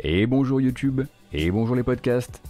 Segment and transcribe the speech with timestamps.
[0.00, 1.00] Et bonjour YouTube,
[1.32, 2.42] et bonjour les podcasts,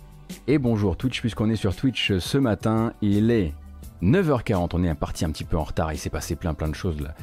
[0.49, 2.93] et bonjour Twitch, puisqu'on est sur Twitch ce matin.
[3.03, 3.55] Il est
[4.03, 6.75] 9h40, on est parti un petit peu en retard, il s'est passé plein plein de
[6.75, 7.15] choses là.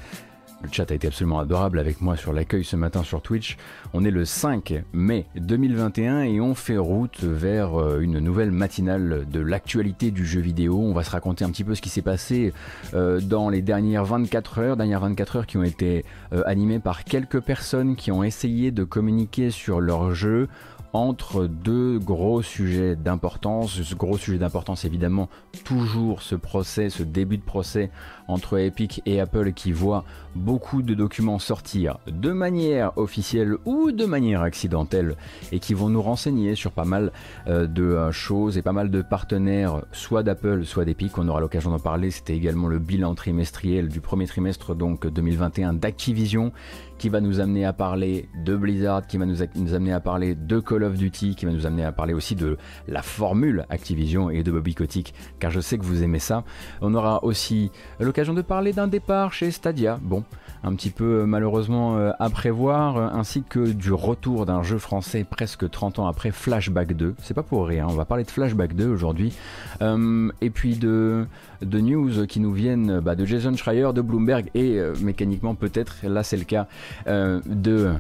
[0.63, 3.57] Le chat a été absolument adorable avec moi sur l'accueil ce matin sur Twitch.
[3.91, 9.25] On est le 5 mai 2021 et on fait route vers euh, une nouvelle matinale
[9.29, 10.79] de l'actualité du jeu vidéo.
[10.79, 12.53] On va se raconter un petit peu ce qui s'est passé
[12.93, 17.03] euh, dans les dernières 24 heures, dernières 24 heures qui ont été euh, animées par
[17.03, 20.47] quelques personnes qui ont essayé de communiquer sur leur jeu
[20.93, 23.81] entre deux gros sujets d'importance.
[23.81, 25.27] Ce gros sujet d'importance, évidemment,
[25.65, 27.89] toujours ce procès, ce début de procès
[28.27, 34.05] entre Epic et Apple qui voit beaucoup de documents sortir de manière officielle ou de
[34.05, 35.15] manière accidentelle
[35.51, 37.11] et qui vont nous renseigner sur pas mal
[37.47, 41.17] euh, de euh, choses et pas mal de partenaires, soit d'Apple, soit d'Epic.
[41.17, 42.11] On aura l'occasion d'en parler.
[42.11, 46.51] C'était également le bilan trimestriel du premier trimestre donc 2021 d'Activision
[46.97, 49.41] qui va nous amener à parler de Blizzard, qui va nous,
[49.73, 52.57] amener à parler de Call of Duty, qui va nous amener à parler aussi de
[52.87, 56.43] la formule Activision et de Bobby Kotick, car je sais que vous aimez ça.
[56.81, 59.99] On aura aussi l'occasion de parler d'un départ chez Stadia.
[60.01, 60.23] Bon,
[60.63, 64.77] un petit peu euh, malheureusement euh, à prévoir, euh, ainsi que du retour d'un jeu
[64.77, 67.15] français presque 30 ans après Flashback 2.
[67.21, 69.33] C'est pas pour rien, on va parler de Flashback 2 aujourd'hui.
[69.81, 71.27] et puis de,
[71.61, 76.37] news qui nous viennent bah, de Jason Schreier, de Bloomberg et mécaniquement peut-être, là c'est
[76.37, 76.67] le cas,
[77.05, 77.93] de...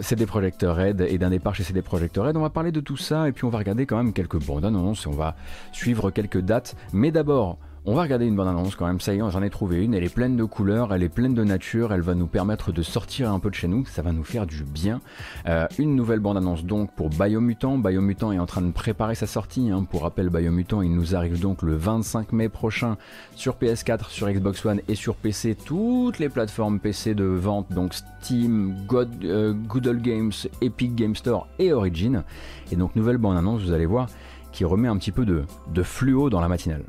[0.00, 2.36] CD Projekt Red et d'un départ chez CD Projekt Red.
[2.36, 4.64] On va parler de tout ça et puis on va regarder quand même quelques bandes
[4.64, 5.34] annonces, on va
[5.72, 6.76] suivre quelques dates.
[6.92, 9.50] Mais d'abord, on va regarder une bonne annonce quand même, ça y est, j'en ai
[9.50, 12.28] trouvé une, elle est pleine de couleurs, elle est pleine de nature, elle va nous
[12.28, 15.00] permettre de sortir un peu de chez nous, ça va nous faire du bien.
[15.48, 19.26] Euh, une nouvelle bande annonce donc pour Biomutant, Biomutant est en train de préparer sa
[19.26, 19.84] sortie, hein.
[19.90, 22.98] pour rappel Biomutant il nous arrive donc le 25 mai prochain
[23.34, 27.94] sur PS4, sur Xbox One et sur PC, toutes les plateformes PC de vente, donc
[27.94, 32.22] Steam, God, euh, Google Games, Epic Game Store et Origin.
[32.70, 34.06] Et donc nouvelle bande annonce, vous allez voir,
[34.52, 35.42] qui remet un petit peu de,
[35.74, 36.84] de fluo dans la matinale.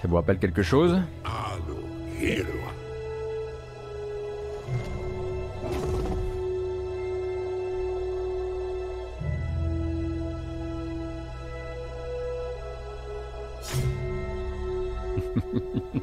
[0.00, 1.00] Ça vous rappelle quelque chose?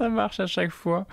[0.00, 1.06] ça marche à chaque fois.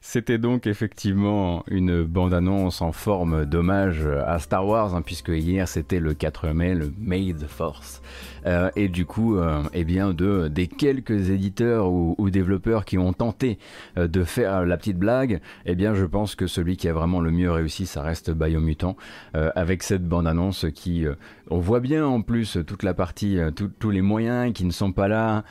[0.00, 6.00] C'était donc effectivement une bande-annonce en forme d'hommage à Star Wars, hein, puisque hier c'était
[6.00, 8.02] le 4 mai, le May the Force.
[8.46, 13.12] Euh, et du coup, euh, eh bien, de, des quelques éditeurs ou, développeurs qui ont
[13.12, 13.58] tenté
[13.98, 17.20] euh, de faire la petite blague, eh bien, je pense que celui qui a vraiment
[17.20, 18.96] le mieux réussi, ça reste Biomutant,
[19.34, 21.04] avec cette bande-annonce qui,
[21.50, 23.38] on voit bien en plus toute la partie,
[23.78, 25.44] tous les moyens qui ne sont pas là,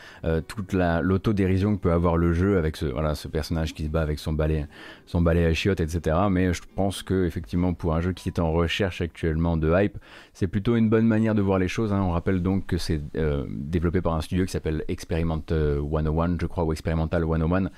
[0.47, 4.01] toute l'autodérision que peut avoir le jeu avec ce, voilà, ce personnage qui se bat
[4.01, 4.65] avec son balai,
[5.05, 6.17] son balai à chiottes, etc.
[6.29, 9.97] Mais je pense que effectivement, pour un jeu qui est en recherche actuellement de hype,
[10.33, 11.93] c'est plutôt une bonne manière de voir les choses.
[11.93, 12.01] Hein.
[12.01, 16.45] On rappelle donc que c'est euh, développé par un studio qui s'appelle Experiment 101, je
[16.45, 17.69] crois, ou Experimental 101,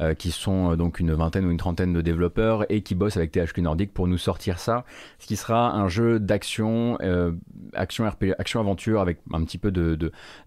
[0.00, 3.16] euh, qui sont euh, donc une vingtaine ou une trentaine de développeurs et qui bossent
[3.16, 4.84] avec THQ Nordic pour nous sortir ça,
[5.18, 6.98] ce qui sera un jeu d'action,
[7.74, 9.70] action RPG, action aventure avec un petit peu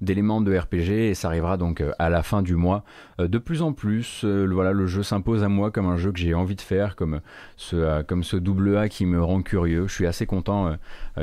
[0.02, 2.86] d'éléments de, RPG et ça arrivera donc à la fin du mois.
[3.20, 6.34] de plus en plus, voilà, le jeu s'impose à moi comme un jeu que j'ai
[6.34, 7.20] envie de faire, comme
[7.58, 9.88] ce comme ce double A qui me rend curieux.
[9.88, 10.78] Je suis assez content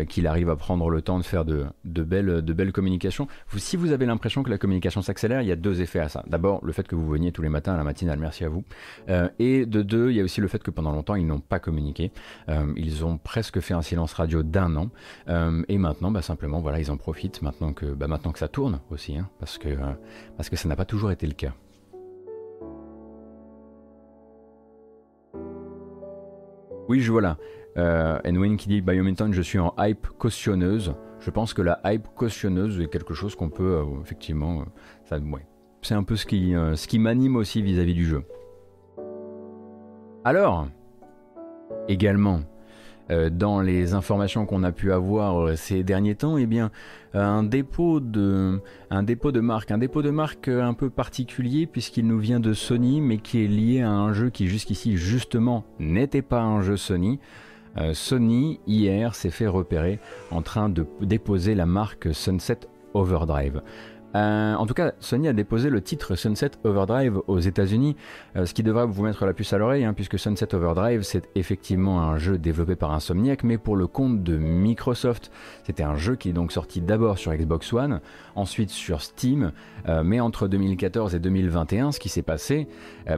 [0.08, 2.72] qu'il arrive à prendre le temps de faire de, de belles de belles
[3.56, 6.24] si vous avez l'impression que la communication s'accélère, il y a deux effets à ça.
[6.26, 8.64] D'abord, le fait que vous veniez tous les matins à la matinale, merci à vous.
[9.08, 11.40] Euh, et de deux, il y a aussi le fait que pendant longtemps, ils n'ont
[11.40, 12.12] pas communiqué.
[12.48, 14.90] Euh, ils ont presque fait un silence radio d'un an.
[15.68, 18.80] et maintenant, bah, simplement, voilà, ils en profitent maintenant que, bah, maintenant que ça tourne
[18.90, 19.68] aussi, hein, parce, que,
[20.36, 21.52] parce que ça n'a pas toujours été le cas.
[26.88, 27.38] Oui, je vois là.
[27.76, 30.94] Euh, Enwin qui dit Biominton, je suis en hype cautionneuse.
[31.24, 34.64] Je pense que la hype cautionneuse est quelque chose qu'on peut euh, effectivement.
[35.12, 35.38] Euh.
[35.82, 38.24] C'est un peu ce qui, euh, ce qui m'anime aussi vis-à-vis du jeu.
[40.24, 40.68] Alors,
[41.88, 42.40] également,
[43.32, 46.70] dans les informations qu'on a pu avoir ces derniers temps, eh bien,
[47.12, 52.06] un dépôt de, un dépôt de marque, un dépôt de marque un peu particulier puisqu'il
[52.06, 56.22] nous vient de Sony, mais qui est lié à un jeu qui jusqu'ici justement n'était
[56.22, 57.18] pas un jeu Sony.
[57.78, 59.98] Euh, Sony, hier, s'est fait repérer
[60.30, 62.60] en train de déposer la marque Sunset
[62.94, 63.62] Overdrive.
[64.14, 67.96] Euh, en tout cas, Sony a déposé le titre Sunset Overdrive aux États-Unis,
[68.36, 71.30] euh, ce qui devrait vous mettre la puce à l'oreille, hein, puisque Sunset Overdrive, c'est
[71.34, 75.30] effectivement un jeu développé par Insomniac, mais pour le compte de Microsoft.
[75.64, 78.00] C'était un jeu qui est donc sorti d'abord sur Xbox One,
[78.34, 79.52] ensuite sur Steam,
[80.04, 82.68] mais entre 2014 et 2021, ce qui s'est passé,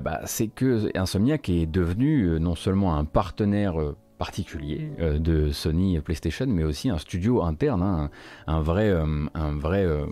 [0.02, 6.46] bah, c'est que Insomniac est devenu non seulement un partenaire particulier euh, de Sony PlayStation,
[6.46, 8.10] mais aussi un studio interne, hein,
[8.46, 10.06] un, vrai, euh, un vrai euh,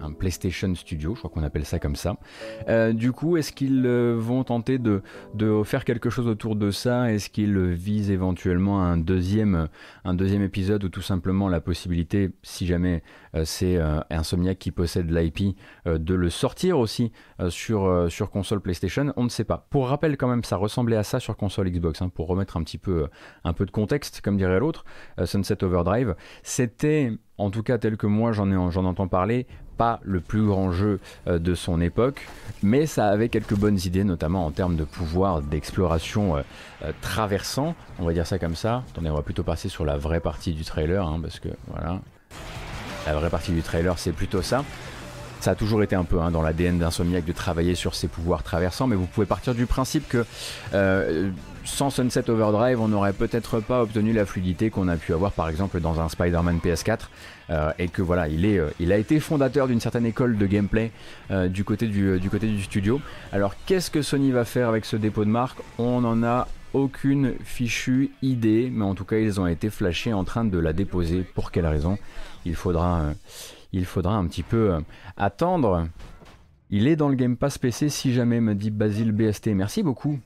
[0.00, 2.16] un PlayStation Studio, je crois qu'on appelle ça comme ça.
[2.92, 5.02] du coup, est-ce qu'ils vont tenter de,
[5.34, 7.12] de, faire quelque chose autour de ça?
[7.12, 9.68] Est-ce qu'ils visent éventuellement un deuxième,
[10.04, 13.02] un deuxième épisode ou tout simplement la possibilité, si jamais
[13.44, 13.78] c'est
[14.10, 17.12] Insomniac qui possède l'IP, de le sortir aussi
[17.48, 19.66] sur, console PlayStation On ne sait pas.
[19.70, 22.62] Pour rappel quand même, ça ressemblait à ça sur console Xbox, hein, pour remettre un
[22.62, 23.08] petit peu
[23.44, 24.84] un peu de contexte, comme dirait l'autre,
[25.18, 29.46] euh, Sunset Overdrive, c'était, en tout cas tel que moi j'en, entends parler,
[29.76, 32.26] pas le plus grand jeu euh, de son époque,
[32.62, 36.42] mais ça avait quelques bonnes idées, notamment en termes de pouvoir d'exploration euh,
[37.00, 38.84] traversant, on va dire ça comme ça.
[38.90, 42.00] Attendez, on va plutôt passer sur la vraie partie du trailer, hein, parce que voilà,
[43.12, 44.64] la vraie partie du trailer c'est plutôt ça.
[45.40, 48.42] Ça a toujours été un peu hein, dans l'ADN d'Insomniac de travailler sur ses pouvoirs
[48.42, 50.24] traversants, mais vous pouvez partir du principe que
[51.68, 55.48] sans Sunset Overdrive, on n'aurait peut-être pas obtenu la fluidité qu'on a pu avoir par
[55.48, 57.00] exemple dans un Spider-Man PS4.
[57.50, 60.90] Euh, et que voilà, euh, il a été fondateur d'une certaine école de gameplay
[61.30, 63.00] euh, du, côté du, du côté du studio.
[63.32, 65.58] Alors qu'est-ce que Sony va faire avec ce dépôt de marque?
[65.78, 70.24] On n'en a aucune fichue idée, mais en tout cas ils ont été flashés en
[70.24, 71.20] train de la déposer.
[71.34, 71.98] Pour quelle raison?
[72.44, 73.12] Il faudra,
[73.72, 74.78] il faudra un petit peu
[75.16, 75.88] attendre.
[76.70, 79.48] Il est dans le Game Pass PC si jamais, me dit Basile BST.
[79.48, 80.18] Merci beaucoup.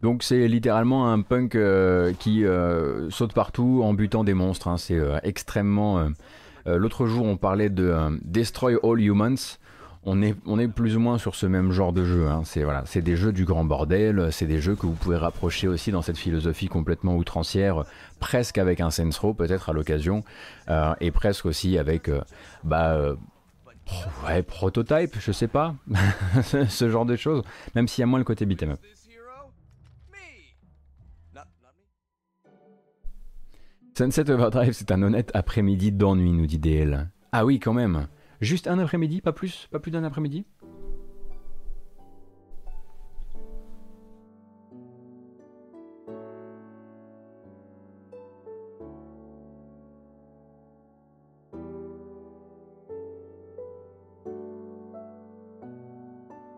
[0.00, 4.68] Donc c'est littéralement un punk euh, qui euh, saute partout en butant des monstres.
[4.68, 4.76] Hein.
[4.78, 6.08] C'est euh, extrêmement...
[6.66, 9.56] L'autre jour on parlait de Destroy All Humans.
[10.10, 12.28] On est, plus ou moins sur ce même genre de jeu.
[12.28, 12.42] Hein.
[12.86, 14.28] C'est des jeux du grand bordel.
[14.32, 17.84] C'est des jeux que vous pouvez rapprocher aussi dans cette philosophie complètement outrancière,
[18.18, 20.24] presque avec un Sensro peut-être à l'occasion,
[21.00, 22.10] et presque aussi avec...
[22.64, 23.16] bah,
[24.26, 25.74] ouais, prototype, je sais pas,
[26.68, 27.42] ce genre de choses,
[27.74, 28.80] même s'il y a moins le côté beat'em up.
[33.96, 37.10] Sunset Overdrive, c'est un honnête après-midi d'ennui, nous dit DL.
[37.32, 38.06] Ah oui, quand même.
[38.40, 40.44] Juste un après-midi, pas plus Pas plus d'un après-midi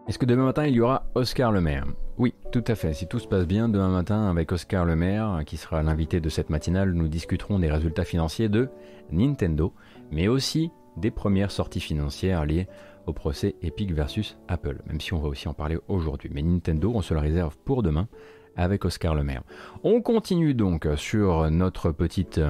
[0.07, 1.87] Est-ce que demain matin il y aura Oscar Le Maire
[2.19, 2.93] Oui, tout à fait.
[2.95, 6.29] Si tout se passe bien, demain matin avec Oscar Le Maire, qui sera l'invité de
[6.29, 8.69] cette matinale, nous discuterons des résultats financiers de
[9.13, 9.73] Nintendo,
[10.11, 12.69] mais aussi des premières sorties financières liées
[13.07, 16.31] au procès Epic versus Apple, même si on va aussi en parler aujourd'hui.
[16.33, 18.09] Mais Nintendo, on se le réserve pour demain
[18.57, 19.43] avec Oscar Le Maire.
[19.83, 22.41] On continue donc sur notre petite,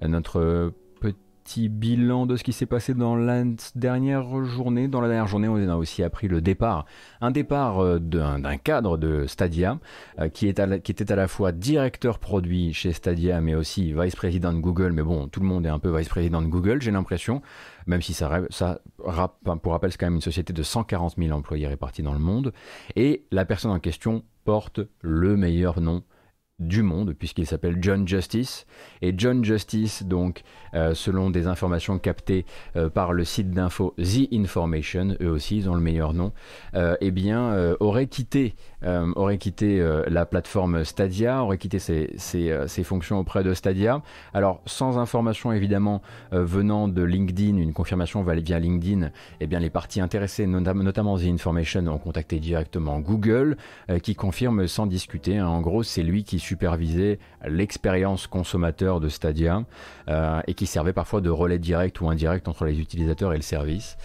[0.00, 0.72] notre
[1.58, 3.42] bilan de ce qui s'est passé dans la
[3.74, 4.88] dernière journée.
[4.88, 6.86] Dans la dernière journée, on a aussi appris le départ,
[7.20, 9.78] un départ euh, d'un cadre de Stadia,
[10.18, 10.52] euh, qui,
[10.84, 14.92] qui était à la fois directeur produit chez Stadia, mais aussi vice-président de Google.
[14.92, 17.42] Mais bon, tout le monde est un peu vice-président de Google, j'ai l'impression,
[17.86, 18.30] même si ça,
[19.62, 22.52] pour rappel, c'est quand même une société de 140 000 employés répartis dans le monde.
[22.96, 26.02] Et la personne en question porte le meilleur nom
[26.60, 28.66] du monde, puisqu'il s'appelle John Justice.
[29.02, 30.42] Et John Justice, donc,
[30.74, 32.44] euh, selon des informations captées
[32.76, 36.32] euh, par le site d'info The Information, eux aussi, ils ont le meilleur nom,
[36.74, 37.30] euh, eh bien,
[37.80, 44.02] aurait quitté, aurait quitté la plateforme Stadia, aurait quitté ses, ses, fonctions auprès de Stadia.
[44.34, 49.10] Alors, sans information, évidemment, venant de LinkedIn, une confirmation via LinkedIn,
[49.40, 53.56] eh bien, les parties intéressées, notamment The Information, ont contacté directement Google,
[54.02, 55.38] qui confirme sans discuter.
[55.38, 55.46] Hein.
[55.46, 59.64] en gros, c'est lui qui superviser l'expérience consommateur de Stadia
[60.08, 63.42] euh, et qui servait parfois de relais direct ou indirect entre les utilisateurs et le
[63.42, 63.96] service.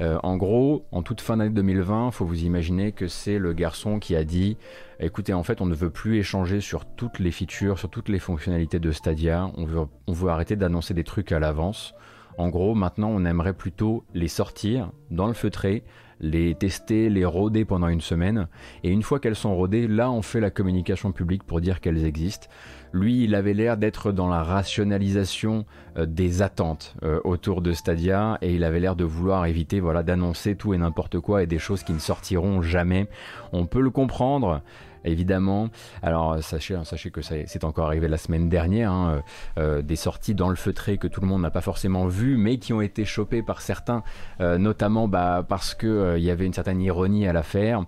[0.00, 3.52] Euh, en gros, en toute fin d'année 2020, il faut vous imaginer que c'est le
[3.52, 4.56] garçon qui a dit
[5.00, 8.18] écoutez, en fait, on ne veut plus échanger sur toutes les features, sur toutes les
[8.18, 11.94] fonctionnalités de Stadia, on veut, on veut arrêter d'annoncer des trucs à l'avance.
[12.36, 15.84] En gros, maintenant, on aimerait plutôt les sortir dans le feutré,
[16.20, 18.48] les tester, les roder pendant une semaine.
[18.82, 22.04] Et une fois qu'elles sont rodées, là on fait la communication publique pour dire qu'elles
[22.04, 22.48] existent.
[22.94, 25.66] Lui, il avait l'air d'être dans la rationalisation
[25.98, 30.04] euh, des attentes euh, autour de Stadia et il avait l'air de vouloir éviter voilà,
[30.04, 33.08] d'annoncer tout et n'importe quoi et des choses qui ne sortiront jamais.
[33.52, 34.62] On peut le comprendre
[35.04, 35.70] évidemment.
[36.02, 39.22] Alors sachez, hein, sachez que c'est encore arrivé la semaine dernière, hein,
[39.58, 42.58] euh, des sorties dans le feutré que tout le monde n'a pas forcément vu, mais
[42.58, 44.04] qui ont été chopées par certains,
[44.38, 47.84] notamment bah, parce qu'il il y avait une certaine ironie à l'affaire.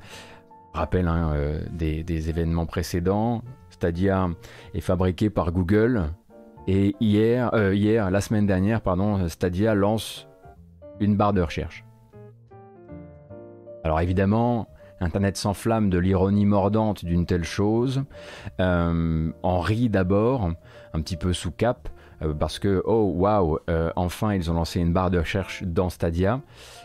[0.75, 1.32] Rappel hein,
[1.70, 3.42] des, événements précédents,
[3.76, 4.30] Stadia
[4.73, 6.04] est fabriqué par Google.
[6.66, 10.26] Et hier, euh, hier, la semaine dernière, pardon, Stadia lance
[10.99, 11.85] une barre de recherche.
[13.85, 14.68] Alors évidemment,
[15.00, 18.02] Internet s'enflamme de l'ironie mordante d'une telle chose,
[18.61, 20.50] euh, en rit d'abord,
[20.95, 21.90] un petit peu sous cap,
[22.23, 23.59] euh, parce que, oh waouh,
[23.95, 26.40] enfin ils ont lancé une barre de recherche dans Stadia,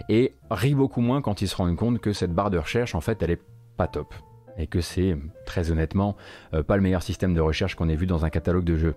[0.10, 3.02] et rit beaucoup moins quand ils se rendent compte que cette barre de recherche, en
[3.02, 3.42] fait, elle est
[3.78, 4.14] pas top
[4.58, 6.16] et que c'est très honnêtement
[6.54, 8.96] euh, pas le meilleur système de recherche qu'on ait vu dans un catalogue de jeux.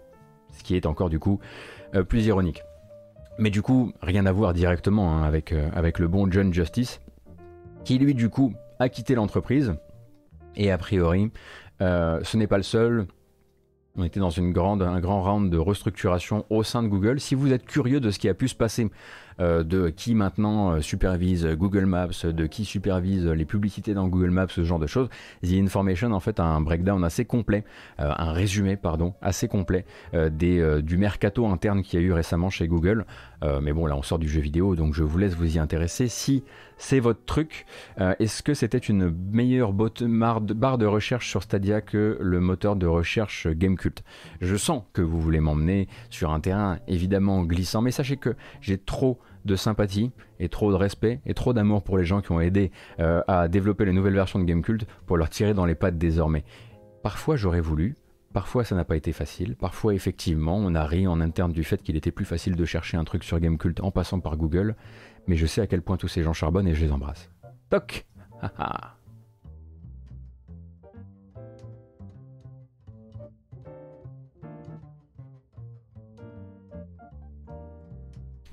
[0.52, 1.40] Ce qui est encore du coup
[1.94, 2.62] euh, plus ironique.
[3.38, 7.00] Mais du coup, rien à voir directement hein, euh, avec le bon John Justice,
[7.84, 9.74] qui lui du coup a quitté l'entreprise.
[10.56, 11.32] Et a priori,
[11.80, 13.06] ce n'est pas le seul.
[13.96, 17.20] On était dans une grande, un grand round de restructuration au sein de Google.
[17.20, 18.90] Si vous êtes curieux de ce qui a pu se passer
[19.40, 24.30] euh, de qui maintenant euh, supervise Google Maps, de qui supervise les publicités dans Google
[24.30, 25.08] Maps, ce genre de choses.
[25.42, 27.64] The Information en fait a un breakdown assez complet,
[28.00, 32.68] euh, un résumé pardon, assez complet du mercato interne qu'il y a eu récemment chez
[32.68, 33.04] Google.
[33.62, 36.08] mais bon là on sort du jeu vidéo donc je vous laisse vous y intéresser.
[36.08, 36.44] Si
[36.76, 37.66] c'est votre truc,
[37.98, 43.46] est-ce que c'était une meilleure barre de recherche sur Stadia que le moteur de recherche
[43.48, 44.02] Gamecult?
[44.40, 48.78] Je sens que vous voulez m'emmener sur un terrain évidemment glissant, mais sachez que j'ai
[48.78, 52.40] trop de sympathie et trop de respect et trop d'amour pour les gens qui ont
[52.40, 55.98] aidé euh, à développer les nouvelles versions de Gamecult pour leur tirer dans les pattes
[55.98, 56.44] désormais.
[57.02, 57.94] Parfois j'aurais voulu,
[58.32, 61.82] parfois ça n'a pas été facile, parfois effectivement on a ri en interne du fait
[61.82, 64.76] qu'il était plus facile de chercher un truc sur Gamecult en passant par Google,
[65.26, 67.30] mais je sais à quel point tous ces gens charbonnent et je les embrasse.
[67.70, 68.06] Toc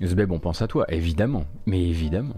[0.04, 2.34] Zbeb, on pense à toi, évidemment, mais évidemment.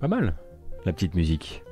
[0.00, 0.34] Pas mal,
[0.84, 1.62] la petite musique.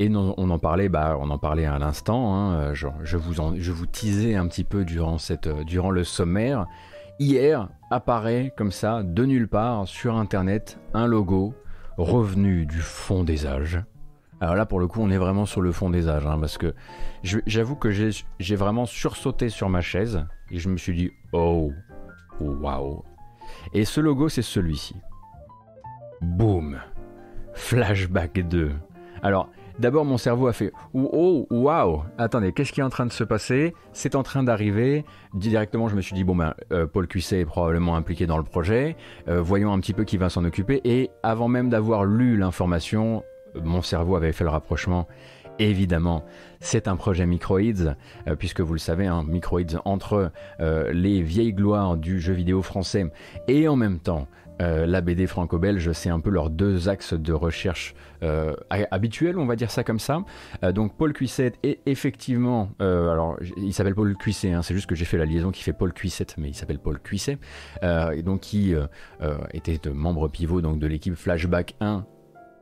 [0.00, 2.34] Et on en parlait, bah, on en parlait à l'instant.
[2.34, 6.66] Hein, je, vous je vous teasais un petit peu durant, cette, durant le sommaire.
[7.18, 11.52] Hier apparaît comme ça, de nulle part, sur Internet, un logo
[11.96, 13.82] revenu du fond des âges.
[14.40, 16.58] Alors là, pour le coup, on est vraiment sur le fond des âges, hein, parce
[16.58, 16.74] que
[17.24, 21.72] j'avoue que j'ai vraiment sursauté sur ma chaise et je me suis dit, oh,
[22.40, 23.02] waouh.
[23.74, 24.94] Et ce logo, c'est celui-ci.
[26.20, 26.78] Boom.
[27.58, 28.70] Flashback 2.
[29.22, 33.12] Alors, D'abord, mon cerveau a fait Oh, waouh Attendez, qu'est-ce qui est en train de
[33.12, 33.74] se passer?
[33.92, 35.04] C'est en train d'arriver.
[35.34, 38.42] Directement, je me suis dit Bon, ben, euh, Paul Cuisset est probablement impliqué dans le
[38.42, 38.96] projet.
[39.28, 40.80] Euh, voyons un petit peu qui va s'en occuper.
[40.84, 43.22] Et avant même d'avoir lu l'information,
[43.62, 45.06] mon cerveau avait fait le rapprochement.
[45.60, 46.24] Évidemment,
[46.58, 47.94] c'est un projet Microids,
[48.26, 53.06] euh, puisque vous le savez, hein, Microids entre les vieilles gloires du jeu vidéo français
[53.46, 54.26] et en même temps
[54.60, 58.54] euh, la BD franco-belge, c'est un peu leurs deux axes de recherche euh,
[58.90, 60.24] habituels, on va dire ça comme ça.
[60.62, 64.94] Euh, donc Paul Cuisset est effectivement, alors il s'appelle Paul Cuisset, hein, c'est juste que
[64.94, 67.38] j'ai fait la liaison qui fait Paul Cuisset, mais il s'appelle Paul Cuisset,
[67.82, 68.74] et donc qui
[69.52, 72.04] était membre pivot donc de l'équipe Flashback 1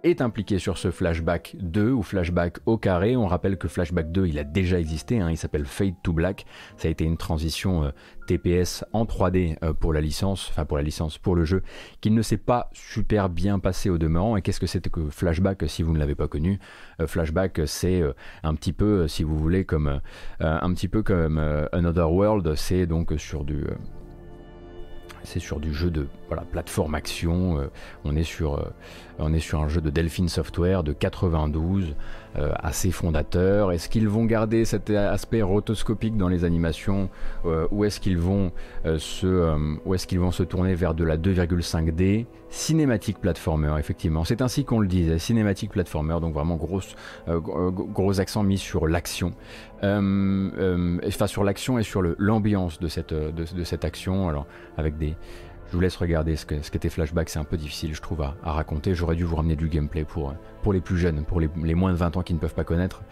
[0.07, 3.17] est impliqué sur ce Flashback 2 ou Flashback au carré.
[3.17, 6.47] On rappelle que Flashback 2, il a déjà existé, hein, il s'appelle Fade to Black.
[6.77, 7.91] Ça a été une transition euh,
[8.27, 11.63] TPS en 3D euh, pour la licence, enfin pour la licence, pour le jeu,
[12.01, 14.37] qui ne s'est pas super bien passé au demeurant.
[14.37, 16.59] Et qu'est-ce que c'était que Flashback si vous ne l'avez pas connu?
[17.05, 18.03] Flashback, c'est
[18.43, 20.01] un petit peu, si vous voulez, comme
[20.41, 21.39] un petit peu comme
[21.73, 22.55] Another World.
[22.55, 23.65] C'est donc sur du
[25.27, 27.59] c'est sur du jeu de voilà, plateforme action.
[27.59, 27.67] Euh,
[28.05, 28.73] on, est sur, euh,
[29.19, 31.97] on est sur un jeu de Delphine Software de 92,
[32.39, 33.73] euh, assez fondateur.
[33.73, 37.09] Est-ce qu'ils vont garder cet aspect rotoscopique dans les animations
[37.71, 38.53] ou est-ce qu'ils vont,
[38.85, 44.25] se, ou est vont se tourner vers de la 2,5D Cinématique platformer, effectivement.
[44.25, 46.81] C'est ainsi qu'on le disait, cinématique platformer, donc vraiment gros,
[47.27, 49.33] gros accent mis sur l'action.
[49.83, 55.15] enfin, sur l'action et sur l'ambiance de cette, de, cette action, alors avec des,
[55.77, 58.95] vous laisse regarder ce qu'était Flashback, c'est un peu difficile je trouve à, raconter.
[58.95, 61.97] J'aurais dû vous ramener du gameplay pour, pour les plus jeunes, pour les, moins de
[61.97, 63.03] 20 ans qui ne peuvent pas connaître.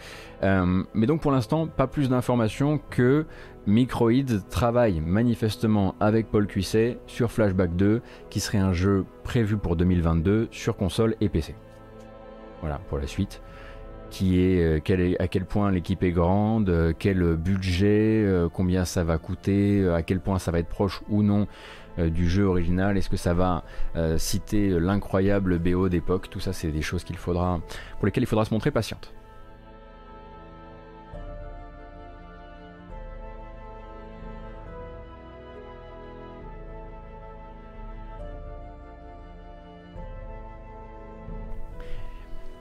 [0.42, 3.26] Euh, mais donc pour l'instant, pas plus d'informations que
[3.66, 9.76] Microids travaille manifestement avec Paul Cuisset sur Flashback 2, qui serait un jeu prévu pour
[9.76, 11.54] 2022 sur console et PC.
[12.60, 13.42] Voilà pour la suite.
[14.08, 19.04] Qui est, euh, est à quel point l'équipe est grande, euh, quel budget, combien ça
[19.04, 21.46] va coûter, à quel point ça va être proche ou non
[21.98, 23.64] du jeu original Est-ce que ça va
[23.96, 26.28] euh, citer l'incroyable BO d'époque?
[26.30, 27.60] Tout ça, c'est des choses qu'il faudra,
[27.98, 29.12] pour lesquelles il faudra se montrer patiente.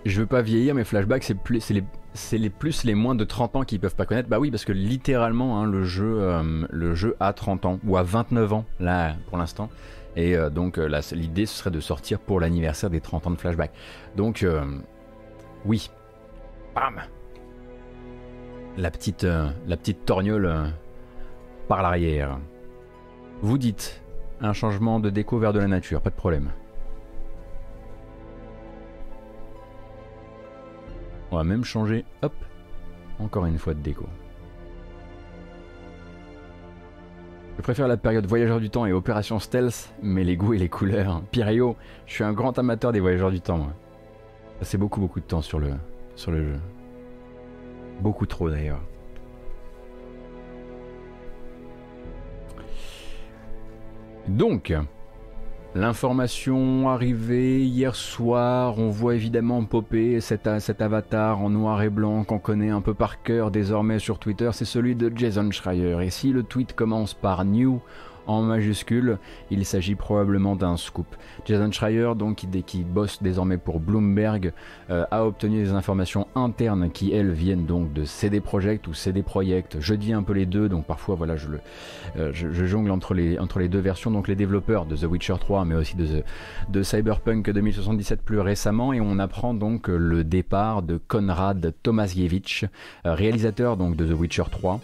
[0.05, 1.83] je veux pas vieillir, mais Flashback, c'est les,
[2.13, 4.29] c'est les plus les moins de 30 ans qui peuvent pas connaître.
[4.29, 7.98] Bah oui, parce que littéralement, hein, le jeu, euh, le jeu a 30 ans ou
[7.98, 9.70] à 29 ans là pour l'instant.
[10.15, 13.38] Et euh, donc euh, l'idée ce serait de sortir pour l'anniversaire des 30 ans de
[13.38, 13.72] Flashback.
[14.15, 14.46] Donc
[15.65, 15.89] oui,
[16.75, 17.01] bam,
[18.77, 20.72] la petite, la petite torgnole
[21.67, 22.38] par l'arrière.
[23.41, 24.01] Vous dites
[24.41, 26.51] un changement de déco vers de la nature, pas de problème.
[31.33, 32.35] On va même changer, hop,
[33.17, 34.05] encore une fois de déco.
[37.57, 40.69] Je préfère la période Voyageurs du Temps et Opération Stealth, mais les goûts et les
[40.69, 41.23] couleurs.
[41.31, 43.57] Pirio, je suis un grand amateur des Voyageurs du Temps.
[43.57, 43.74] Moi.
[44.77, 45.72] Beaucoup beaucoup de temps sur le,
[46.15, 46.59] sur le jeu.
[48.00, 48.81] Beaucoup trop d'ailleurs.
[54.27, 54.72] Donc,
[55.75, 62.24] L'information arrivée hier soir, on voit évidemment popper cet, cet, avatar en noir et blanc
[62.25, 65.98] qu'on connaît un peu par cœur désormais sur Twitter, c'est celui de Jason Schreier.
[66.03, 67.81] Et si le tweet commence par New
[68.27, 69.18] en majuscule,
[69.51, 71.07] il s'agit probablement d'un scoop.
[71.46, 74.53] Jason Schreier, donc, qui, bosse désormais pour Bloomberg,
[74.90, 79.24] euh, a obtenu des informations internes qui, elles, viennent donc de CD Projekt ou CD
[79.24, 79.77] Projekt.
[79.79, 81.59] Je dis un peu les deux, donc parfois, voilà, je, le,
[82.18, 82.31] euh,
[82.66, 84.12] jongle entre les, deux versions.
[84.12, 86.24] Donc, les développeurs de The Witcher 3, mais aussi de,
[86.70, 88.94] de Cyberpunk 2077 plus récemment.
[88.94, 92.66] Et on apprend donc le départ de Konrad Tomasiewicz,
[93.05, 94.79] euh, réalisateur donc de The Witcher 3,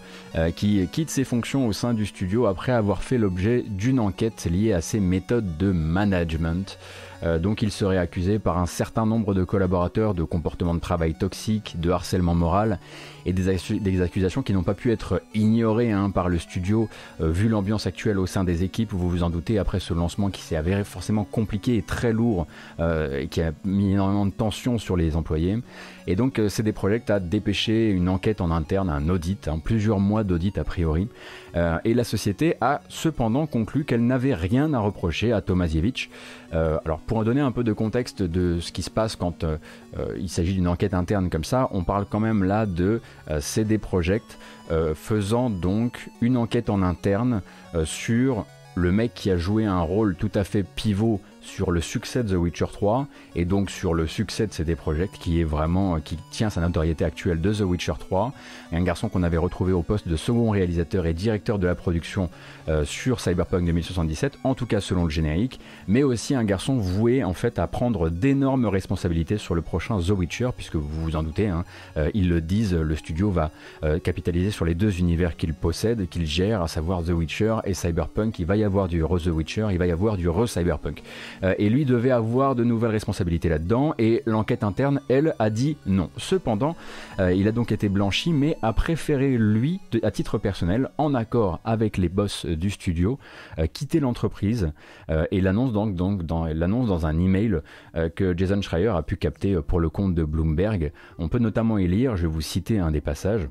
[0.55, 4.73] qui quitte ses fonctions au sein du studio après avoir fait le d'une enquête liée
[4.73, 6.77] à ses méthodes de management.
[7.23, 11.13] Euh, donc il serait accusé par un certain nombre de collaborateurs de comportements de travail
[11.13, 12.79] toxiques, de harcèlement moral
[13.25, 16.87] et des, accusations qui n'ont pas pu être ignorées hein, par le studio
[17.21, 20.29] euh, vu l'ambiance actuelle au sein des équipes, vous vous en doutez, après ce lancement
[20.29, 22.47] qui s'est avéré forcément compliqué et très lourd
[22.79, 25.57] euh, et qui a mis énormément de tension sur les employés.
[26.09, 30.23] Et donc CD Projekt a dépêché une enquête en interne, un audit, hein, plusieurs mois
[30.23, 31.07] d'audit a priori,
[31.83, 36.09] et la société a cependant conclu qu'elle n'avait rien à reprocher à Tomasiewicz.
[36.51, 39.57] alors pour donner un peu de contexte de ce qui se passe quand euh,
[39.97, 43.39] euh, il s'agit d'une enquête interne comme ça, on parle quand même là de euh,
[43.41, 44.37] CD Projekt
[44.93, 47.41] faisant donc une enquête en interne
[47.85, 48.45] sur
[48.75, 52.29] le mec qui a joué un rôle tout à fait pivot sur le succès de
[52.29, 56.17] The Witcher 3 et donc sur le succès de CD Projekt qui est vraiment qui
[56.31, 58.33] tient sa notoriété actuelle de The Witcher 3
[58.71, 61.75] et un garçon qu'on avait retrouvé au poste de second réalisateur et directeur de la
[61.75, 62.29] production
[62.67, 67.23] euh, sur Cyberpunk 2077 en tout cas selon le générique mais aussi un garçon voué
[67.23, 71.23] en fait à prendre d'énormes responsabilités sur le prochain The Witcher puisque vous vous en
[71.23, 71.63] doutez hein,
[71.97, 73.51] euh, ils le disent le studio va
[73.83, 77.73] euh, capitaliser sur les deux univers qu'il possède qu'il gère à savoir The Witcher et
[77.73, 78.39] Cyberpunk.
[78.39, 81.01] Il va y avoir du re The Witcher il va y avoir du re Cyberpunk
[81.57, 86.09] et lui devait avoir de nouvelles responsabilités là-dedans, et l'enquête interne, elle, a dit non.
[86.17, 86.75] Cependant,
[87.19, 91.97] il a donc été blanchi, mais a préféré, lui, à titre personnel, en accord avec
[91.97, 93.19] les boss du studio,
[93.73, 94.71] quitter l'entreprise,
[95.31, 97.59] et l'annonce donc, donc dans, l'annonce dans un email
[98.15, 100.91] que Jason Schreier a pu capter pour le compte de Bloomberg.
[101.17, 103.47] On peut notamment y lire, je vais vous citer un des passages.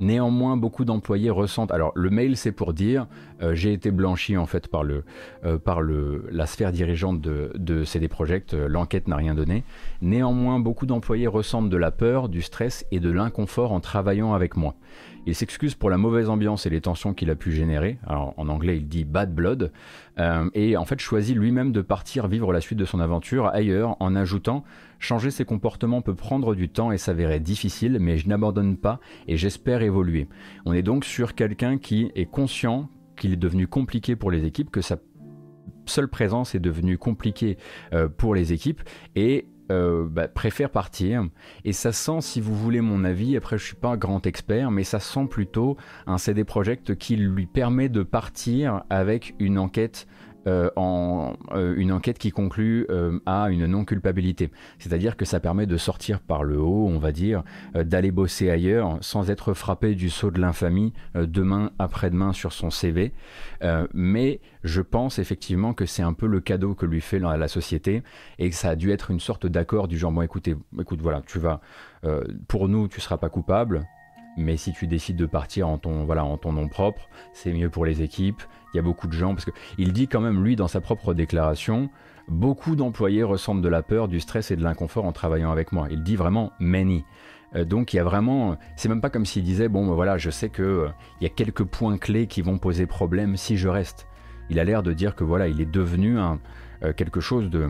[0.00, 1.72] Néanmoins, beaucoup d'employés ressentent.
[1.72, 3.08] Alors, le mail, c'est pour dire
[3.42, 5.02] euh, j'ai été blanchi en fait par le
[5.44, 8.54] euh, par le la sphère dirigeante de, de CD Projekt.
[8.54, 9.64] Euh, l'enquête n'a rien donné.
[10.00, 14.56] Néanmoins, beaucoup d'employés ressentent de la peur, du stress et de l'inconfort en travaillant avec
[14.56, 14.76] moi.
[15.26, 17.98] Il s'excuse pour la mauvaise ambiance et les tensions qu'il a pu générer.
[18.06, 19.72] Alors, en anglais, il dit bad blood.
[20.54, 24.16] et en fait, choisit lui-même de partir vivre la suite de son aventure ailleurs, en
[24.16, 24.64] ajoutant
[24.98, 29.36] Changer ses comportements peut prendre du temps et s'avérer difficile, mais je n'abandonne pas et
[29.36, 30.28] j'espère évoluer.
[30.66, 34.70] On est donc sur quelqu'un qui est conscient qu'il est devenu compliqué pour les équipes,
[34.70, 34.98] que sa
[35.86, 37.58] seule présence est devenue compliquée
[37.92, 38.82] euh, pour les équipes
[39.16, 41.26] et euh, bah, préfère partir.
[41.64, 44.70] Et ça sent, si vous voulez mon avis, après je suis pas un grand expert,
[44.70, 50.06] mais ça sent plutôt un CD Projekt qui lui permet de partir avec une enquête
[50.48, 54.50] euh, en euh, une enquête qui conclut euh, à une non-culpabilité.
[54.78, 57.42] C'est-à-dire que ça permet de sortir par le haut, on va dire,
[57.74, 63.12] d'aller bosser ailleurs sans être frappé du saut de l'infamie demain après-demain sur son CV.
[63.92, 67.48] mais je pense effectivement que c'est un peu le cadeau que lui fait la, la,
[67.48, 68.02] société
[68.38, 71.22] et que ça a dû être une sorte d'accord du genre bon écoutez, écoute voilà,
[71.26, 71.60] tu vas
[72.46, 73.86] pour nous tu seras pas coupable,
[74.38, 77.70] mais si tu décides de partir en ton, voilà, en ton nom propre, c'est mieux
[77.70, 78.42] pour les équipes.
[78.72, 81.14] Il y a beaucoup de gens, parce qu'il dit quand même, lui, dans sa propre
[81.14, 81.90] déclaration,
[82.28, 85.88] beaucoup d'employés ressentent de la peur, du stress et de l'inconfort en travaillant avec moi.
[85.90, 87.04] Il dit vraiment many.
[87.54, 90.18] Euh, donc il y a vraiment, c'est même pas comme s'il disait bon ben voilà,
[90.18, 90.88] je sais que euh,
[91.20, 94.06] il y a quelques points clés qui vont poser problème si je reste.
[94.50, 96.38] Il a l'air de dire que voilà, il est devenu un,
[96.82, 97.68] euh, quelque chose de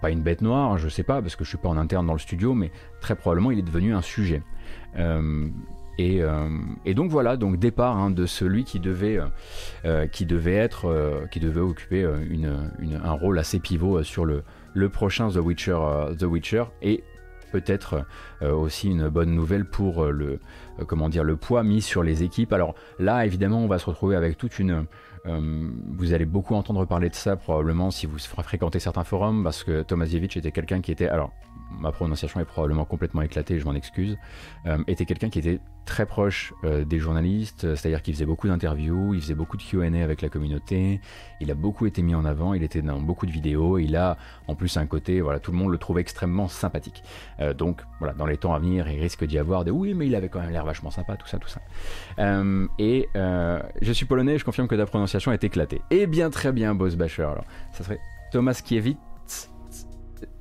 [0.00, 2.12] pas une bête noire, je sais pas parce que je suis pas en interne dans
[2.12, 4.42] le studio, mais très probablement il est devenu un sujet.
[6.00, 6.48] Euh, euh,
[6.84, 9.18] et, donc voilà, donc départ hein, de celui qui devait,
[9.84, 14.42] euh, qui devait être, qui devait occuper un rôle assez pivot sur le,
[14.88, 15.78] prochain The Witcher,
[16.18, 17.04] The Witcher, et
[17.52, 18.04] peut-être
[18.42, 20.40] aussi une bonne nouvelle pour le,
[20.86, 22.52] comment dire, le poids mis sur les équipes.
[22.52, 24.86] Alors là, évidemment, on va se retrouver avec toute une,
[25.24, 29.82] vous allez beaucoup entendre parler de ça probablement si vous fréquentez certains forums parce que
[29.82, 31.08] Tomasiewicz était quelqu'un qui était
[31.78, 34.16] ma prononciation est probablement complètement éclatée, je m'en excuse,
[34.66, 39.12] euh, était quelqu'un qui était très proche euh, des journalistes, c'est-à-dire qu'il faisait beaucoup d'interviews,
[39.14, 41.00] il faisait beaucoup de Q&A avec la communauté,
[41.40, 44.16] il a beaucoup été mis en avant, il était dans beaucoup de vidéos, il a
[44.48, 47.02] en plus un côté, voilà, tout le monde le trouve extrêmement sympathique.
[47.40, 50.06] Euh, donc voilà, dans les temps à venir, il risque d'y avoir de oui, mais
[50.06, 51.60] il avait quand même l'air vachement sympa, tout ça, tout ça.
[52.78, 55.82] et je suis polonais, je confirme que ta prononciation est éclatée.
[55.90, 57.22] Eh bien, très bien, Boss Basher.
[57.22, 58.00] Alors, ça serait
[58.32, 58.98] Thomas Kiewicz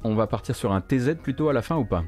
[0.03, 2.03] on va partir sur un TZ plutôt à la fin ou pas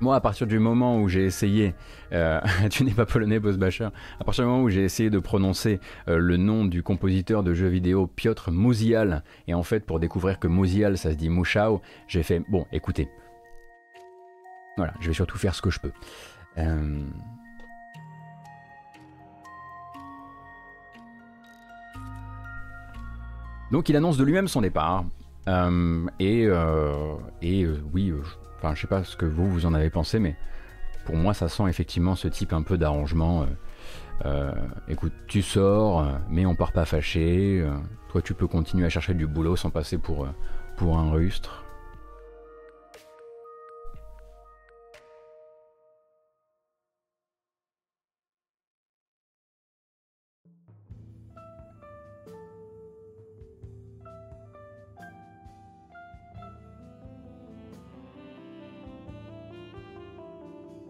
[0.00, 1.74] Moi, à partir du moment où j'ai essayé,
[2.12, 3.88] euh, tu n'es pas polonais, Boss Basher,
[4.20, 7.54] à partir du moment où j'ai essayé de prononcer euh, le nom du compositeur de
[7.54, 11.80] jeux vidéo Piotr Muzial, et en fait, pour découvrir que Muzial, ça se dit Mouchao,
[12.08, 13.08] j'ai fait, bon, écoutez,
[14.76, 15.92] voilà, je vais surtout faire ce que je peux.
[16.58, 17.00] Euh,
[23.70, 25.04] Donc il annonce de lui-même son départ.
[25.48, 28.12] Euh, et, euh, et euh, oui,
[28.58, 30.36] enfin je sais pas ce que vous vous en avez pensé, mais
[31.04, 33.46] pour moi ça sent effectivement ce type un peu d'arrangement.
[34.88, 37.64] écoute, tu sors, mais on part pas fâché.
[38.10, 40.26] toi tu peux continuer à chercher du boulot sans passer pour,
[40.76, 41.65] pour un rustre.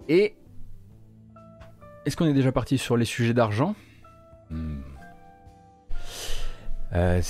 [0.08, 0.36] Et
[2.04, 3.74] est-ce qu'on est déjà parti sur les sujets d'argent?
[4.50, 4.78] Hmm.
[6.94, 7.20] euh,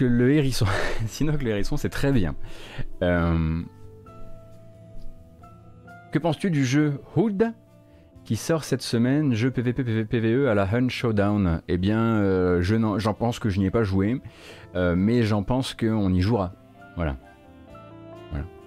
[0.00, 0.66] le hérisson.
[1.06, 2.36] Sinoc le hérisson, c'est très bien.
[3.02, 3.62] Euh,
[6.12, 7.52] que penses-tu du jeu Hood
[8.24, 13.14] qui sort cette semaine, jeu PvP PvE à la Hun Showdown Eh bien, euh, j'en
[13.14, 14.20] pense que je n'y ai pas joué,
[14.74, 16.52] mais j'en pense qu'on y jouera.
[16.94, 17.16] Voilà.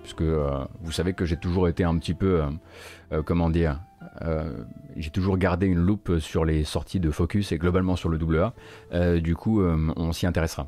[0.04, 0.10] Voilà.
[0.10, 2.42] Parce que vous savez que j'ai toujours été un petit peu
[3.14, 3.80] euh, comment dire,
[4.24, 4.64] euh,
[4.96, 8.20] j'ai toujours gardé une loupe sur les sorties de Focus et globalement sur le.
[8.94, 10.68] Euh, du coup, on s'y intéressera.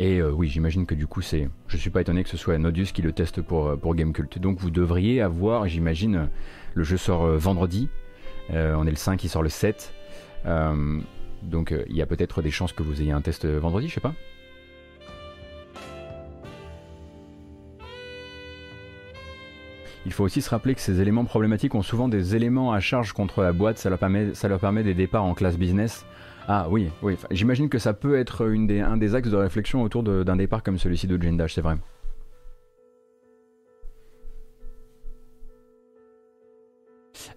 [0.00, 2.92] Et oui, j'imagine que du coup, c'est, je suis pas étonné que ce soit Nodius
[2.92, 4.38] qui le teste pour, pour Gamecult.
[4.38, 6.28] Donc vous devriez avoir, j'imagine,
[6.74, 7.88] le jeu sort vendredi.
[8.50, 9.94] on est le 5, il sort le 7.
[11.42, 14.00] donc il y a peut-être des chances que vous ayez un test vendredi, je sais
[14.00, 14.14] pas.
[20.14, 23.42] Faut aussi se rappeler que ces éléments problématiques ont souvent des éléments à charge contre
[23.42, 26.06] la boîte, ça leur permet, ça leur permet des départs en classe business.
[26.46, 27.16] Ah oui, oui.
[27.30, 30.62] j'imagine que ça peut être une des, un des axes de réflexion autour d'un départ
[30.62, 31.76] comme celui-ci de Dash, c'est vrai.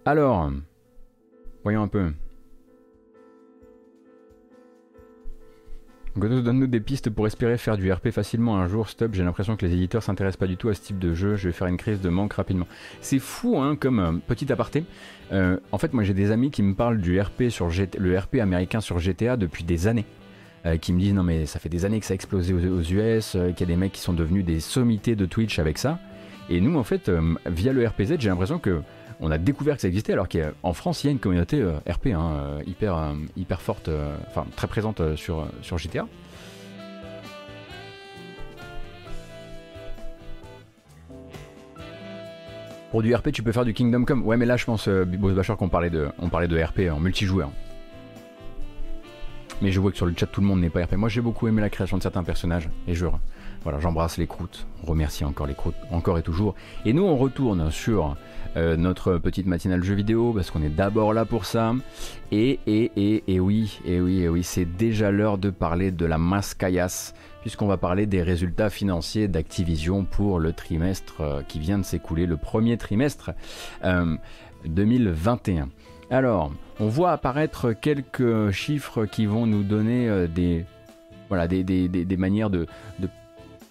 [0.05, 0.51] Alors,
[1.63, 2.11] voyons un peu.
[6.17, 8.89] Donne-nous des pistes pour espérer faire du RP facilement un jour.
[8.89, 11.35] Stop, j'ai l'impression que les éditeurs s'intéressent pas du tout à ce type de jeu.
[11.35, 12.65] Je vais faire une crise de manque rapidement.
[13.01, 14.83] C'est fou, hein, comme euh, petit aparté.
[15.31, 18.35] Euh, en fait, moi j'ai des amis qui me parlent du RP sur le RP
[18.35, 20.05] américain sur GTA depuis des années.
[20.65, 22.81] Euh, qui me disent non mais ça fait des années que ça a explosé aux,
[22.81, 25.99] US, qu'il y a des mecs qui sont devenus des sommités de Twitch avec ça.
[26.49, 27.11] Et nous en fait,
[27.45, 28.81] via le RPZ, j'ai l'impression que
[29.19, 31.77] on a découvert que ça existait alors qu'en France il y a une communauté euh,
[31.89, 33.89] RP hein, euh, hyper, euh, hyper forte,
[34.27, 36.07] enfin très présente sur, sur GTA.
[42.91, 44.25] Pour du RP, tu peux faire du Kingdom Come.
[44.25, 46.99] Ouais, mais là, je pense, euh, Bachar, qu'on parlait de, on parlait de RP en
[46.99, 47.51] multijoueur.
[49.61, 50.93] Mais je vois que sur le chat, tout le monde n'est pas RP.
[50.93, 52.69] Moi, j'ai beaucoup aimé la création de certains personnages.
[52.87, 53.05] Et je,
[53.63, 54.65] voilà, j'embrasse les croûtes.
[54.83, 56.55] On remercie encore les croûtes, encore et toujours.
[56.85, 58.15] Et nous, on retourne sur
[58.55, 61.73] euh, notre petite matinale jeu vidéo parce qu'on est d'abord là pour ça.
[62.31, 66.05] Et, et, et, et oui, et oui, et oui, c'est déjà l'heure de parler de
[66.05, 71.59] la masse caillasse puisqu'on va parler des résultats financiers d'Activision pour le trimestre euh, qui
[71.59, 73.31] vient de s'écouler, le premier trimestre
[74.65, 75.63] 2021.
[75.63, 75.65] Euh,
[76.09, 80.65] Alors, on voit apparaître quelques chiffres qui vont nous donner des,
[81.29, 82.65] voilà, des, des, des manières de,
[82.99, 83.07] de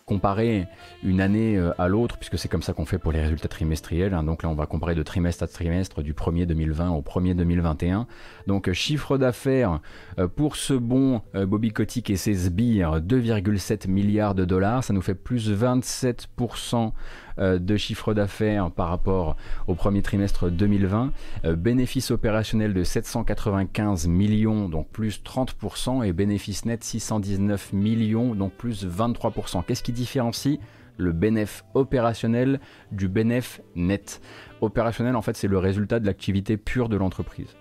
[0.06, 0.68] comparer
[1.02, 4.14] une année euh, à l'autre, puisque c'est comme ça qu'on fait pour les résultats trimestriels.
[4.14, 4.22] Hein.
[4.22, 8.06] Donc là, on va comparer de trimestre à trimestre du 1er 2020 au 1er 2021.
[8.46, 9.80] Donc euh, chiffre d'affaires
[10.20, 14.84] euh, pour ce bon Bobby Kotick et ses sbires, 2,7 milliards de dollars.
[14.84, 16.90] Ça nous fait plus 27% euh,
[17.38, 21.12] de chiffre d'affaires par rapport au premier trimestre 2020.
[21.44, 28.52] Euh, bénéfice opérationnel de 795 millions, donc plus 30%, et bénéfice net 619 millions, donc
[28.52, 29.64] plus 23%.
[29.64, 30.58] Qu'est-ce qui différencie
[30.98, 32.60] le bénéfice opérationnel
[32.92, 34.20] du bénéfice net?
[34.60, 37.54] Opérationnel, en fait, c'est le résultat de l'activité pure de l'entreprise.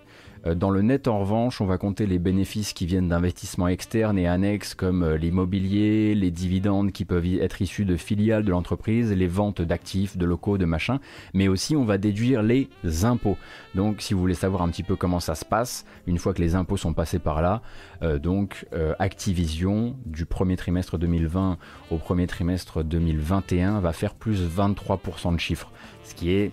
[0.46, 4.18] Euh, dans le net, en revanche, on va compter les bénéfices qui viennent d'investissements externes
[4.18, 9.12] et annexes comme euh, l'immobilier, les dividendes qui peuvent être issus de filiales de l'entreprise,
[9.12, 10.98] les ventes d'actifs, de locaux, de machins,
[11.34, 12.68] mais aussi on va déduire les
[13.02, 13.36] impôts.
[13.74, 16.42] Donc si vous voulez savoir un petit peu comment ça se passe, une fois que
[16.42, 17.62] les impôts sont passés par là,
[18.02, 18.66] euh, donc
[18.98, 21.58] Activision du premier trimestre 2020
[21.90, 25.72] au premier trimestre 2021 va faire plus 23% de chiffre,
[26.04, 26.52] ce qui est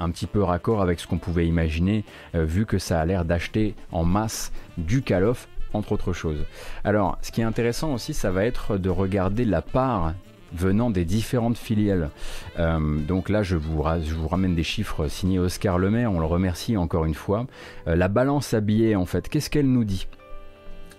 [0.00, 3.24] un petit peu raccord avec ce qu'on pouvait imaginer, euh, vu que ça a l'air
[3.24, 6.44] d'acheter en masse du Call of entre autres choses.
[6.82, 10.14] Alors, ce qui est intéressant aussi, ça va être de regarder la part
[10.52, 12.10] venant des différentes filiales.
[12.58, 17.04] Euh, donc là, je vous, ramène des chiffres signés Oscar Lemaire, on le remercie encore
[17.04, 17.46] une fois.
[17.86, 20.08] Euh, la balance à billets, en fait, qu'est-ce qu'elle nous dit?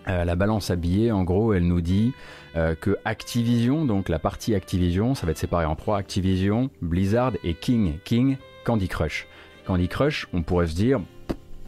[0.07, 2.11] La balance à billets, en gros, elle nous dit
[2.55, 7.53] que Activision, donc la partie Activision, ça va être séparé en trois Activision, Blizzard et
[7.53, 7.93] King.
[8.03, 9.27] King, Candy Crush.
[9.65, 11.01] Candy Crush, on pourrait se dire,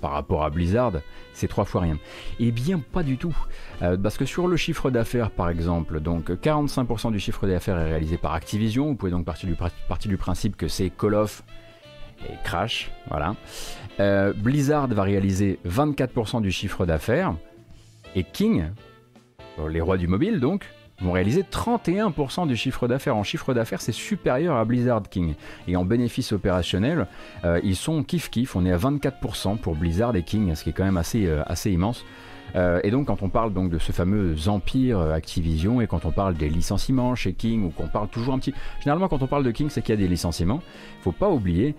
[0.01, 0.93] par rapport à Blizzard,
[1.33, 1.97] c'est trois fois rien.
[2.39, 3.35] Eh bien, pas du tout.
[3.81, 7.89] Euh, parce que sur le chiffre d'affaires, par exemple, donc 45% du chiffre d'affaires est
[7.89, 8.87] réalisé par Activision.
[8.87, 11.43] Vous pouvez donc partir du, principe que c'est Call of
[12.29, 12.91] et Crash.
[13.09, 13.35] Voilà.
[13.99, 17.35] Euh, Blizzard va réaliser 24% du chiffre d'affaires.
[18.15, 18.65] Et King,
[19.69, 20.65] les rois du mobile donc,
[21.03, 23.15] vont réaliser 31% du chiffre d'affaires.
[23.15, 25.35] En chiffre d'affaires, c'est supérieur à Blizzard King.
[25.67, 27.07] Et en bénéfice opérationnel,
[27.45, 28.55] euh, ils sont kiff-kiff.
[28.55, 31.43] On est à 24% pour Blizzard et King, ce qui est quand même assez, euh,
[31.45, 32.05] assez immense.
[32.55, 36.11] Euh, et donc quand on parle donc de ce fameux empire Activision et quand on
[36.11, 39.43] parle des licenciements chez King ou qu'on parle toujours un petit, généralement quand on parle
[39.43, 40.61] de King c'est qu'il y a des licenciements.
[41.01, 41.73] Faut pas oublier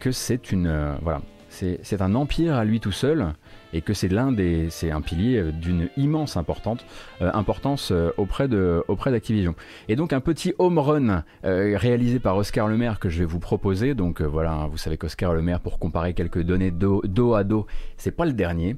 [0.00, 3.34] que c'est une voilà, c'est un empire à lui tout seul
[3.76, 6.86] et que c'est l'un des, c'est un pilier euh, d'une immense importante,
[7.20, 9.54] euh, importance euh, auprès de, auprès d'Activision.
[9.88, 13.94] Et donc un petit home run réalisé par Oscar Lemaire que je vais vous proposer.
[13.94, 18.10] Donc voilà, vous savez qu'Oscar Lemaire, pour comparer quelques données dos, dos à dos, c'est
[18.10, 18.76] pas le dernier.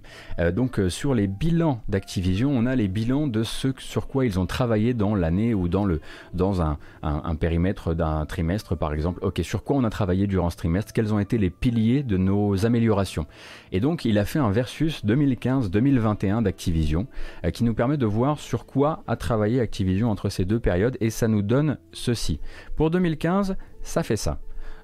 [0.53, 4.47] donc sur les bilans d'Activision, on a les bilans de ce sur quoi ils ont
[4.47, 6.01] travaillé dans l'année ou dans le,
[6.35, 9.21] dans un, un, un périmètre d'un trimestre par exemple.
[9.23, 10.93] Ok, sur quoi on a travaillé durant ce trimestre?
[10.93, 13.27] Quels ont été les piliers de nos améliorations?
[13.73, 17.07] Et donc il a fait un versus 2015-2021 d'Activision,
[17.45, 20.97] euh, qui nous permet de voir sur quoi a travaillé Activision entre ces deux périodes,
[21.01, 22.41] et ça nous donne ceci.
[22.77, 24.41] Pour 2015, ça fait ça.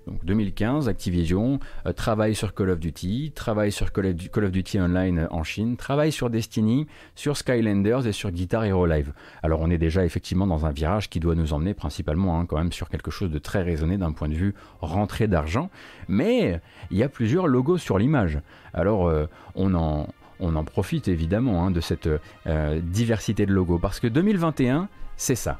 [0.07, 5.29] Donc 2015, Activision euh, travaille sur Call of Duty, travaille sur Call of, Duty Online
[5.31, 9.13] en Chine, travaille sur Destiny, sur Skylanders et sur Guitar Hero Live.
[9.43, 12.59] Alors on est déjà effectivement dans un virage qui doit nous emmener principalement hein, quand
[12.59, 15.71] même sur quelque chose de très raisonné d'un point de vue rentrée d'argent,
[16.09, 18.41] mais il y a plusieurs logos sur l'image.
[18.75, 20.09] Alors euh, on en
[20.41, 22.09] on en profite évidemment hein, de cette
[22.47, 25.59] euh, diversité de logos parce que 2021, c'est ça.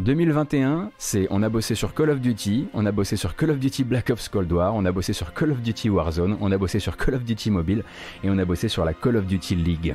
[0.00, 3.58] 2021, c'est on a bossé sur Call of Duty, on a bossé sur Call of
[3.58, 6.56] Duty Black Ops Cold War, on a bossé sur Call of Duty Warzone, on a
[6.56, 7.84] bossé sur Call of Duty Mobile
[8.24, 9.94] et on a bossé sur la Call of Duty League.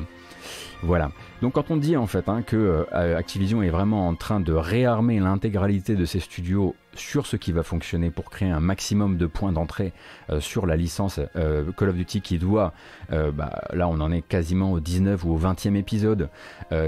[0.84, 1.12] Voilà.
[1.42, 4.54] Donc quand on dit en fait hein, que euh, Activision est vraiment en train de
[4.54, 9.26] réarmer l'intégralité de ses studios sur ce qui va fonctionner pour créer un maximum de
[9.26, 9.94] points d'entrée
[10.30, 12.74] euh, sur la licence euh, Call of Duty qui doit,
[13.10, 16.30] bah, là on en est quasiment au 19 ou au 20e épisode,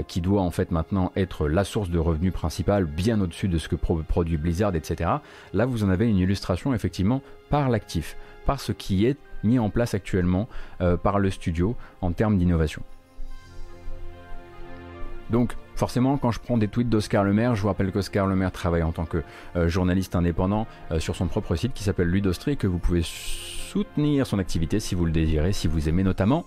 [0.06, 3.68] qui doit en fait maintenant être la source de revenus principale, bien au-dessus de ce
[3.68, 5.10] que produit Blizzard, etc.
[5.52, 8.16] Là vous en avez une illustration effectivement par l'actif,
[8.46, 10.48] par ce qui est mis en place actuellement
[11.02, 12.82] par le studio en termes d'innovation.
[15.30, 18.82] Donc forcément, quand je prends des tweets d'Oscar Lemaire, je vous rappelle qu'Oscar Lemaire travaille
[18.82, 19.22] en tant que
[19.56, 24.26] euh, journaliste indépendant euh, sur son propre site qui s'appelle Ludostri que vous pouvez soutenir
[24.26, 26.44] son activité si vous le désirez, si vous aimez notamment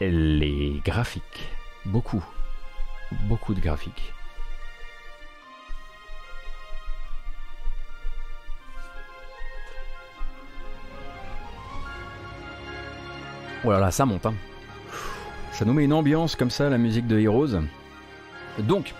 [0.00, 1.48] les graphiques.
[1.86, 2.24] Beaucoup,
[3.28, 4.12] beaucoup de graphiques.
[13.64, 14.24] Oh ça monte.
[14.26, 14.34] Hein.
[15.52, 17.56] Ça nous met une ambiance comme ça, la musique de Heroes.
[18.62, 18.94] Donc,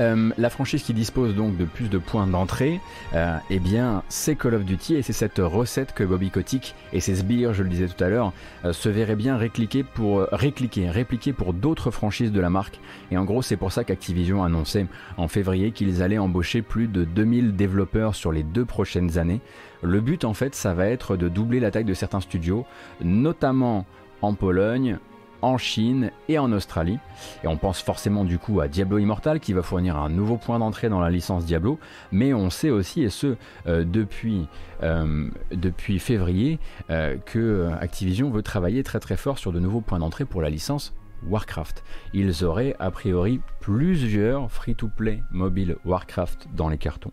[0.00, 2.80] euh, la franchise qui dispose donc de plus de points d'entrée,
[3.14, 7.00] euh, eh bien, c'est Call of Duty et c'est cette recette que Bobby Kotick et
[7.00, 8.32] ses sbires, je le disais tout à l'heure,
[8.64, 12.80] euh, se verraient bien répliquer pour répliquer pour d'autres franchises de la marque.
[13.10, 17.04] Et en gros, c'est pour ça qu'Activision annonçait en février qu'ils allaient embaucher plus de
[17.04, 19.40] 2000 développeurs sur les deux prochaines années.
[19.82, 22.66] Le but, en fait, ça va être de doubler la taille de certains studios,
[23.00, 23.86] notamment
[24.22, 24.98] en Pologne,
[25.42, 26.98] en Chine et en Australie.
[27.44, 30.58] Et on pense forcément du coup à Diablo Immortal qui va fournir un nouveau point
[30.58, 31.78] d'entrée dans la licence Diablo,
[32.12, 34.46] mais on sait aussi, et ce euh, depuis,
[34.82, 36.58] euh, depuis février,
[36.90, 40.50] euh, que Activision veut travailler très très fort sur de nouveaux points d'entrée pour la
[40.50, 40.94] licence
[41.26, 41.82] Warcraft.
[42.12, 47.12] Ils auraient a priori plusieurs free-to-play mobile Warcraft dans les cartons.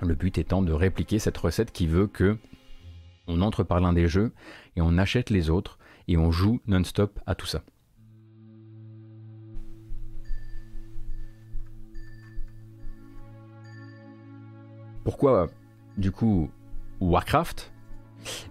[0.00, 2.38] Le but étant de répliquer cette recette qui veut que
[3.28, 4.32] on entre par l'un des jeux
[4.76, 5.78] et on achète les autres
[6.08, 7.62] et on joue non-stop à tout ça.
[15.04, 15.48] Pourquoi
[15.96, 16.50] du coup
[17.00, 17.72] Warcraft?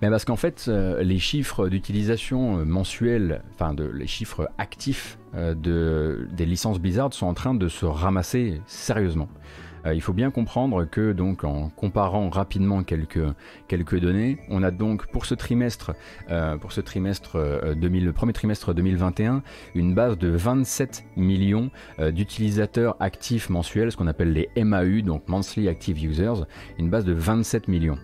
[0.01, 5.17] Mais Parce qu'en fait, euh, les chiffres d'utilisation euh, mensuels, enfin de, les chiffres actifs
[5.35, 9.27] euh, de, des licences Blizzard sont en train de se ramasser sérieusement.
[9.85, 15.07] Euh, il faut bien comprendre que donc en comparant rapidement quelques, données, on a donc
[15.07, 15.93] pour ce trimestre,
[16.29, 17.37] euh, pour ce trimestre
[17.75, 19.43] 2000, euh, premier trimestre 2021,
[19.75, 21.69] une base de 27 millions
[22.11, 26.45] d'utilisateurs actifs mensuels, ce qu'on appelle les MAU, donc Monthly Active Users,
[26.77, 27.97] une base de 27 millions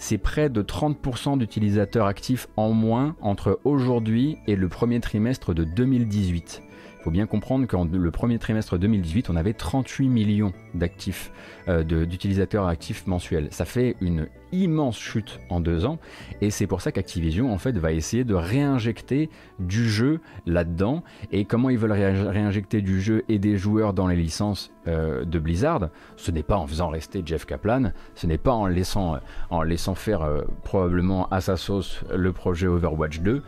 [0.00, 5.64] c'est près de 30% d'utilisateurs actifs en moins entre aujourd'hui et le premier trimestre de
[5.64, 6.62] 2018.
[6.98, 11.30] Il faut bien comprendre qu'en le premier trimestre 2018, on avait 38 millions d'actifs,
[11.68, 13.48] euh, d'utilisateurs actifs mensuels.
[13.50, 15.98] Ça fait une immense chute en deux ans,
[16.40, 21.02] et c'est pour ça qu'Activision en fait va essayer de réinjecter du jeu là-dedans.
[21.32, 25.38] Et comment ils veulent réinjecter du jeu et des joueurs dans les licences euh, de
[25.38, 29.18] Blizzard Ce n'est pas en faisant rester Jeff Kaplan, ce n'est pas en laissant, euh,
[29.50, 30.28] en laissant faire
[30.64, 33.42] probablement à sa sauce le projet Overwatch 2,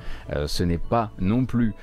[0.46, 1.74] ce n'est pas non plus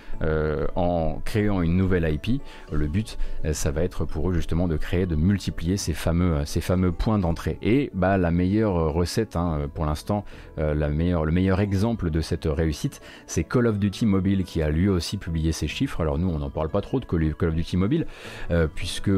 [0.75, 2.41] en créant une nouvelle IP.
[2.71, 6.37] Le but, euh, ça va être pour eux justement de créer, de multiplier ces fameux,
[6.37, 7.57] euh, ces fameux points d'entrée.
[7.61, 10.25] Et bah, la meilleure recette, hein, pour l'instant,
[10.59, 14.89] euh, le meilleur exemple de cette réussite, c'est Call of Duty Mobile qui a lui
[14.89, 16.01] aussi publié ses chiffres.
[16.01, 18.05] Alors nous, on n'en parle pas trop de Call of Duty Mobile,
[18.75, 19.11] puisque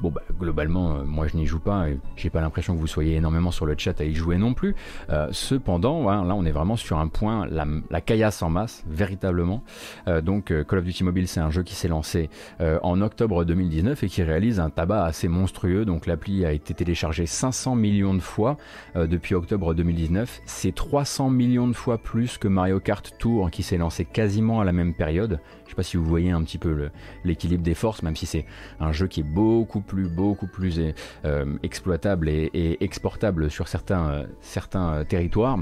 [0.00, 2.86] Bon, bah, globalement, euh, moi je n'y joue pas et j'ai pas l'impression que vous
[2.86, 4.74] soyez énormément sur le chat à y jouer non plus.
[5.08, 9.62] Euh, cependant, là on est vraiment sur un point, la, caillasse en masse, véritablement.
[10.06, 12.28] Euh, donc Call of Duty Mobile, c'est un jeu qui s'est lancé
[12.60, 15.84] en octobre 2019 et qui réalise un tabac assez monstrueux.
[15.84, 18.56] Donc l'appli a été téléchargée 500 millions de fois
[18.94, 20.42] depuis octobre 2019.
[20.44, 24.64] C'est 300 millions de fois plus que Mario Kart Tour qui s'est lancé quasiment à
[24.64, 25.40] la même période.
[25.64, 26.90] Je sais pas si vous voyez un petit peu
[27.24, 28.46] l'équilibre des forces, même si c'est
[28.80, 30.80] un jeu qui est beaucoup plus, beaucoup plus
[31.24, 35.58] euh, exploitable et, exportable sur certains, euh, certains euh, territoires.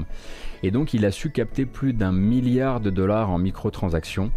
[0.63, 4.31] Et donc il a su capter plus d'un milliard de dollars en microtransactions,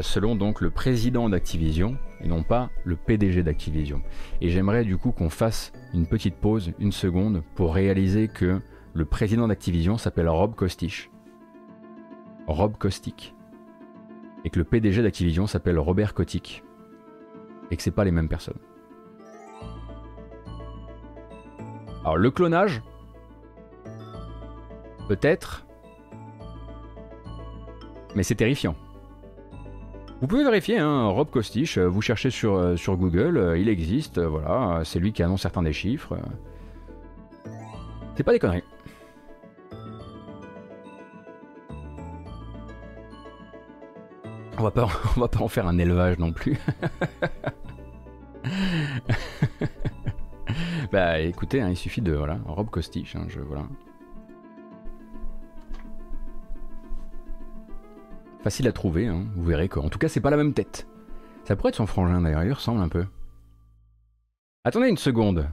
[0.00, 4.00] selon donc le président d'Activision, et non pas le PDG d'Activision.
[4.40, 8.60] Et j'aimerais du coup qu'on fasse une petite pause, une seconde, pour réaliser que
[8.94, 11.10] le président d'Activision s'appelle Rob Kostich.
[12.46, 13.34] Rob Kostic.
[14.44, 16.64] Et que le PDG d'Activision s'appelle Robert Kotick.
[17.70, 18.58] Et que c'est pas les mêmes personnes.
[22.04, 22.82] Alors le clonage,
[25.08, 25.64] peut-être,
[28.16, 28.74] mais c'est terrifiant.
[30.20, 33.68] Vous pouvez vérifier, hein, Rob Kostich, euh, vous cherchez sur, euh, sur Google, euh, il
[33.68, 36.16] existe, voilà, c'est lui qui annonce certains des chiffres.
[38.14, 38.62] C'est pas des conneries.
[44.58, 46.56] On va pas, on va pas en faire un élevage non plus.
[50.92, 53.66] bah écoutez, hein, il suffit de voilà, Rob Kostich, hein, je voilà.
[58.42, 59.24] Facile à trouver, hein.
[59.34, 60.86] vous verrez qu'en tout cas c'est pas la même tête.
[61.44, 63.06] Ça pourrait être son frangin d'ailleurs, il ressemble un peu.
[64.64, 65.48] Attendez une seconde.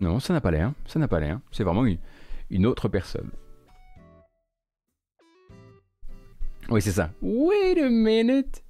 [0.00, 1.40] Non, ça n'a pas l'air, ça n'a pas l'air.
[1.50, 1.84] C'est vraiment
[2.50, 3.30] une autre personne.
[6.70, 7.10] Oui, c'est ça.
[7.22, 8.62] Wait a minute.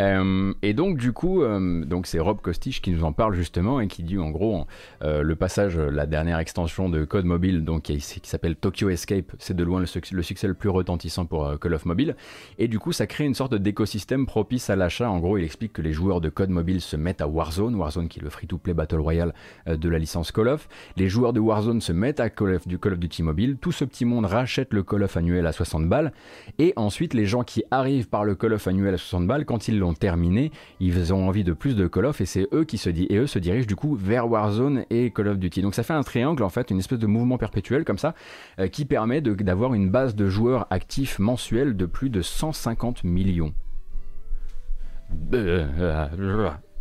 [0.00, 3.86] Euh, et donc du coup, euh, c'est Rob Kostich qui nous en parle justement et
[3.86, 4.66] qui dit en gros
[5.02, 9.54] euh, le passage, la dernière extension de Code Mobile, donc qui, s'appelle Tokyo Escape, c'est
[9.54, 9.86] de loin le,
[10.22, 12.16] succès le plus retentissant pour Call of Mobile.
[12.58, 15.10] Et du coup, ça crée une sorte d'écosystème propice à l'achat.
[15.10, 18.08] En gros, il explique que les joueurs de Code Mobile se mettent à Warzone, Warzone
[18.08, 19.34] qui est le free-to-play battle royale
[19.66, 20.68] de la licence Call of.
[20.96, 23.56] Les joueurs de Warzone se mettent à Call of, du Call of Duty Mobile.
[23.60, 26.12] Tout ce petit monde rachète le Call of annuel à 60 balles.
[26.58, 29.68] Et ensuite, les gens qui arrivent par le Call of annuel à 60 balles, quand
[29.68, 32.78] ils l'ont terminé, ils ont envie de plus de Call of et c'est eux qui
[32.78, 35.62] se disent et eux se dirigent du coup vers Warzone et Call of Duty.
[35.62, 38.14] Donc ça fait un triangle en fait, une espèce de mouvement perpétuel comme ça
[38.58, 43.54] euh, qui permet d'avoir une base de joueurs actifs mensuels de plus de 150 millions.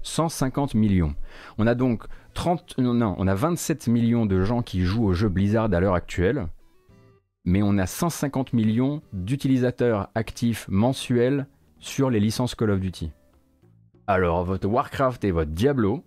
[0.04, 1.16] 150 millions.
[1.58, 2.04] On a donc
[2.36, 5.96] 30 non, on a 27 millions de gens qui jouent au jeu Blizzard à l'heure
[5.96, 6.48] actuelle
[7.46, 11.48] mais on a 150 millions d'utilisateurs actifs mensuels
[11.80, 13.12] sur les licences Call of Duty.
[14.08, 16.04] Alors, votre Warcraft et votre Diablo,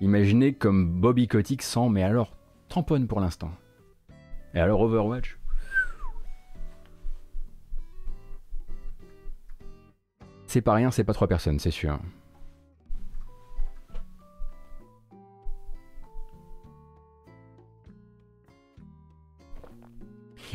[0.00, 2.36] imaginez comme Bobby Kotick sans, mais alors,
[2.68, 3.50] tamponne pour l'instant.
[4.54, 5.38] Et alors Overwatch?
[10.46, 11.98] C'est pas rien, c'est pas trois personnes, c'est sûr.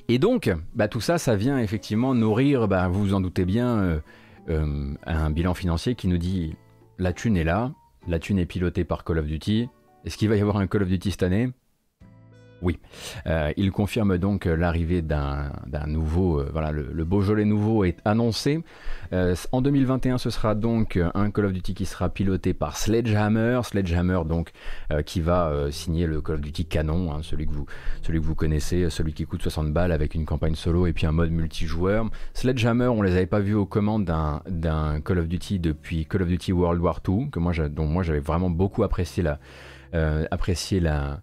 [0.08, 3.78] Et donc, bah, tout ça, ça vient effectivement nourrir, bah, vous vous en doutez bien,
[3.78, 4.00] euh,
[4.50, 6.56] euh, un bilan financier qui nous dit
[6.98, 7.72] la thune est là,
[8.08, 9.70] la thune est pilotée par Call of Duty.
[10.06, 11.50] Est-ce qu'il va y avoir un Call of Duty cette année?
[12.64, 12.80] Oui,
[13.28, 15.52] euh, il confirme donc l'arrivée d'un
[15.86, 18.64] nouveau, euh, voilà, le, Beaujolais nouveau est annoncé.
[19.12, 23.60] Euh, en 2021, ce sera donc un Call of Duty qui sera piloté par Sledgehammer,
[23.64, 24.52] Sledgehammer donc
[25.06, 27.66] qui va signer le Call of Duty canon, hein, celui que vous,
[28.02, 31.06] celui que vous connaissez, celui qui coûte 60 balles avec une campagne solo et puis
[31.06, 32.06] un mode multijoueur.
[32.34, 36.30] Sledgehammer, on les avait pas vus aux commandes d'un Call of Duty depuis Call of
[36.30, 39.40] Duty World War II, que moi, dont moi j'avais vraiment beaucoup apprécié la
[39.94, 40.26] euh,
[40.82, 41.22] la,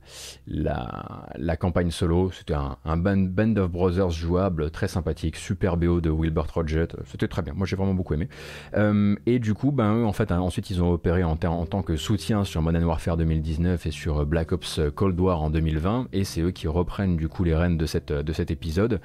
[1.37, 2.31] la, campagne solo.
[2.31, 6.89] C'était un, band, of Brothers jouable, très sympathique, super BO de Wilbert Roget.
[7.07, 7.53] C'était très bien.
[7.55, 8.29] Moi, j'ai vraiment beaucoup aimé.
[8.77, 11.66] Euh, et du coup, ben, eux, en fait, hein, ensuite, ils ont opéré en, en,
[11.66, 16.09] tant que soutien sur Modern Warfare 2019 et sur Black Ops Cold War en 2020.
[16.12, 19.01] Et c'est eux qui reprennent du coup les rênes de, cette, de cet épisode.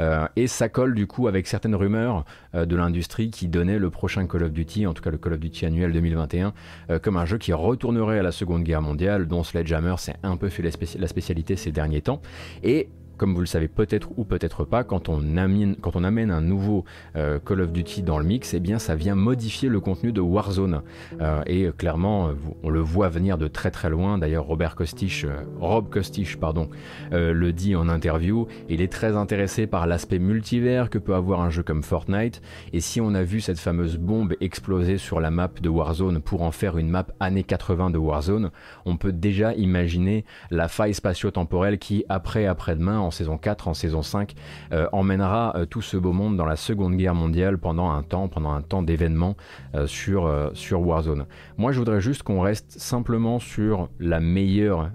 [0.00, 3.90] Euh, et ça colle du coup avec certaines rumeurs euh, de l'industrie qui donnaient le
[3.90, 6.52] prochain Call of Duty, en tout cas le Call of Duty annuel 2021,
[6.90, 10.36] euh, comme un jeu qui retournerait à la Seconde Guerre mondiale, dont Sledgehammer s'est un
[10.36, 12.20] peu fait la, spécialité ces derniers temps.
[12.62, 12.88] Et
[13.18, 16.84] comme vous le savez peut-être ou peut-être pas, quand on amène, un nouveau
[17.16, 20.20] euh, Call of Duty dans le mix, eh bien ça vient modifier le contenu de
[20.20, 20.82] Warzone.
[21.20, 22.30] Euh, et euh, clairement,
[22.62, 24.18] on le voit venir de très très loin.
[24.18, 25.26] D'ailleurs, Robert Kostich,
[25.60, 26.70] Rob Kostich, pardon,
[27.10, 28.46] le dit en interview.
[28.68, 32.40] Il est très intéressé par l'aspect multivers que peut avoir un jeu comme Fortnite.
[32.72, 36.42] Et si on a vu cette fameuse bombe exploser sur la map de Warzone pour
[36.42, 38.50] en faire une map années 80 de Warzone,
[38.84, 44.02] on peut déjà imaginer la faille spatio-temporelle qui, après après-demain, en saison 4, en saison
[44.02, 44.34] 5,
[44.72, 48.28] euh, emmènera euh, tout ce beau monde dans la Seconde Guerre mondiale pendant un temps,
[48.28, 49.36] pendant un temps d'événements
[49.74, 50.28] euh, sur,
[50.72, 51.26] Warzone.
[51.56, 54.90] Moi, je voudrais juste qu'on reste simplement sur la meilleure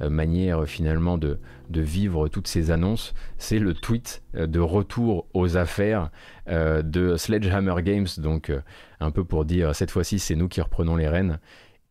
[0.00, 1.38] manière finalement de,
[1.70, 6.10] de vivre toutes ces annonces, c'est le tweet de retour aux affaires
[6.46, 8.52] de Sledgehammer Games, donc
[9.00, 11.38] un peu pour dire cette fois-ci c'est nous qui reprenons les rênes.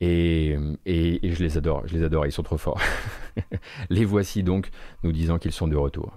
[0.01, 2.81] Et, je les adore, je les adore, ils sont trop forts.
[3.89, 4.69] les voici donc
[5.03, 6.13] nous disant qu'ils sont de retour.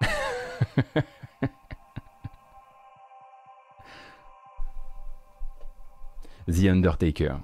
[6.48, 7.38] The Undertaker.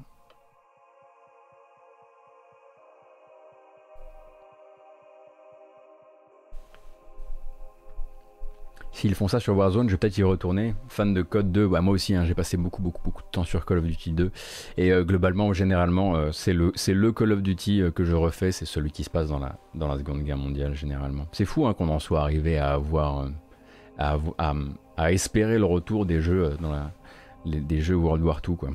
[8.93, 10.75] S'ils font ça sur Warzone, je vais peut-être y retourner.
[10.89, 13.43] Fan de Code 2, bah, moi aussi, hein, j'ai passé beaucoup, beaucoup, beaucoup de temps
[13.43, 14.31] sur Call of Duty 2.
[14.77, 18.67] Et euh, globalement, généralement, euh, c'est le, Call of Duty euh, que je refais, c'est
[18.67, 21.27] celui qui se passe dans la, Seconde Guerre mondiale, généralement.
[21.33, 23.29] C'est fou hein, qu'on en soit arrivé à avoir.
[23.99, 24.17] À,
[25.11, 26.57] espérer le retour des jeux,
[27.45, 28.71] des jeux World War II, quoi.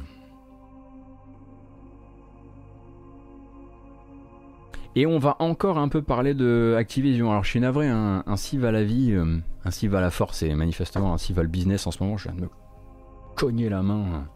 [4.97, 7.29] Et on va encore un peu parler de Activision.
[7.29, 11.13] Alors je suis navré, ainsi va la vie, euh, ainsi va la force et manifestement
[11.13, 12.17] ainsi va le business en ce moment.
[12.17, 12.49] Je viens de me
[13.35, 14.27] cogner la main.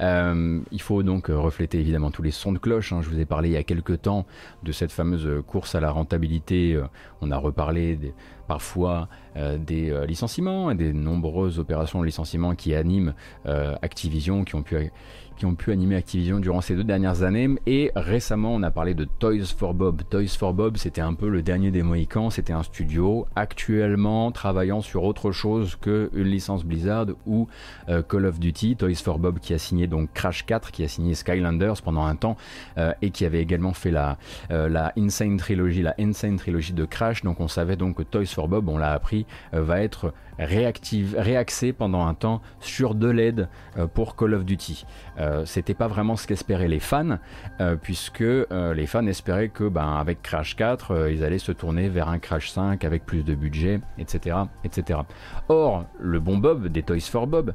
[0.00, 2.92] Euh, il faut donc refléter évidemment tous les sons de cloche.
[2.92, 3.00] Hein.
[3.00, 4.26] Je vous ai parlé il y a quelques temps
[4.64, 6.74] de cette fameuse course à la rentabilité.
[6.74, 6.82] Euh,
[7.20, 8.12] on a reparlé
[8.48, 13.14] parfois des licenciements et des nombreuses opérations de licenciement qui animent
[13.46, 14.90] Activision, qui ont pu
[15.36, 17.48] qui ont pu animer Activision durant ces deux dernières années.
[17.66, 20.02] Et récemment, on a parlé de Toys for Bob.
[20.10, 22.30] Toys for Bob, c'était un peu le dernier des Mohicans.
[22.30, 27.48] C'était un studio actuellement travaillant sur autre chose qu'une licence Blizzard ou
[27.88, 28.76] euh, Call of Duty.
[28.76, 32.16] Toys for Bob qui a signé donc Crash 4, qui a signé Skylanders pendant un
[32.16, 32.36] temps
[32.78, 34.18] euh, et qui avait également fait la,
[34.50, 37.22] euh, la Insane Trilogy, la Insane Trilogy de Crash.
[37.22, 41.72] Donc on savait donc que Toys for Bob, on l'a appris, va être réactive, réaxé
[41.72, 43.48] pendant un temps sur de l'aide
[43.94, 44.84] pour Call of Duty.
[45.18, 47.18] Euh, c'était pas vraiment ce qu'espéraient les fans,
[47.60, 51.88] euh, puisque euh, les fans espéraient que, ben, avec Crash 4, ils allaient se tourner
[51.88, 55.00] vers un Crash 5 avec plus de budget, etc., etc.
[55.48, 57.54] Or, le bon Bob des Toys for Bob,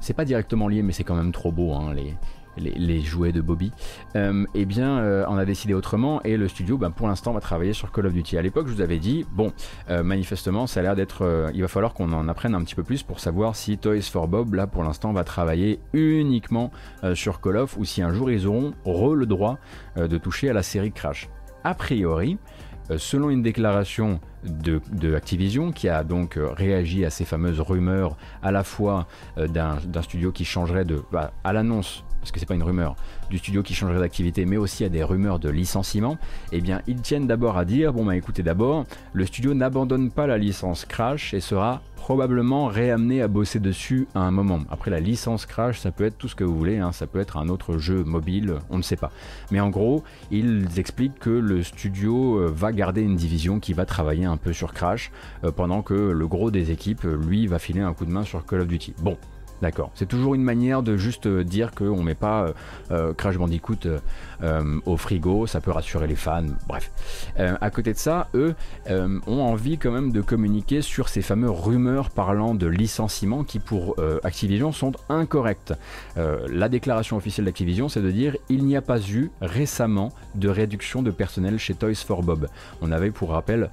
[0.00, 1.72] c'est pas directement lié, mais c'est quand même trop beau.
[1.72, 2.14] Hein, les,
[2.56, 3.72] les, jouets de Bobby,
[4.16, 7.40] euh, eh bien, euh, on a décidé autrement et le studio, ben, pour l'instant, va
[7.40, 8.36] travailler sur Call of Duty.
[8.36, 9.52] À l'époque, je vous avais dit, bon,
[9.90, 11.50] euh, manifestement, ça a l'air d'être.
[11.54, 14.28] il va falloir qu'on en apprenne un petit peu plus pour savoir si Toys for
[14.28, 16.70] Bob, là, pour l'instant, va travailler uniquement
[17.14, 19.58] sur Call of ou si un jour ils auront re le droit
[19.96, 21.28] de toucher à la série Crash.
[21.64, 22.38] A priori,
[22.96, 24.80] selon une déclaration de,
[25.14, 30.44] Activision qui a donc réagi à ces fameuses rumeurs à la fois d'un studio qui
[30.44, 32.94] changerait de bah, à l'annonce parce que c'est pas une rumeur,
[33.30, 36.18] du studio qui changerait d'activité, mais aussi à des rumeurs de licenciement,
[36.52, 40.28] eh bien ils tiennent d'abord à dire, bon bah écoutez d'abord, le studio n'abandonne pas
[40.28, 44.60] la licence Crash et sera probablement réamené à bosser dessus à un moment.
[44.70, 46.92] Après la licence Crash, ça peut être tout ce que vous voulez, hein.
[46.92, 49.10] ça peut être un autre jeu mobile, on ne sait pas.
[49.50, 53.84] Mais en gros, ils expliquent que le studio euh, va garder une division qui va
[53.84, 55.12] travailler un peu sur Crash,
[55.44, 58.44] euh, pendant que le gros des équipes, lui, va filer un coup de main sur
[58.44, 58.94] Call of Duty.
[59.00, 59.16] Bon,
[59.62, 59.92] D'accord.
[59.94, 62.52] C'est toujours une manière de juste euh, dire qu'on ne met pas euh,
[62.90, 63.86] euh, Crash Bandicoot
[64.86, 66.90] au frigo, ça peut rassurer les fans, bref.
[67.36, 68.54] à côté de ça, eux
[68.90, 73.96] ont envie quand même de communiquer sur ces fameux rumeurs parlant de licenciements qui pour
[74.24, 75.74] Activision sont incorrectes.
[76.16, 81.02] la déclaration officielle d'Activision, c'est de dire il n'y a pas eu récemment de réduction
[81.02, 82.48] de personnel chez Toys for Bob.
[82.80, 83.70] On avait pour rappel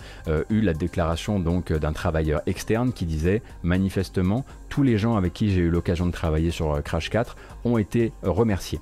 [0.49, 5.51] eu la déclaration donc d'un travailleur externe qui disait manifestement tous les gens avec qui
[5.51, 8.79] j'ai eu l'occasion de travailler sur euh, Crash 4 ont été remerciés.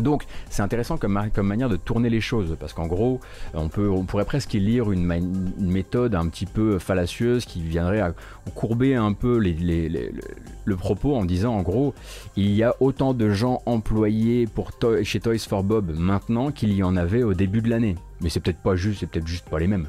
[0.00, 3.20] Donc c'est intéressant comme, manière de tourner les choses, parce qu'en gros,
[3.54, 5.04] on, pourrait presque lire une,
[5.58, 8.14] méthode un petit peu fallacieuse qui viendrait à
[8.54, 11.94] courber un peu le propos en disant en gros,
[12.36, 14.70] il y a autant de gens employés pour
[15.02, 18.40] chez Toys for Bob maintenant qu'il y en avait au début de l'année mais c'est
[18.40, 19.88] peut-être pas juste, c'est peut-être juste pas les mêmes.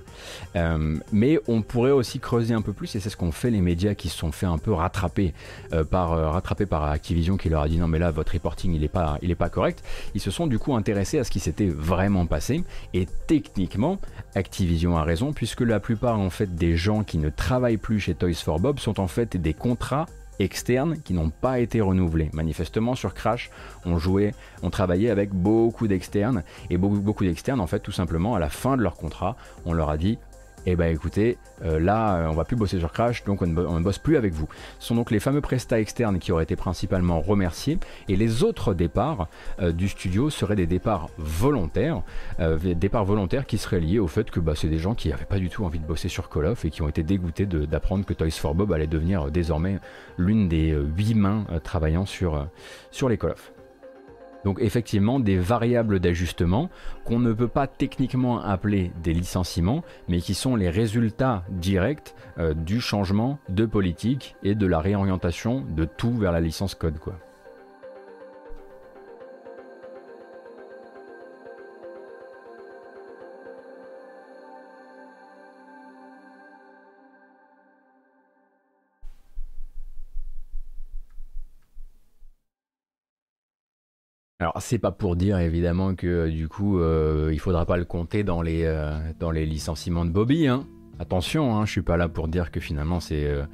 [0.55, 3.62] Euh, mais on pourrait aussi creuser un peu plus, et c'est ce qu'ont fait les
[3.62, 5.34] médias qui se sont fait un peu rattraper
[5.74, 8.74] euh, par euh, rattraper par Activision qui leur a dit non mais là votre reporting
[8.74, 9.84] il est pas il est pas correct.
[10.16, 13.99] Ils se sont du coup intéressés à ce qui s'était vraiment passé, et techniquement
[14.36, 18.14] Activision a raison puisque la plupart en fait des gens qui ne travaillent plus chez
[18.14, 20.06] Toys for Bob sont en fait des contrats
[20.40, 22.30] externes qui n'ont pas été renouvelés.
[22.34, 23.50] Manifestement sur Crash,
[23.86, 28.36] on jouait, on travaillait avec beaucoup d'externes et beaucoup, beaucoup d'externes en fait tout simplement
[28.36, 30.20] à la fin de leur contrat, on leur a dit
[30.68, 33.47] et eh ben écoutez, euh, là euh, on va plus bosser sur Crash, donc on
[33.47, 34.49] ne, bosse plus avec vous.
[34.80, 38.74] Ce sont donc les fameux prestats externes qui auraient été principalement remerciés, et les autres
[38.74, 39.30] départs
[39.61, 42.01] euh, du studio seraient des départs volontaires,
[42.61, 45.24] des départs volontaires qui seraient liés au fait que bah, c'est des gens qui n'avaient
[45.24, 48.05] pas du tout envie de bosser sur Call of et qui ont été dégoûtés d'apprendre
[48.05, 49.80] que Toys for Bob allait devenir désormais
[50.18, 52.45] l'une des huit mains travaillant sur,
[52.91, 53.53] sur les Call of.
[54.46, 56.70] Donc effectivement des variables d'ajustement
[57.04, 62.54] qu'on ne peut pas techniquement appeler des licenciements, mais qui sont les résultats directs euh,
[62.54, 67.00] du changement de politique et de la réorientation de tout vers la licence code.
[67.00, 67.16] Quoi.
[84.40, 88.24] Alors c'est pas pour dire évidemment que du coup euh, il faudra pas le compter
[88.24, 90.46] dans les, euh, dans les licenciements de Bobby.
[90.46, 90.68] Hein.
[91.00, 93.46] Attention, hein, je suis pas là pour dire que finalement c'est euh,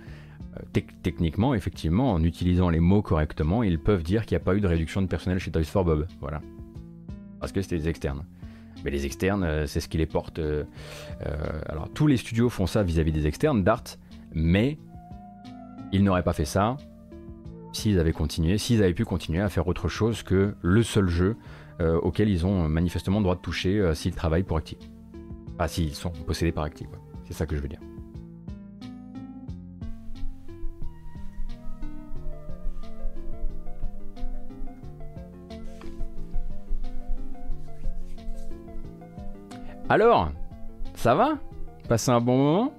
[1.01, 4.59] techniquement effectivement en utilisant les mots correctement ils peuvent dire qu'il n'y a pas eu
[4.59, 6.05] de réduction de personnel chez Toys for Bob.
[6.19, 6.41] Voilà.
[7.39, 8.25] Parce que c'était des externes.
[8.83, 10.41] Mais les externes c'est ce qui les porte.
[11.69, 13.85] alors tous les studios font ça vis-à-vis des externes, Dart,
[14.33, 14.77] mais
[15.93, 16.75] ils n'auraient pas fait ça
[17.73, 21.35] s'ils avaient continué, s'ils avaient pu continuer à faire autre chose que le seul jeu
[21.81, 24.77] euh, auquel ils ont manifestement droit de toucher euh, s'ils travaillent pour Active.
[25.55, 26.87] Enfin, s'ils sont possédés par Active.
[27.25, 27.79] C'est ça que je veux dire.
[39.89, 40.31] Alors,
[40.95, 41.37] ça va?
[41.87, 42.73] Passez un bon moment?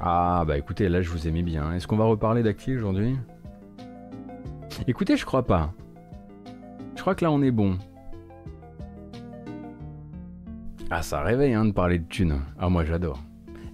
[0.00, 1.72] Ah bah écoutez, là je vous aimais bien.
[1.74, 3.16] Est-ce qu'on va reparler d'Active aujourd'hui?
[4.86, 5.72] Écoutez, je crois pas.
[6.94, 7.78] Je crois que là on est bon.
[10.90, 12.40] Ah, ça réveille hein, de parler de thunes.
[12.58, 13.22] Ah, moi j'adore.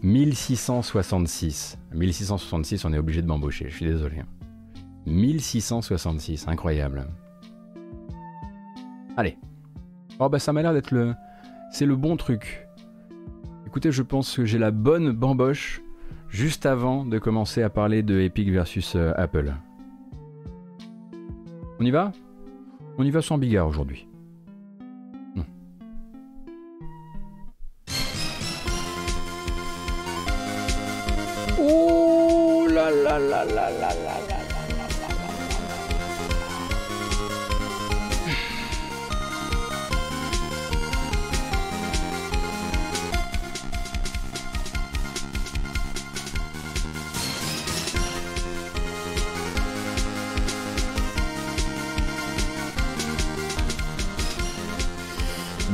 [0.02, 1.78] 1666.
[1.94, 4.22] 1666, on est obligé de m'embaucher, je suis désolé.
[5.06, 7.06] 1666, incroyable.
[9.16, 9.38] Allez.
[10.18, 11.14] Oh bah ça m'a l'air d'être le...
[11.70, 12.66] C'est le bon truc.
[13.66, 15.82] Écoutez, je pense que j'ai la bonne bamboche
[16.28, 19.54] juste avant de commencer à parler de Epic versus euh, Apple.
[21.80, 22.12] On y va?
[22.98, 24.06] On y va sans bigard aujourd'hui.
[32.74, 34.33] Là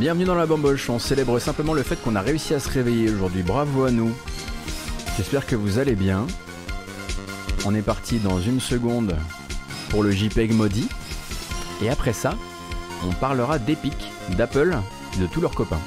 [0.01, 3.11] Bienvenue dans la bamboche, on célèbre simplement le fait qu'on a réussi à se réveiller
[3.11, 4.15] aujourd'hui, bravo à nous.
[5.19, 6.27] J'espère que vous allez bien.
[7.67, 9.15] On est parti dans une seconde
[9.91, 10.89] pour le JPEG maudit.
[11.83, 12.35] Et après ça,
[13.07, 14.75] on parlera d'Epic, d'Apple,
[15.21, 15.83] de tous leurs copains.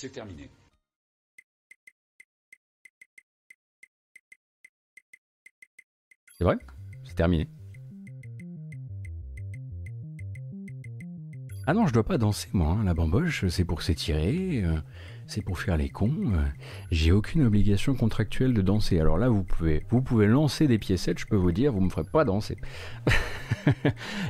[0.00, 0.48] C'est terminé.
[6.38, 6.56] C'est vrai?
[7.04, 7.46] C'est terminé.
[11.66, 12.84] Ah non, je dois pas danser moi, hein.
[12.84, 14.80] la bamboche, c'est pour s'étirer, euh,
[15.26, 16.32] c'est pour faire les cons.
[16.32, 16.46] Euh.
[16.90, 18.98] J'ai aucune obligation contractuelle de danser.
[18.98, 21.90] Alors là, vous pouvez, vous pouvez lancer des piécettes, je peux vous dire, vous me
[21.90, 22.56] ferez pas danser.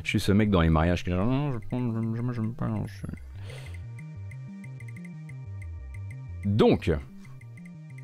[0.02, 1.10] je suis ce mec dans les mariages qui
[6.44, 6.90] Donc,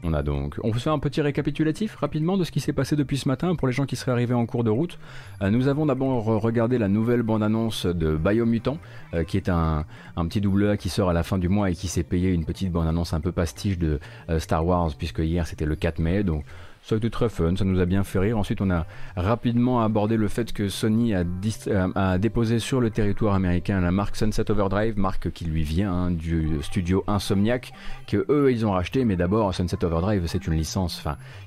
[0.02, 3.16] on a donc, on fait un petit récapitulatif rapidement de ce qui s'est passé depuis
[3.16, 4.98] ce matin pour les gens qui seraient arrivés en cours de route.
[5.42, 8.78] Euh, nous avons d'abord regardé la nouvelle bande-annonce de Biomutant,
[9.14, 9.84] euh, qui est un,
[10.28, 12.44] petit double A qui sort à la fin du mois et qui s'est payé une
[12.44, 16.22] petite bande-annonce un peu pastiche de euh, Star Wars, puisque hier c'était le 4 mai,
[16.22, 16.44] donc
[16.86, 18.38] ça a été très fun, ça nous a bien fait rire.
[18.38, 21.24] Ensuite, on a rapidement abordé le fait que Sony a,
[21.66, 26.10] euh, déposé sur le territoire américain la marque Sunset Overdrive, marque qui lui vient hein,
[26.12, 27.72] du studio Insomniac,
[28.06, 29.04] que eux ils ont racheté.
[29.04, 31.02] Mais d'abord, Sunset Overdrive, c'est une licence,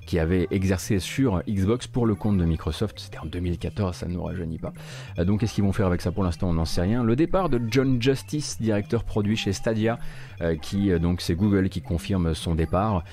[0.05, 2.99] qui avait exercé sur Xbox pour le compte de Microsoft.
[2.99, 4.73] C'était en 2014, ça ne nous rajeunit pas.
[5.19, 6.11] Euh, donc, qu'est-ce qu'ils vont faire avec ça?
[6.11, 7.01] Pour l'instant On n'en sait rien.
[7.01, 9.99] Le départ de John Justice, directeur produit chez Stadia,
[10.41, 13.05] euh, qui donc c'est Google qui confirme son départ.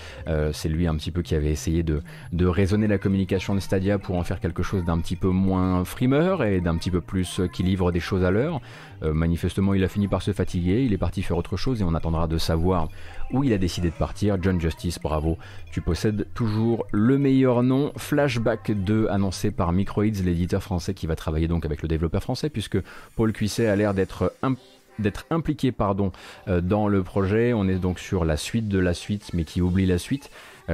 [0.52, 3.98] c'est lui un petit peu qui avait essayé de de raisonner la communication de Stadia
[3.98, 7.40] pour en faire quelque chose d'un petit peu moins frimeur et d'un petit peu plus
[7.40, 8.60] euh, qui livre des choses à l'heure.
[9.02, 11.84] Euh, manifestement, il a fini par se fatiguer, il est parti faire autre chose et
[11.84, 12.88] on attendra de savoir
[13.32, 14.38] où il a décidé de partir.
[14.40, 15.38] John Justice, bravo,
[15.72, 17.92] tu possèdes toujours le meilleur nom.
[17.96, 22.50] Flashback 2 annoncé par Microids, l'éditeur français qui va travailler donc avec le développeur français,
[22.50, 22.78] puisque
[23.16, 24.32] Paul Cuisset a l'air d'être
[24.98, 26.12] d'être impliqué pardon,
[26.48, 27.52] euh, dans le projet.
[27.52, 30.30] On est donc sur la suite de la suite, mais qui oublie la suite.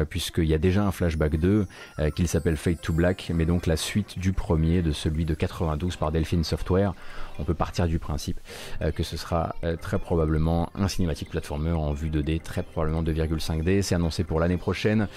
[0.08, 1.66] Puisqu'il y a déjà un Flashback 2
[2.14, 5.96] qu'il s'appelle Fade to Black, mais donc la suite du premier, de celui de 92
[5.96, 6.94] par Delphine Software.
[7.38, 8.38] On peut partir du principe
[8.94, 13.82] que ce sera très probablement un cinématique platformer en vue 2D, très probablement 2,5D.
[13.82, 15.08] C'est annoncé pour l'année prochaine,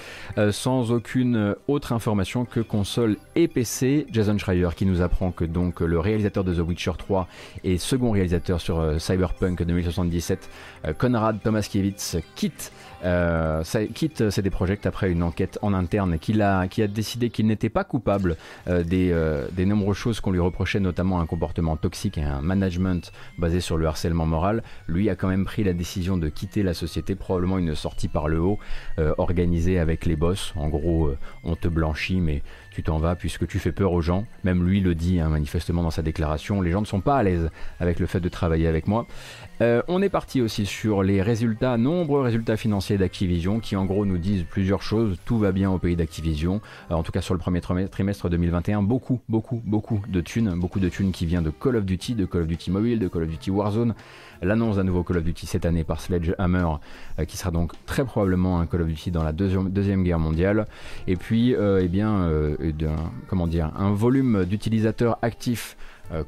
[0.51, 4.07] sans aucune autre information que console et PC.
[4.11, 7.27] Jason Schreier qui nous apprend que donc le réalisateur de The Witcher 3
[7.63, 10.49] et second réalisateur sur Cyberpunk 2077,
[10.97, 12.71] Konrad Tomaskiewicz, quitte
[13.03, 17.47] euh, ça quitte CD Projekt après une enquête en interne qui a, qui décidé qu'il
[17.47, 18.37] n'était pas coupable
[18.67, 23.11] euh, des, euh, nombreuses choses qu'on lui reprochait, notamment un comportement toxique et un management
[23.37, 24.63] basé sur le harcèlement moral.
[24.87, 28.27] Lui a quand même pris la décision de quitter la société, probablement une sortie par
[28.27, 28.59] le haut,
[29.17, 30.53] organisée avec les boss.
[30.55, 31.11] En gros,
[31.43, 32.41] on te blanchit, mais
[32.75, 34.25] tu t'en vas puisque tu fais peur aux gens.
[34.43, 36.61] Même lui le dit hein, manifestement dans sa déclaration.
[36.61, 39.07] Les gens ne sont pas à l'aise avec le fait de travailler avec moi.
[39.61, 44.05] Euh, on est parti aussi sur les résultats, nombreux résultats financiers d'Activision qui en gros
[44.05, 45.17] nous disent plusieurs choses.
[45.23, 48.81] Tout va bien au pays d'Activision, euh, en tout cas sur le premier trimestre 2021.
[48.81, 52.25] Beaucoup, beaucoup, beaucoup de thunes, beaucoup de thunes qui vient de Call of Duty, de
[52.25, 53.95] Call of Duty Mobile, de Call of Duty Warzone.
[54.41, 56.67] L'annonce d'un nouveau Call of Duty cette année par Sledgehammer,
[57.19, 60.67] euh, qui sera donc très probablement un Call of Duty dans la deuxième, guerre mondiale.
[61.07, 62.29] Et puis, eh bien,
[63.27, 65.77] comment dire, un volume d'utilisateurs actifs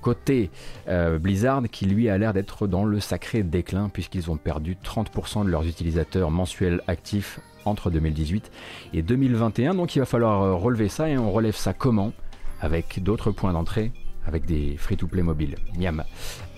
[0.01, 0.49] côté
[0.87, 5.45] euh, Blizzard qui lui a l'air d'être dans le sacré déclin puisqu'ils ont perdu 30%
[5.45, 8.51] de leurs utilisateurs mensuels actifs entre 2018
[8.93, 9.75] et 2021.
[9.75, 12.13] Donc il va falloir euh, relever ça et on relève ça comment?
[12.61, 13.91] Avec d'autres points d'entrée
[14.27, 15.55] avec des free-to-play mobiles.
[15.77, 16.03] Miam.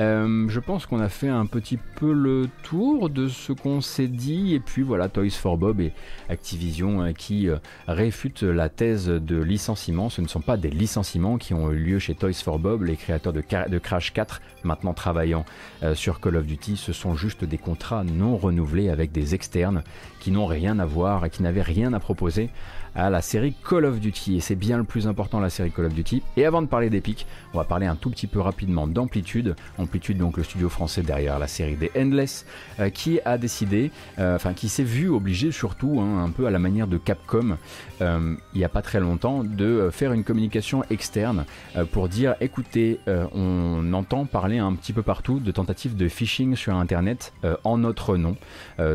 [0.02, 4.08] Euh, je pense qu'on a fait un petit peu le tour de ce qu'on s'est
[4.08, 4.56] dit.
[4.56, 5.94] Et puis voilà, Toys for Bob et
[6.30, 7.58] Activision hein, qui euh,
[7.88, 10.10] réfutent la thèse de licenciement.
[10.10, 12.96] Ce ne sont pas des licenciements qui ont eu lieu chez Toys for Bob, les
[12.96, 13.42] créateurs de,
[13.80, 15.46] Crash 4, maintenant travaillant
[15.84, 16.76] euh, sur Call of Duty.
[16.78, 19.84] Ce sont juste des contrats non renouvelés avec des externes
[20.20, 22.50] qui n'ont rien à voir et qui n'avaient rien à proposer
[22.96, 24.38] à la série Call of Duty.
[24.38, 26.22] Et c'est bien le plus important, la série Call of Duty.
[26.38, 29.56] Et avant de parler d'Epic, on va parler un tout petit peu rapidement d'Amplitude.
[29.78, 32.46] Amplitude, donc le studio français derrière la série des Endless,
[32.80, 36.52] euh, qui a décidé, euh, enfin qui s'est vu obligé surtout, hein, un peu à
[36.52, 37.58] la manière de Capcom,
[38.02, 41.46] euh, il n'y a pas très longtemps, de faire une communication externe
[41.92, 46.76] pour dire écoutez, on entend parler un petit peu partout de tentatives de phishing sur
[46.76, 47.34] Internet
[47.64, 48.36] en notre nom.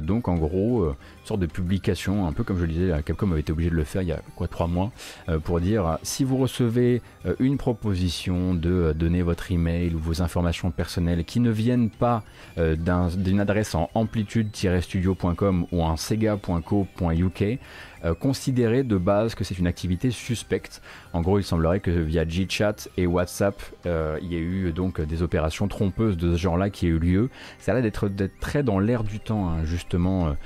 [0.03, 3.53] donc en gros, sorte de publication, un peu comme je le disais, Capcom avait été
[3.53, 4.93] obligé de le faire il y a quoi trois mois,
[5.29, 9.99] euh, pour dire si vous recevez euh, une proposition de euh, donner votre email ou
[9.99, 12.23] vos informations personnelles qui ne viennent pas
[12.57, 17.59] d'une adresse en amplitude-studio.com ou en sega.co.uk,
[18.21, 20.83] considérez de base que c'est une activité suspecte.
[21.13, 25.23] En gros, il semblerait que via GChat et WhatsApp, il y ait eu donc des
[25.23, 27.31] opérations trompeuses de ce genre-là qui aient eu lieu.
[27.59, 30.37] Ça a l'air d'être très dans l'air du temps, hein, justement.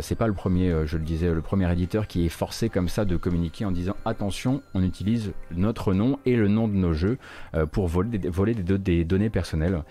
[0.00, 3.04] c'est pas le premier, je le disais, le premier éditeur qui est forcé comme ça
[3.04, 7.18] de communiquer en disant attention, on utilise notre nom et le nom de nos jeux
[7.54, 9.82] euh, pour voler des, données personnelles.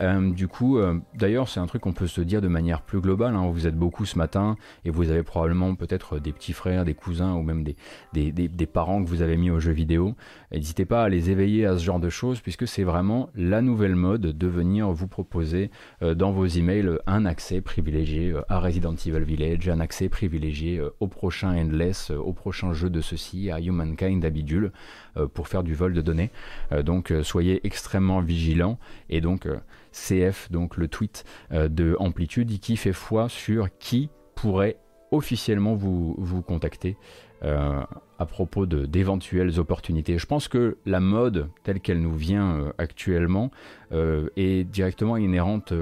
[0.00, 3.00] Euh, du coup, euh, d'ailleurs, c'est un truc qu'on peut se dire de manière plus
[3.00, 3.34] globale.
[3.34, 3.50] Hein.
[3.50, 7.34] Vous êtes beaucoup ce matin et vous avez probablement peut-être des petits frères, des cousins
[7.34, 10.14] ou même des, des, parents que vous avez mis aux jeux vidéo.
[10.52, 13.94] N'hésitez pas à les éveiller à ce genre de choses puisque c'est vraiment la nouvelle
[13.94, 19.68] mode de venir vous proposer dans vos emails un accès privilégié à Resident Evil Village,
[19.68, 24.72] un accès privilégié au prochain Endless, au prochain jeu de ceci, à Humankind, à Bidule,
[25.16, 26.30] euh, pour faire du vol de données.
[26.72, 28.78] Euh, donc euh, soyez extrêmement vigilants.
[29.08, 29.48] Et donc
[29.92, 34.76] CF, donc le tweet de Amplitude, qui fait foi sur qui pourrait
[35.10, 36.96] officiellement vous, vous contacter
[37.44, 37.82] euh,
[38.18, 40.16] à propos d'éventuelles opportunités.
[40.16, 43.50] Je pense que la mode telle qu'elle nous vient euh, actuellement
[43.92, 45.74] euh, est directement inhérente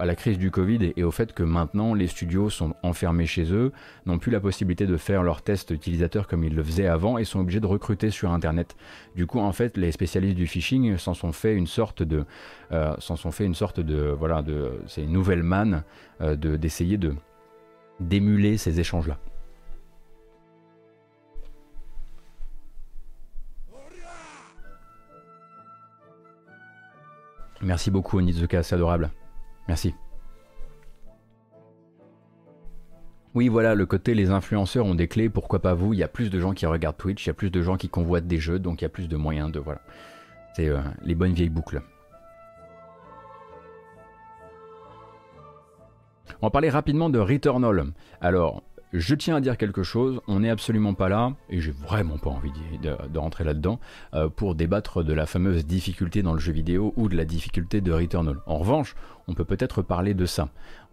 [0.00, 3.52] à la crise du Covid et, au fait que maintenant les studios sont enfermés chez
[3.52, 3.70] eux,
[4.06, 7.22] n'ont plus la possibilité de faire leurs tests utilisateurs comme ils le faisaient avant et
[7.22, 8.74] sont obligés de recruter sur Internet.
[9.14, 12.24] Du coup, en fait, les spécialistes du phishing s'en sont fait une sorte de,
[12.98, 15.84] s'en sont fait une sorte de, voilà, de, c'est une nouvelle manne
[16.20, 17.14] de d'essayer de
[18.00, 19.18] d'émuler ces échanges-là.
[27.60, 29.10] Merci beaucoup Onizuka, c'est adorable.
[29.66, 29.94] Merci.
[33.34, 35.92] Oui, voilà, le côté les influenceurs ont des clés, pourquoi pas vous?
[35.92, 37.76] Il y a plus de gens qui regardent Twitch, il y a plus de gens
[37.76, 39.58] qui convoitent des jeux, donc il y a plus de moyens de.
[39.58, 39.80] Voilà.
[40.54, 41.82] C'est euh, les bonnes vieilles boucles.
[46.40, 47.86] On va parler rapidement de Returnal.
[48.20, 48.62] Alors,
[48.92, 52.30] je tiens à dire quelque chose, on n'est absolument pas là, et j'ai vraiment pas
[52.30, 53.80] envie de, rentrer là-dedans,
[54.14, 57.80] euh, pour débattre de la fameuse difficulté dans le jeu vidéo ou de la difficulté
[57.80, 58.36] de Returnal.
[58.46, 58.94] En revanche,
[59.26, 60.48] on peut peut-être parler de ça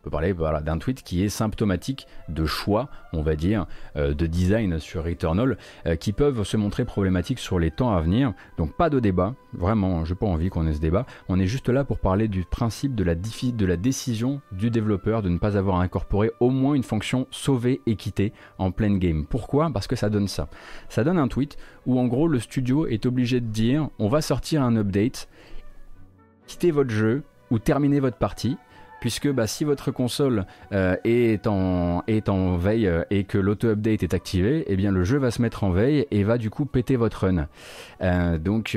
[0.06, 3.66] peut parler voilà, d'un tweet qui est symptomatique de choix, on va dire,
[3.98, 8.02] euh, de design sur Returnal, euh, qui peuvent se montrer problématiques sur les temps à
[8.02, 8.34] venir.
[8.60, 11.08] Donc pas de débat, vraiment, je n'ai pas envie qu'on ait ce débat.
[11.28, 15.24] On est juste là pour parler du principe de la, de la décision du développeur
[15.24, 19.26] de ne pas avoir incorporé au moins une fonction sauver et quitter en pleine game.
[19.26, 19.72] Pourquoi?
[19.74, 20.50] Parce que ça donne ça.
[20.88, 24.22] Ça donne un tweet où en gros le studio est obligé de dire on va
[24.22, 25.28] sortir un update,
[26.46, 28.56] quittez votre jeu ou terminez votre partie
[29.06, 34.16] puisque bah, si votre console euh, est, en, en veille euh, et que l'auto-update est
[34.16, 36.96] activé, eh bien le jeu va se mettre en veille et va du coup péter
[36.96, 37.48] votre run.
[38.02, 38.76] Euh, donc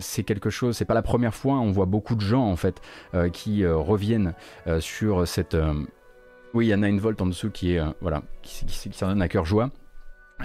[0.00, 2.82] c'est quelque chose, c'est pas la première fois, on voit beaucoup de gens en fait
[3.32, 4.34] qui reviennent
[4.80, 5.56] sur cette...
[6.52, 9.28] oui, il y a 9 volt en dessous qui est voilà, qui s'en donne à
[9.28, 9.70] cœur joie.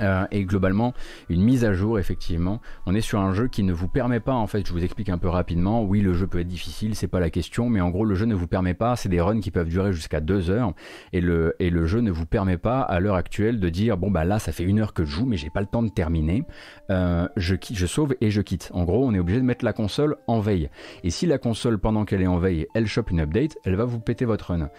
[0.02, 0.94] Euh, et globalement,
[1.30, 2.62] une mise à jour, effectivement.
[2.86, 5.10] On est sur un jeu qui ne vous permet pas, en fait, je vous explique
[5.10, 5.84] un peu rapidement.
[5.84, 8.26] Oui, le jeu peut être difficile, c'est pas la question, mais en gros, le jeu
[8.26, 8.96] ne vous permet pas.
[8.96, 10.74] C'est des runs qui peuvent durer jusqu'à deux heures,
[11.14, 11.54] et le,
[11.86, 14.64] jeu ne vous permet pas, à l'heure actuelle, de dire bon, bah là, ça fait
[14.64, 16.44] une heure que je joue, mais j'ai pas le temps de terminer.
[16.90, 18.72] Euh, je, je sauve et je quitte.
[18.74, 20.70] En gros, on est obligé de mettre la console en veille.
[21.04, 23.86] Et si la console, pendant qu'elle est en veille, elle chope une update, elle va
[23.86, 24.70] vous péter votre run.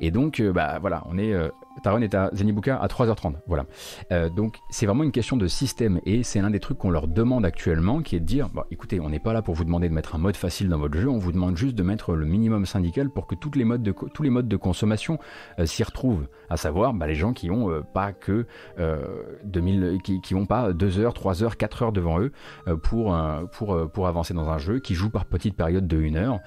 [0.00, 1.34] Et donc, euh, bah voilà, on est
[1.82, 3.34] ta run est à Zenibuka à 3h30.
[3.46, 3.66] Voilà.
[4.12, 7.08] Euh, donc c'est vraiment une question de système et c'est l'un des trucs qu'on leur
[7.08, 9.94] demande actuellement qui est de dire écoutez, on n'est pas là pour vous demander de
[9.94, 12.66] mettre un mode facile dans votre jeu, on vous demande juste de mettre le minimum
[12.66, 15.18] syndical pour que les modes de, tous les modes de consommation
[15.58, 16.26] euh, s'y retrouvent.
[16.48, 18.46] À savoir bah, les gens qui ont euh, pas que
[19.44, 22.32] 2000, qui, qui ont pas 2 heures, 3 heures, 4 heures devant eux
[22.82, 23.16] pour,
[23.52, 26.40] pour, pour avancer dans un jeu, qui jouent par petites périodes de 1 heure.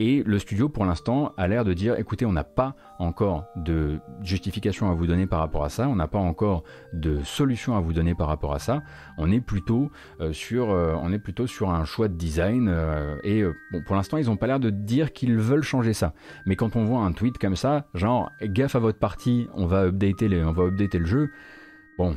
[0.00, 4.00] et le studio pour l'instant a l'air de dire écoutez, on n'a pas encore de
[4.22, 7.80] justification à vous donner par rapport à ça, on n'a pas encore de solution à
[7.80, 8.82] vous donner par rapport à ça.
[9.18, 9.90] On est plutôt
[10.20, 10.96] euh, sur, euh,
[11.46, 14.70] sur un choix de design euh, et bon, pour l'instant ils n'ont pas l'air de
[14.70, 16.14] dire qu'ils veulent changer ça.
[16.46, 19.86] Mais quand on voit un tweet comme ça, genre gaffe à votre partie, on va
[19.86, 21.30] updater on va updater le jeu.
[21.98, 22.16] Bon,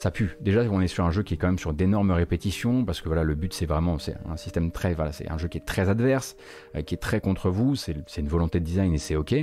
[0.00, 0.38] ça pue.
[0.40, 3.08] Déjà, on est sur un jeu qui est quand même sur d'énormes répétitions, parce que
[3.08, 5.66] voilà, le but c'est vraiment, c'est un système très, voilà, c'est un jeu qui est
[5.66, 6.36] très adverse,
[6.74, 9.34] euh, qui est très contre vous, c'est une volonté de design et c'est ok,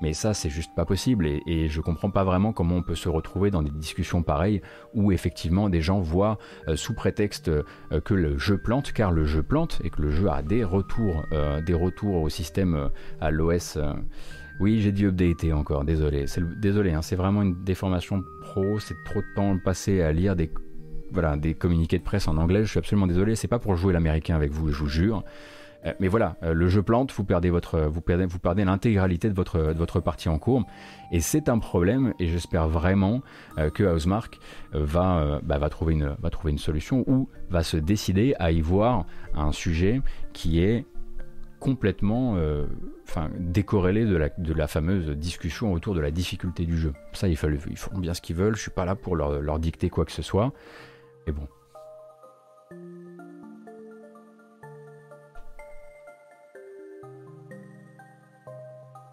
[0.00, 3.10] mais ça c'est juste pas possible, et, je comprends pas vraiment comment on peut se
[3.10, 4.62] retrouver dans des discussions pareilles,
[4.94, 6.38] où effectivement des gens voient
[6.68, 7.62] euh, sous prétexte euh,
[8.02, 11.24] que le jeu plante, car le jeu plante, et que le jeu a des retours,
[11.66, 12.90] des retours au système,
[13.20, 13.78] à l'OS
[14.60, 16.24] oui, j'ai dû updater encore, désolé.
[16.60, 20.50] Désolé, hein, c'est vraiment une déformation pro, c'est trop de temps passé à lire des,
[21.54, 24.52] communiqués de presse en anglais, je suis absolument désolé, c'est pas pour jouer l'américain avec
[24.52, 25.24] vous, je vous jure.
[25.84, 27.50] Euh, mais voilà, euh, le jeu plante, vous perdez,
[28.64, 30.64] l'intégralité de votre, partie en cours.
[31.12, 33.22] Et c'est un problème, et j'espère vraiment
[33.58, 34.38] euh, que Housemark
[34.72, 40.00] bah, va trouver une solution ou va se décider à y voir un sujet
[40.32, 40.86] qui est
[41.58, 42.66] complètement euh,
[43.38, 46.92] décorrélé de la, de la, fameuse discussion autour de la difficulté du jeu.
[47.12, 47.38] Ça, ils,
[47.70, 50.04] ils font bien ce qu'ils veulent, je suis pas là pour leur, leur, dicter quoi
[50.04, 50.52] que ce soit.
[51.26, 51.48] Et bon.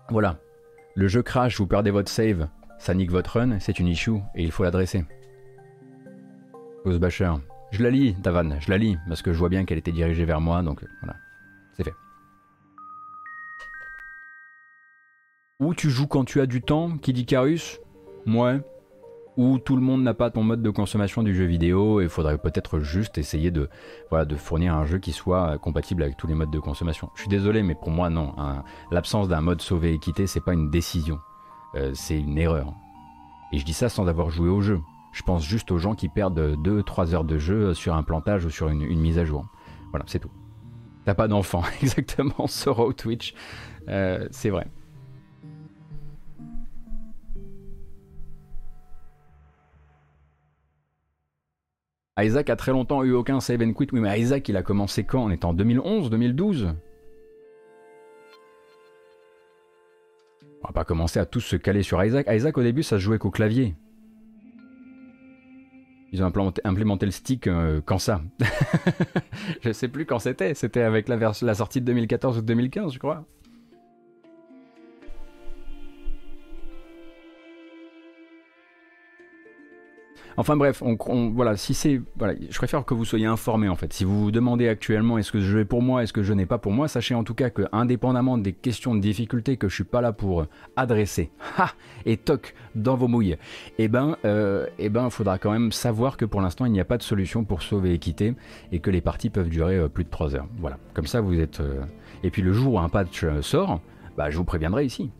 [0.10, 0.38] Voilà.
[0.96, 4.44] Le jeu crash, vous perdez votre save, ça nique votre run, c'est une issue et
[4.44, 5.06] il faut l'adresser.
[6.86, 7.32] Ghostbasher.
[7.72, 10.26] Je la lis, Tavan, je la lis, parce que je vois bien qu'elle était dirigée
[10.26, 11.16] vers moi, donc voilà,
[11.76, 11.94] c'est fait.
[15.64, 17.80] Ou tu joues quand tu as du temps, qui dit Carus
[18.28, 18.59] Ouais.
[19.38, 22.09] Ou tout le monde n'a pas ton mode de consommation du jeu vidéo et il
[22.09, 23.70] faudrait peut-être juste essayer de,
[24.09, 27.09] voilà, de fournir un jeu qui soit compatible avec tous les modes de consommation.
[27.16, 28.36] Je suis désolé, mais pour moi, non.
[28.91, 31.18] L'absence d'un mode sauver et quitter, c'est pas une décision.
[31.76, 32.74] Euh, c'est une erreur.
[33.53, 34.82] Et je dis ça sans avoir joué au jeu.
[35.14, 38.49] Je pense juste aux gens qui perdent 2-3 heures de jeu sur un plantage ou
[38.49, 39.45] sur une, mise à jour.
[39.91, 40.32] Voilà, c'est tout.
[41.05, 43.34] T'as pas d'enfant, exactement, Soro Twitch.
[43.88, 44.68] Euh, c'est vrai.
[52.20, 53.88] Isaac a très longtemps eu aucun save and quit.
[53.91, 55.24] Oui, mais Isaac, il a commencé quand?
[55.24, 56.76] On est en 2011, 2012
[60.61, 62.28] On va pas commencer à tous se caler sur Isaac.
[62.30, 63.76] Isaac, au début, ça se jouait qu'au clavier.
[66.11, 66.32] Ils ont
[66.64, 68.22] implémenté, le stick euh, quand ça
[69.61, 70.53] Je sais plus quand c'était.
[70.53, 73.26] C'était avec la, la sortie de 2014 ou 2015, je crois.
[80.38, 80.81] Enfin bref,
[81.34, 82.01] voilà, si c'est,
[82.49, 83.93] je préfère que vous soyez informés en fait.
[83.93, 86.45] Si vous vous demandez actuellement est-ce que je vais pour moi, est-ce que je n'ai
[86.45, 89.75] pas pour moi, sachez en tout cas que indépendamment des questions de difficulté que je
[89.75, 91.71] suis pas là pour adresser, ha,
[92.05, 93.38] et toc dans vos mouilles,
[93.77, 96.86] eh ben, euh, eh ben, faudra quand même savoir que pour l'instant il n'y a
[96.86, 98.34] pas de solution pour sauver quitter
[98.71, 100.47] et que les parties peuvent durer euh, plus de 3 heures.
[100.59, 101.59] Voilà, comme ça vous êtes.
[101.59, 101.81] Euh,
[102.23, 103.81] et puis le jour où un patch sort,
[104.17, 105.11] bah je vous préviendrai ici.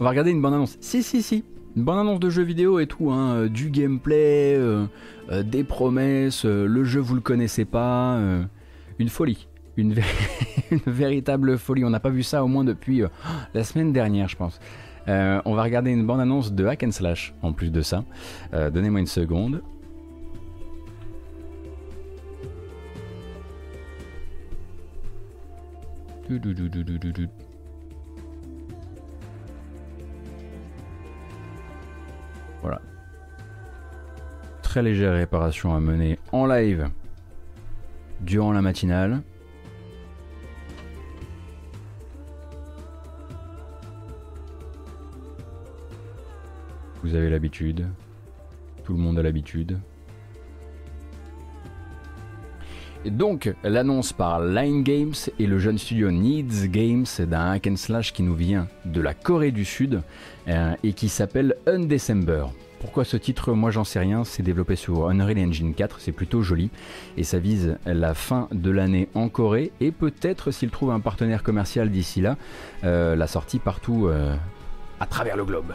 [0.00, 0.76] On va regarder une bande-annonce.
[0.80, 1.44] Si, si, si.
[1.76, 3.34] Une bande-annonce de jeu vidéo et tout, hein.
[3.34, 4.86] Euh, du gameplay, euh,
[5.30, 8.20] euh, des promesses, le jeu vous le connaissez pas.
[8.98, 9.46] une folie.
[9.78, 9.94] Une,
[10.88, 11.84] véritable folie.
[11.84, 13.02] On n'a pas vu ça au moins depuis
[13.54, 14.58] la semaine dernière, je pense.
[15.06, 18.04] on va regarder une bande-annonce de Hack and Slash en plus de ça.
[18.52, 19.62] Donnez-moi une seconde.
[34.68, 36.90] Très légère réparation à mener en live
[38.20, 39.22] durant la matinale.
[47.02, 47.86] Vous avez l'habitude.
[48.84, 49.78] Tout le monde a l'habitude.
[53.06, 57.76] Et donc, l'annonce par Line Games et le jeune studio Needs Games d'un hack and
[57.76, 60.02] slash qui nous vient de la Corée du Sud
[60.46, 62.48] euh, et qui s'appelle Undecember.
[62.80, 63.52] Pourquoi ce titre?
[63.52, 66.70] Moi j'en sais rien, c'est développé sur Unreal Engine 4, c'est plutôt joli.
[67.16, 69.72] Et ça vise la fin de l'année en Corée.
[69.80, 72.36] Et peut-être s'il trouve un partenaire commercial d'ici là,
[72.84, 74.36] euh, la sortie partout euh,
[75.00, 75.72] à travers le globe.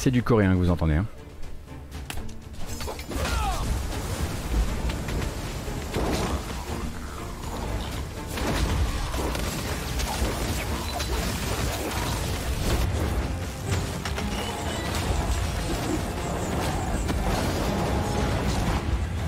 [0.00, 0.94] C'est du coréen que vous entendez.
[0.94, 1.06] Hein.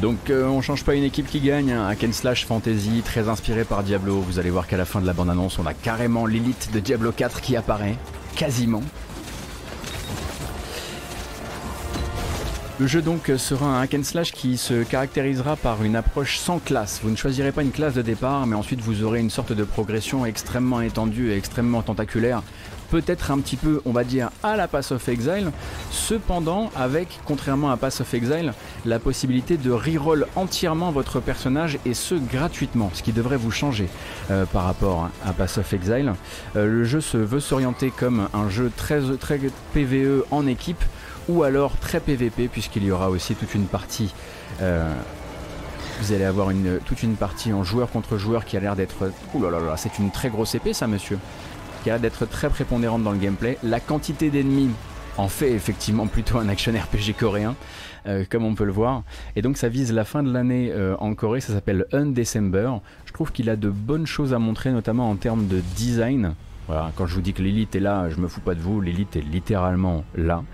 [0.00, 3.64] Donc euh, on change pas une équipe qui gagne, un hack slash fantasy très inspiré
[3.64, 4.20] par Diablo.
[4.20, 7.10] Vous allez voir qu'à la fin de la bande-annonce, on a carrément l'élite de Diablo
[7.10, 7.96] 4 qui apparaît,
[8.36, 8.82] quasiment.
[12.80, 16.58] Le jeu donc sera un hack and slash qui se caractérisera par une approche sans
[16.58, 17.00] classe.
[17.02, 19.64] Vous ne choisirez pas une classe de départ, mais ensuite vous aurez une sorte de
[19.64, 22.42] progression extrêmement étendue et extrêmement tentaculaire
[22.90, 25.52] peut-être un petit peu, on va dire, à la Pass of Exile,
[25.90, 28.52] cependant avec, contrairement à Pass of Exile,
[28.84, 33.88] la possibilité de reroll entièrement votre personnage et ce gratuitement, ce qui devrait vous changer
[34.30, 36.14] euh, par rapport à Pass of Exile.
[36.56, 39.38] Euh, le jeu se veut s'orienter comme un jeu très, très
[39.72, 40.82] PVE en équipe
[41.30, 44.12] ou alors très PVP puisqu'il y aura aussi toute une partie
[44.60, 44.92] euh,
[46.00, 46.48] vous allez avoir
[46.86, 49.12] toute une partie en joueur contre joueur qui a l'air d'être...
[49.34, 51.18] Ouh là là là, c'est une très grosse épée ça monsieur
[51.82, 53.58] qui a l'air d'être très prépondérante dans le gameplay.
[53.62, 54.70] La quantité d'ennemis
[55.16, 57.54] en fait effectivement plutôt un action RPG coréen,
[58.06, 59.02] euh, comme on peut le voir.
[59.36, 62.70] Et donc ça vise la fin de l'année euh, en Corée, ça s'appelle Undecember.
[63.06, 66.34] Je trouve qu'il a de bonnes choses à montrer, notamment en termes de design.
[66.70, 68.80] Voilà, quand je vous dis que l'élite est là, je me fous pas de vous,
[68.80, 70.44] l'élite est littéralement là.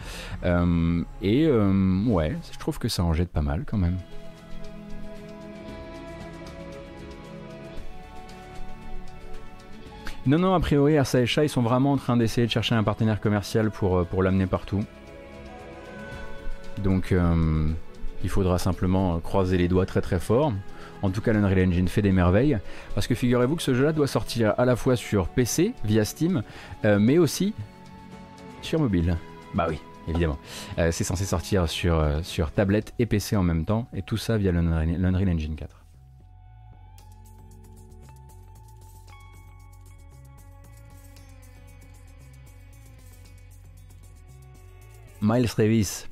[0.47, 3.99] Euh, et ouais, je trouve que ça en jette pas mal quand même.
[10.25, 12.83] Non, non, a priori, RSA et ils sont vraiment en train d'essayer de chercher un
[12.83, 14.83] partenaire commercial pour, euh, pour l'amener partout.
[16.83, 17.69] Donc, euh,
[18.25, 20.55] il faudra simplement croiser les doigts très très fort.
[21.07, 22.59] En tout cas, l'Unreal Engine fait des merveilles.
[22.97, 26.43] Parce que figurez-vous que ce jeu-là doit sortir à la fois sur PC, via Steam,
[26.85, 27.55] euh, mais aussi
[28.61, 29.17] sur mobile.
[29.55, 29.79] Bah oui,
[30.09, 30.37] évidemment.
[30.77, 34.51] c'est censé sortir sur, sur tablette et PC en même temps, et tout ça via
[34.51, 35.85] l'Unreal Engine 4.
[45.23, 46.09] Miles Davis.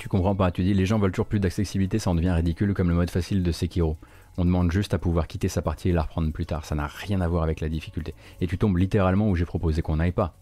[0.00, 2.72] Tu comprends pas, tu dis les gens veulent toujours plus d'accessibilité, ça en devient ridicule
[2.72, 3.98] comme le mode facile de Sekiro.
[4.38, 6.86] On demande juste à pouvoir quitter sa partie et la reprendre plus tard, ça n'a
[6.86, 8.14] rien à voir avec la difficulté.
[8.40, 10.38] Et tu tombes littéralement où j'ai proposé qu'on n'aille pas.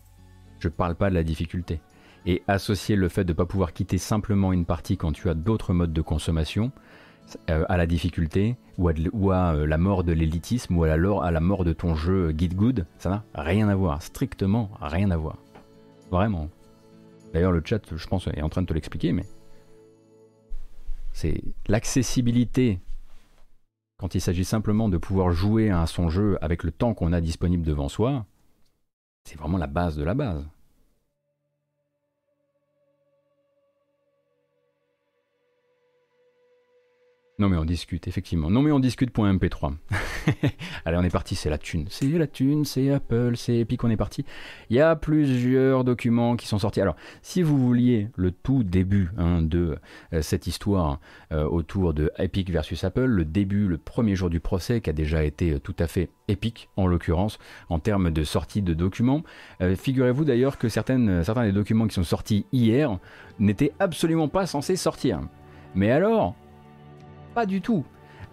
[0.61, 1.81] Je parle pas de la difficulté.
[2.25, 5.35] Et associer le fait de ne pas pouvoir quitter simplement une partie quand tu as
[5.35, 6.71] d'autres modes de consommation
[7.51, 8.89] euh, à la difficulté ou
[9.33, 12.33] à, euh, la mort de l'élitisme ou à la, à la mort de ton jeu
[12.39, 15.37] Git Good, ça n'a rien à voir, strictement rien à voir.
[16.13, 16.49] Vraiment.
[17.35, 19.25] D'ailleurs, le chat, je pense, est en train de te l'expliquer, mais
[21.19, 22.79] c'est l'accessibilité
[23.99, 27.21] quand il s'agit simplement de pouvoir jouer à son jeu avec le temps qu'on a
[27.21, 28.25] disponible devant soi.
[29.25, 30.49] C'est vraiment la base de la base.
[37.41, 38.51] Non mais on discute, effectivement.
[38.51, 39.75] Non mais on discute.mp3.
[40.85, 41.87] Allez, on est parti, c'est la thune.
[41.89, 44.25] C'est la thune, c'est Apple, c'est Epic, on est parti.
[44.71, 46.81] Il y a plusieurs documents qui sont sortis.
[46.81, 49.79] Alors, si vous vouliez le tout début hein, de
[50.13, 50.99] euh, cette histoire
[51.31, 54.93] euh, autour de Epic versus Apple, le début, le premier jour du procès, qui a
[54.93, 59.23] déjà été euh, tout à fait épique, en l'occurrence, en termes de sortie de documents,
[59.61, 62.99] figurez-vous d'ailleurs que certaines, certains des documents qui sont sortis hier
[63.39, 65.21] n'étaient absolument pas censés sortir.
[65.75, 66.35] Mais alors,
[67.39, 67.85] pas du tout.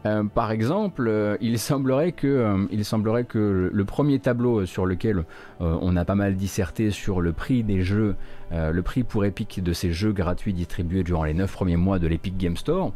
[0.08, 4.88] Euh, par exemple, euh, il, semblerait que, euh, il semblerait que le premier tableau sur
[4.88, 5.26] lequel
[5.60, 8.16] on a pas mal disserté sur le prix des jeux,
[8.51, 12.08] le prix pour Epic de ces jeux gratuits distribués durant les 9 premiers mois de
[12.08, 12.93] l'Epic Game Store,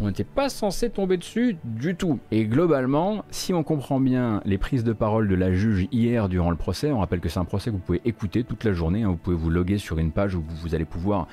[0.00, 2.18] on n'était pas censé tomber dessus du tout.
[2.32, 6.50] Et globalement, si on comprend bien les prises de parole de la juge hier durant
[6.50, 9.04] le procès, on rappelle que c'est un procès que vous pouvez écouter toute la journée,
[9.04, 11.28] hein, vous pouvez vous loguer sur une page où vous allez pouvoir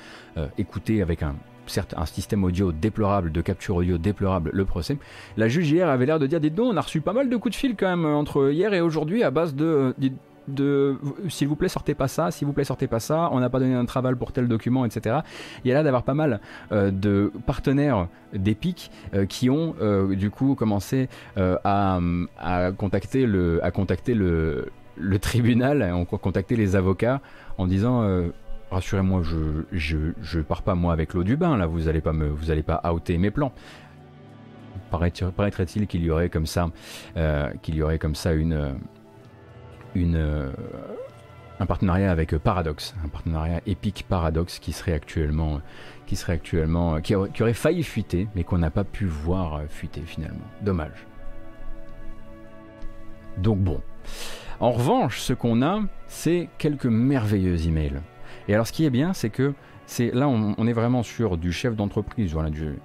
[0.58, 1.34] écouter avec un
[1.66, 4.98] certes un système audio déplorable, de capture audio déplorable, le procès.
[5.36, 7.36] La juge hier avait l'air de dire, dites donc, on a reçu pas mal de
[7.36, 9.94] coups de fil quand même entre hier et aujourd'hui à base de...
[10.48, 10.96] de,
[11.28, 13.60] s'il vous plaît sortez pas ça, s'il vous plaît sortez pas ça, on n'a pas
[13.60, 15.20] donné un travail pour tel document, etc.
[15.64, 16.40] Il y a là d'avoir pas mal
[16.72, 22.00] euh, de partenaires d'Epic euh, qui ont euh, du coup commencé à,
[22.76, 24.14] contacter le, à contacter
[25.20, 25.82] tribunal,
[26.56, 27.20] les avocats
[27.58, 28.02] en disant
[28.72, 32.28] rassurez-moi, je, je, pars pas moi avec l'eau du bain, là, vous allez pas me,
[32.28, 33.52] vous allez pas outer mes plans.
[34.90, 36.70] Paraîtrait-il qu'il y aurait comme ça,
[37.16, 38.74] euh, qu'il y aurait comme ça une,
[39.94, 40.50] une, euh,
[41.60, 45.60] un partenariat avec Paradox, un partenariat épique Paradox qui serait actuellement,
[46.06, 50.02] qui serait actuellement, qui, qui aurait failli fuiter, mais qu'on n'a pas pu voir fuiter
[50.04, 50.44] finalement.
[50.60, 51.06] Dommage.
[53.38, 53.80] Donc bon.
[54.60, 58.00] En revanche, ce qu'on a, c'est quelques merveilleux emails.
[58.48, 59.54] Et alors ce qui est bien, c'est que
[59.86, 62.76] c'est là on, est vraiment sur du chef d'entreprise, voilà, du,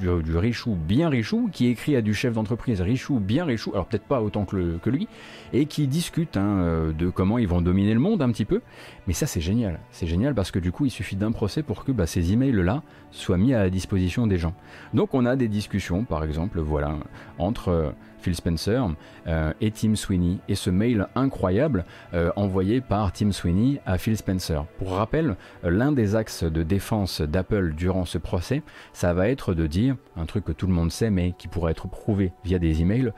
[0.00, 4.04] du, richou bien richou, qui écrit à du chef d'entreprise richou bien richou, alors peut-être
[4.04, 5.08] pas autant que, que, lui,
[5.52, 8.60] et qui discute hein, euh, de comment ils vont dominer le monde un petit peu.
[9.06, 11.84] Mais ça c'est génial, c'est génial parce que du coup il suffit d'un procès pour
[11.84, 14.54] que bah, ces emails-là soient mis à la disposition des gens.
[14.94, 16.96] Donc on a des discussions, par exemple, voilà,
[17.38, 17.90] entre euh,
[18.26, 18.82] Phil Spencer
[19.28, 24.16] euh, et Tim Sweeney, et ce mail incroyable euh, envoyé par Tim Sweeney à Phil
[24.16, 24.64] Spencer.
[24.78, 29.54] Pour rappel, euh, l'un des axes de défense d'Apple durant ce procès, ça va être
[29.54, 32.58] de dire, un truc que tout le monde sait mais qui pourrait être prouvé via
[32.58, 33.12] des emails,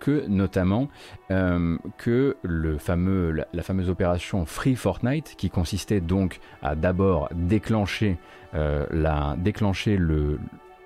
[0.00, 0.88] que notamment
[1.28, 8.18] que le fameux, la, fameuse opération Free Fortnite, qui consistait donc à d'abord déclencher,
[8.52, 10.38] la, déclencher le,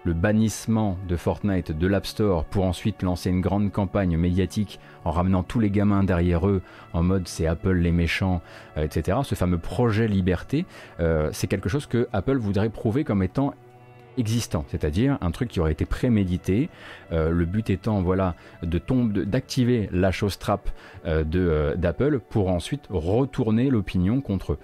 [0.04, 5.10] le bannissement de Fortnite de l'App Store pour ensuite lancer une grande campagne médiatique en
[5.10, 8.42] ramenant tous les gamins derrière eux en mode c'est Apple les méchants,
[8.76, 9.18] euh, etc.
[9.24, 10.66] Ce fameux projet liberté,
[11.00, 13.54] euh, c'est quelque chose que Apple voudrait prouver comme étant
[14.18, 16.68] existant, c'est-à-dire un truc qui aurait été prémédité.
[17.12, 20.70] Euh, le but étant voilà de tomber, d'activer la chose trap
[21.06, 24.58] euh, euh, d'Apple pour ensuite retourner l'opinion contre eux.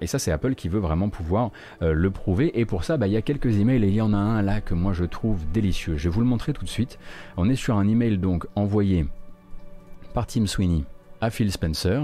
[0.00, 2.58] et ça, c'est Apple qui veut vraiment pouvoir le prouver.
[2.58, 4.42] Et pour ça, bah, il y a quelques emails et il y en a un
[4.42, 5.96] là que moi je trouve délicieux.
[5.96, 6.98] Je vais vous le montrer tout de suite.
[7.36, 9.06] On est sur un email donc envoyé
[10.14, 10.84] par Tim Sweeney
[11.20, 12.02] à Phil Spencer.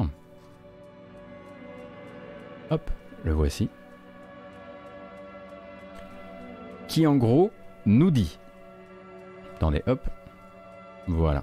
[2.70, 2.90] Hop,
[3.24, 3.68] le voici
[6.92, 7.50] qui en gros
[7.86, 8.38] nous dit.
[9.56, 10.00] Attendez, hop.
[11.08, 11.42] Voilà.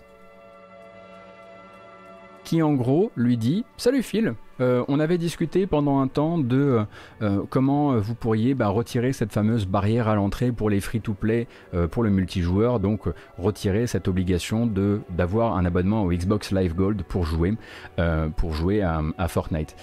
[2.44, 6.58] Qui en gros lui dit Salut Phil, euh, on avait discuté pendant un temps de
[6.58, 6.84] euh,
[7.22, 11.48] euh, comment vous pourriez bah, retirer cette fameuse barrière à l'entrée pour les free-to-play
[11.92, 13.02] pour le multijoueur, donc
[13.38, 17.54] retirer cette obligation de d'avoir un abonnement au Xbox Live Gold pour jouer
[18.36, 19.76] pour jouer à, Fortnite.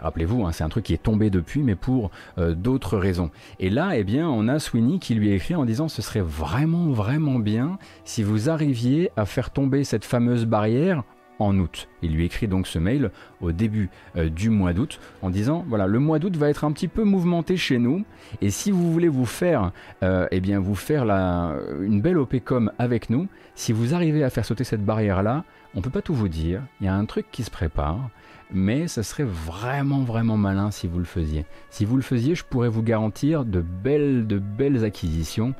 [0.00, 3.30] Rappelez-vous, hein, c'est un truc qui est tombé depuis, mais pour d'autres raisons.
[3.58, 6.20] Et là, eh bien, on a Sweeney qui lui a écrit en disant ce serait
[6.20, 11.02] vraiment vraiment bien si vous arriviez à faire tomber cette fameuse barrière
[11.38, 11.88] en août.
[12.02, 13.10] Il lui écrit donc ce mail
[13.40, 16.72] au début euh, du mois d'août en disant voilà le mois d'août va être un
[16.72, 18.04] petit peu mouvementé chez nous
[18.40, 22.72] et si vous voulez vous faire euh, eh bien vous faire la, une belle OPCOM
[22.78, 25.44] avec nous, si vous arrivez à faire sauter cette barrière là,
[25.74, 28.10] on peut pas tout vous dire, il y a un truc qui se prépare.
[28.50, 31.44] Mais ce serait vraiment vraiment malin si vous le faisiez.
[31.68, 35.54] Si vous le faisiez, je pourrais vous garantir de belles de belles acquisitions.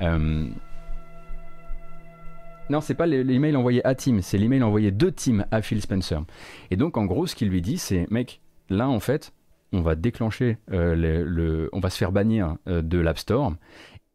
[0.00, 0.48] Euh,
[2.70, 6.22] non, c'est pas l'email envoyé à Tim, c'est l'email envoyé de Tim à Phil Spencer.
[6.70, 9.32] Et donc, en gros, ce qu'il lui dit, c'est mec, là, en fait,
[9.72, 13.54] on va déclencher euh, le, on va se faire bannir euh, de l'App Store.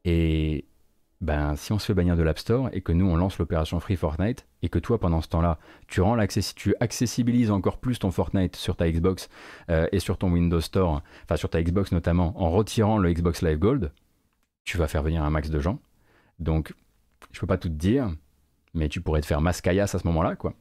[0.06, 0.65] Et
[1.19, 3.80] ben, si on se fait bannir de l'App Store et que nous, on lance l'opération
[3.82, 6.02] Free Fortnite et que toi, pendant ce temps-là, tu
[6.56, 9.30] tu accessibilises encore plus ton Fortnite sur ta Xbox
[9.69, 13.41] euh, et sur ton Windows Store, enfin sur ta Xbox notamment, en retirant le Xbox
[13.41, 13.91] Live Gold,
[14.64, 15.80] tu vas faire venir un max de gens
[16.40, 16.73] Donc,
[17.32, 18.11] je peux pas tout te dire,
[18.76, 20.53] mais tu pourrais te faire mascaillasse à ce moment-là, quoi.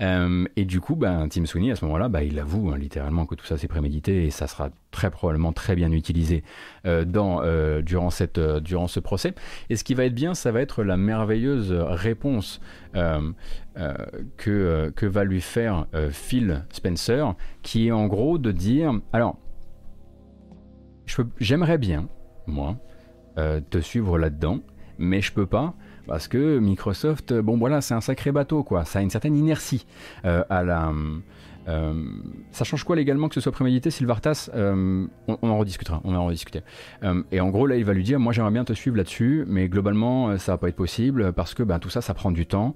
[0.00, 3.26] Euh, et du coup, ben, Tim Sweeney, à ce moment-là, bah, il avoue hein, littéralement
[3.26, 6.44] que tout ça c'est prémédité et ça sera très probablement très bien utilisé
[6.86, 9.34] euh, dans, euh, durant, cette, durant ce procès.
[9.68, 12.60] Et ce qui va être bien, ça va être la merveilleuse réponse
[14.38, 19.36] que, que va lui faire Phil Spencer, qui est en gros de dire, alors,
[21.38, 22.08] j'aimerais bien,
[22.46, 22.78] moi,
[23.36, 24.60] te suivre là-dedans,
[24.96, 25.74] mais je peux pas
[26.06, 28.84] parce que Microsoft, bon voilà, c'est un sacré bateau, quoi.
[28.84, 29.86] Ça a une certaine inertie
[30.24, 30.92] euh, à la,
[31.68, 31.94] euh,
[32.52, 36.26] ça change quoi légalement que ce soit prémédité, Sylvartas euh, on, en rediscutera, on en
[36.26, 36.62] rediscuter.
[37.02, 39.44] Euh, et en gros, là, il va lui dire, moi j'aimerais bien te suivre là-dessus,
[39.46, 42.46] mais globalement, ça va pas être possible parce que ben, tout ça, ça prend du
[42.46, 42.74] temps,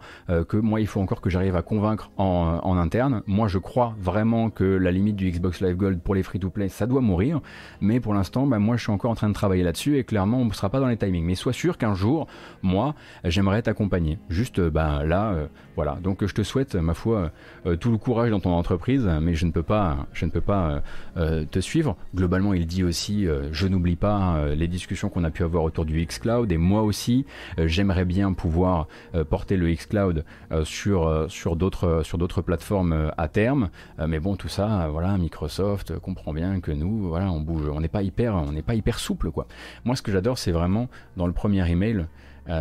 [0.49, 3.23] que moi, il faut encore que j'arrive à convaincre en, interne.
[3.27, 6.87] Moi, je crois vraiment que la limite du Xbox Live Gold pour les free-to-play, ça
[6.87, 7.41] doit mourir,
[7.81, 10.39] mais pour l'instant, ben, moi, je suis encore en train de travailler là-dessus et clairement,
[10.39, 11.25] on ne sera pas dans les timings.
[11.25, 12.27] Mais sois sûr qu'un jour,
[12.63, 12.95] moi,
[13.25, 14.19] j'aimerais t'accompagner.
[14.29, 15.35] Juste, ben là,
[15.77, 15.99] voilà.
[16.03, 17.33] Donc, je te souhaite, ma foi,
[17.81, 20.71] tout le courage dans ton entreprise mais je ne peux pas, je ne peux pas
[20.71, 20.81] euh,
[21.17, 21.97] euh, te suivre.
[22.15, 25.85] Globalement, il dit aussi, euh, je n'oublie pas les discussions qu'on a pu avoir autour
[25.85, 27.27] du xCloud, et moi aussi,
[27.59, 28.87] j'aimerais bien pouvoir
[29.29, 30.25] porter le xCloud
[30.65, 33.71] sur sur d'autres sur d'autres plateformes à terme.
[34.07, 37.89] mais bon, tout ça, voilà, Microsoft comprend bien que nous, voilà, on bouge, on n'est
[37.89, 39.47] pas hyper, on n'est pas hyper souple, quoi.
[39.85, 42.07] Moi, ce que j'adore, c'est vraiment dans le premier email,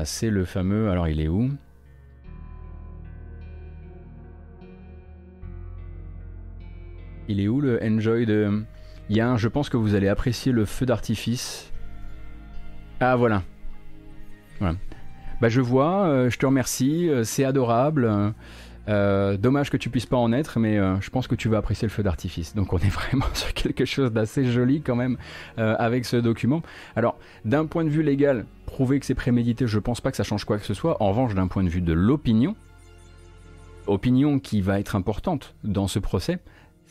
[0.04, 1.50] c'est le fameux, alors il est où?
[7.30, 8.64] Il est où le enjoy de.
[9.10, 11.72] Il y a un, je pense que vous allez apprécier le feu d'artifice.
[13.00, 13.44] Ah voilà.
[14.60, 14.76] Voilà.
[15.40, 18.34] Bah je vois, euh, je te remercie, euh, c'est adorable.
[18.90, 21.88] Euh, dommage que tu puisses pas en être, mais je pense que tu vas apprécier
[21.88, 22.56] le feu d'artifice.
[22.56, 25.18] Donc on est vraiment sur quelque chose d'assez joli quand même
[25.58, 26.64] avec ce document.
[26.96, 30.24] Alors d'un point de vue légal, prouver que c'est prémédité, je pense pas que ça
[30.24, 31.02] change quoi que ce soit.
[31.04, 32.56] En revanche, d'un point de vue de l'opinion,
[33.86, 36.40] opinion qui va être importante dans ce procès,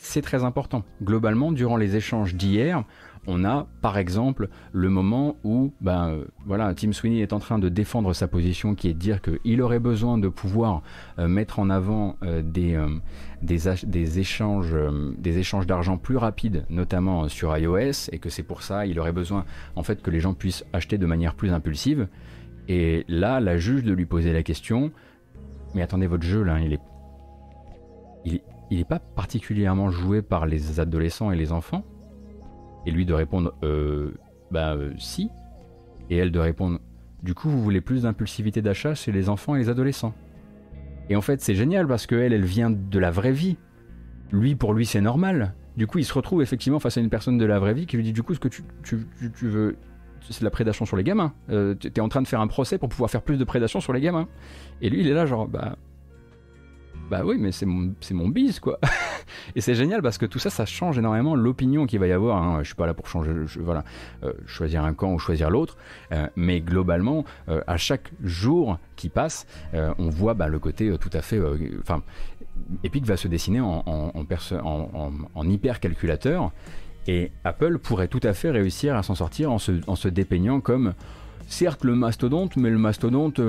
[0.01, 0.83] c'est très important.
[1.03, 2.85] Globalement, durant les échanges d'hier,
[3.27, 7.59] on a par exemple le moment où ben, euh, voilà, Tim Sweeney est en train
[7.59, 10.83] de défendre sa position qui est de dire qu'il aurait besoin de pouvoir
[11.19, 12.79] euh, mettre en avant euh, des,
[14.17, 14.75] échanges
[15.17, 19.11] des échanges d'argent plus rapides, notamment sur iOS, et que c'est pour ça il aurait
[19.11, 19.43] besoin
[19.75, 22.07] en fait que les gens puissent acheter de manière plus impulsive.
[22.69, 24.91] Et là, la juge de lui poser la question,
[25.75, 31.31] mais attendez, votre jeu là, il est il n'est pas particulièrement joué par les adolescents
[31.31, 31.83] et les enfants
[32.85, 34.13] Et lui de répondre euh,
[34.51, 35.29] Bah euh, si.
[36.09, 36.79] Et elle de répondre
[37.23, 40.13] Du coup, vous voulez plus d'impulsivité d'achat chez les enfants et les adolescents
[41.09, 43.57] Et en fait, c'est génial parce qu'elle, elle vient de la vraie vie.
[44.31, 45.55] Lui, pour lui, c'est normal.
[45.75, 47.97] Du coup, il se retrouve effectivement face à une personne de la vraie vie qui
[47.97, 49.77] lui dit Du coup, ce que tu, tu, tu, veux.
[50.29, 51.33] C'est de la prédation sur les gamins.
[51.49, 53.79] Euh, tu es en train de faire un procès pour pouvoir faire plus de prédation
[53.79, 54.27] sur les gamins.
[54.81, 55.77] Et lui, il est là, genre, bah,
[57.09, 58.79] bah oui, mais c'est mon, mon bise, quoi.
[59.55, 62.41] et c'est génial parce que tout ça, ça change énormément l'opinion qu'il va y avoir.
[62.41, 62.59] Hein.
[62.61, 63.83] Je suis pas là pour changer, voilà,
[64.23, 65.77] euh, choisir un camp ou choisir l'autre.
[66.11, 71.09] Euh, mais globalement, euh, à chaque jour qui passe, on voit bah, le côté tout
[71.13, 71.39] à fait.
[71.79, 72.03] Enfin,
[72.83, 76.51] Epic va se dessiner en, en, hyper calculateur.
[77.07, 80.59] Et Apple pourrait tout à fait réussir à s'en sortir en se, en se dépeignant
[80.59, 80.93] comme,
[81.47, 83.41] certes, le mastodonte, mais le mastodonte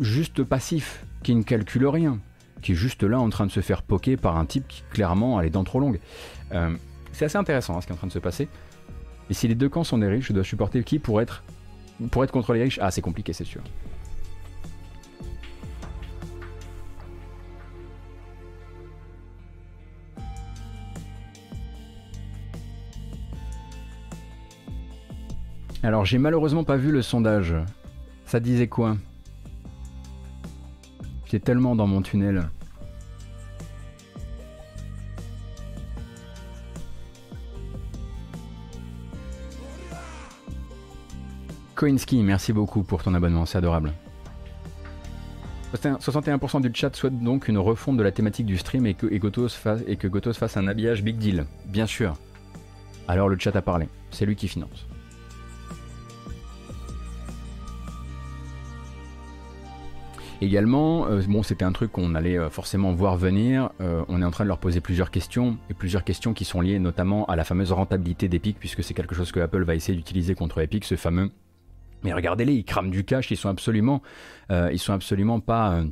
[0.00, 2.20] juste passif, qui ne calcule rien
[2.62, 5.38] qui est juste là en train de se faire poker par un type qui clairement
[5.38, 6.00] a les dents trop longues.
[6.52, 6.74] Euh,
[7.12, 8.48] c'est assez intéressant hein, ce qui est en train de se passer.
[9.30, 11.42] Et si les deux camps sont des riches, je dois supporter qui pour être,
[12.10, 12.78] pour être contre les riches?
[12.82, 13.62] Ah, c'est compliqué, c'est sûr.
[25.82, 27.54] Alors, j'ai malheureusement pas vu le sondage.
[28.24, 28.96] Ça disait quoi?
[31.26, 32.48] J'étais tellement dans mon tunnel.
[41.74, 43.92] Koinski, merci beaucoup pour ton abonnement, c'est adorable.
[45.74, 49.08] 61% du chat souhaite donc une refonte de la thématique du stream et que,
[49.48, 51.44] fasse, et que Gotos fasse un habillage big deal.
[51.66, 52.16] Bien sûr.
[53.08, 53.88] Alors le chat a parlé.
[54.10, 54.86] C'est lui qui finance.
[60.42, 63.70] Également, euh, bon, c'était un truc qu'on allait euh, forcément voir venir.
[63.80, 66.60] Euh, on est en train de leur poser plusieurs questions, et plusieurs questions qui sont
[66.60, 69.96] liées notamment à la fameuse rentabilité d'Epic, puisque c'est quelque chose que Apple va essayer
[69.96, 71.30] d'utiliser contre Epic, ce fameux.
[72.04, 74.02] Mais regardez-les, ils crament du cash, ils sont absolument,
[74.50, 75.82] ils sont absolument pas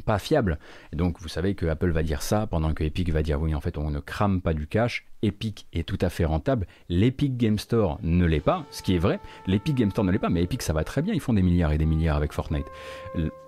[0.00, 0.58] pas fiable.
[0.92, 3.54] Et donc vous savez que Apple va dire ça pendant que Epic va dire oui
[3.54, 5.06] en fait on ne crame pas du cash.
[5.22, 6.66] Epic est tout à fait rentable.
[6.88, 9.20] L'Epic Game Store ne l'est pas, ce qui est vrai.
[9.46, 11.14] L'Epic Game Store ne l'est pas, mais Epic ça va très bien.
[11.14, 12.66] Ils font des milliards et des milliards avec Fortnite.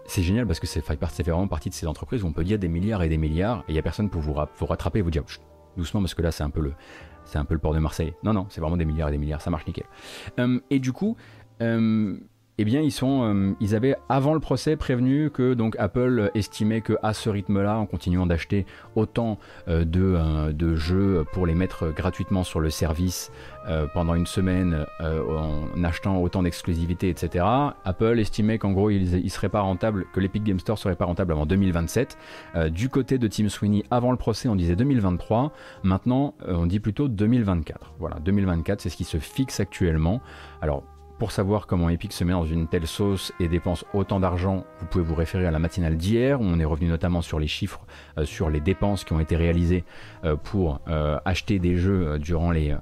[0.07, 2.59] C'est génial parce que c'est fait vraiment partie de ces entreprises où on peut dire
[2.59, 5.11] des milliards et des milliards et il n'y a personne pour vous, rattraper et vous
[5.11, 5.24] dire
[5.77, 6.74] doucement parce que là c'est un peu le
[7.24, 8.12] c'est un peu port de Marseille.
[8.24, 9.85] Non non, c'est vraiment des milliards et des milliards, ça marche nickel.
[10.39, 11.16] Euh, et du coup.
[11.61, 12.19] Euh,
[12.59, 16.83] eh bien, ils, sont, euh, ils avaient avant le procès prévenu que donc Apple estimait
[16.83, 19.39] que à ce rythme-là, en continuant d'acheter autant
[19.69, 23.31] euh, de, euh, de, jeux pour les mettre gratuitement sur le service
[23.95, 27.45] pendant une semaine, en achetant autant d'exclusivités, etc.
[27.85, 31.05] Apple estimait qu'en gros, il, il, serait pas rentable, que l'Epic Game Store serait pas
[31.05, 32.19] rentable avant 2027.
[32.70, 35.53] du côté de Tim Sweeney, avant le procès, on disait 2023.
[35.85, 37.95] Maintenant, on dit plutôt 2024.
[38.01, 40.20] Voilà, 2024, c'est ce qui se fixe actuellement.
[40.61, 40.83] Alors
[41.18, 44.86] pour savoir comment Epic se met dans une telle sauce et dépense autant d'argent, vous
[44.86, 47.80] pouvez vous référer à la matinale d'hier, où on est revenu notamment sur les chiffres,
[48.18, 49.84] euh, sur les dépenses qui ont été réalisées
[50.24, 52.74] euh, pour euh, acheter des jeux durant les...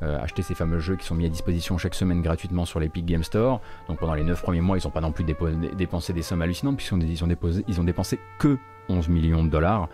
[0.00, 3.24] acheter ces fameux jeux qui sont mis à disposition chaque semaine gratuitement sur l'Epic Game
[3.24, 3.60] Store.
[3.88, 6.76] Donc pendant les 9 premiers mois, ils n'ont pas non plus dépensé des sommes hallucinantes,
[6.76, 7.24] puisqu'ils
[7.80, 8.58] ont, dépensé que
[8.88, 9.88] 11 millions de dollars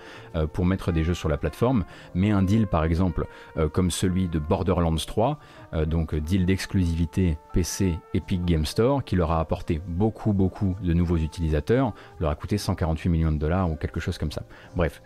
[0.53, 1.85] pour mettre des jeux sur la plateforme,
[2.15, 3.27] mais un deal par exemple
[3.73, 5.39] comme celui de Borderlands 3, euh,
[5.87, 11.17] donc deal d'exclusivité PC Epic Game Store, qui leur a apporté beaucoup beaucoup de nouveaux
[11.17, 14.43] utilisateurs, leur a coûté 148 millions de dollars ou quelque chose comme ça.
[14.77, 15.03] Bref,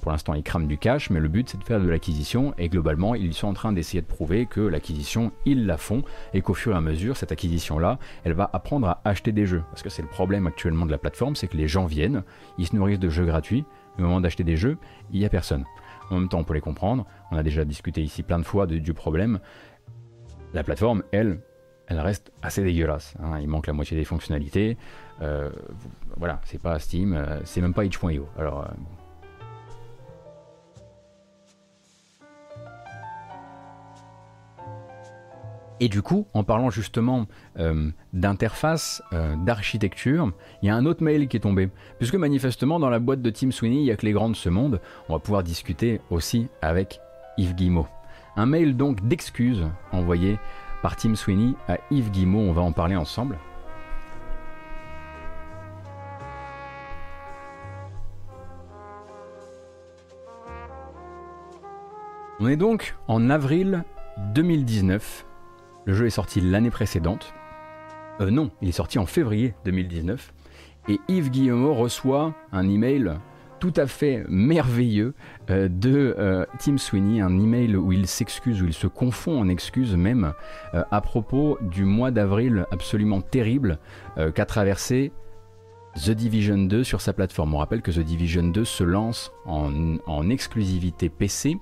[0.00, 2.68] pour l'instant, ils crament du cash, mais le but c'est de faire de l'acquisition et
[2.68, 6.02] globalement, ils sont en train d'essayer de prouver que l'acquisition, ils la font
[6.32, 9.62] et qu'au fur et à mesure, cette acquisition-là, elle va apprendre à acheter des jeux.
[9.70, 12.22] Parce que c'est le problème actuellement de la plateforme, c'est que les gens viennent,
[12.56, 13.64] ils se nourrissent de jeux gratuits,
[13.98, 14.78] mais au moment d'acheter des jeux,
[15.12, 15.64] il n'y a personne.
[16.10, 18.66] En même temps, on peut les comprendre, on a déjà discuté ici plein de fois
[18.66, 19.40] du problème.
[20.52, 21.40] La plateforme, elle,
[21.86, 23.14] elle reste assez dégueulasse.
[23.22, 23.38] Hein.
[23.40, 24.76] Il manque la moitié des fonctionnalités.
[25.22, 25.50] Euh,
[26.16, 28.28] voilà, c'est pas Steam, euh, c'est même pas itch.io.
[28.38, 28.50] Euh,
[35.82, 37.26] Et du coup, en parlant justement
[38.12, 39.02] d'interface,
[39.46, 41.70] d'architecture, il y a un autre mail qui est tombé.
[41.96, 44.36] Puisque manifestement, dans la boîte de Tim Sweeney, il n'y a que les grands de
[44.36, 44.78] ce monde.
[45.08, 47.00] On va pouvoir discuter aussi avec
[47.38, 47.86] Yves Guillemot.
[48.36, 50.38] Un mail donc d'excuses envoyé
[50.82, 52.40] par Tim Sweeney à Yves Guillemot.
[52.40, 53.38] On va en parler ensemble.
[62.38, 63.84] On est donc en avril
[64.34, 65.26] 2019
[65.86, 67.32] le jeu est sorti l'année précédente.
[68.20, 70.32] Euh, non, il est sorti en février 2019.
[70.88, 73.12] Et Yves Guillemot reçoit un email
[73.60, 75.14] tout à fait merveilleux
[75.50, 79.48] euh, de euh, Tim Sweeney, un email où il s'excuse, où il se confond en
[79.48, 80.32] excuses même,
[80.72, 83.78] à propos du mois d'avril absolument terrible
[84.34, 85.12] qu'a traversé
[85.96, 87.54] The Division 2 sur sa plateforme.
[87.54, 91.58] On rappelle que The Division 2 se lance en, en exclusivité PC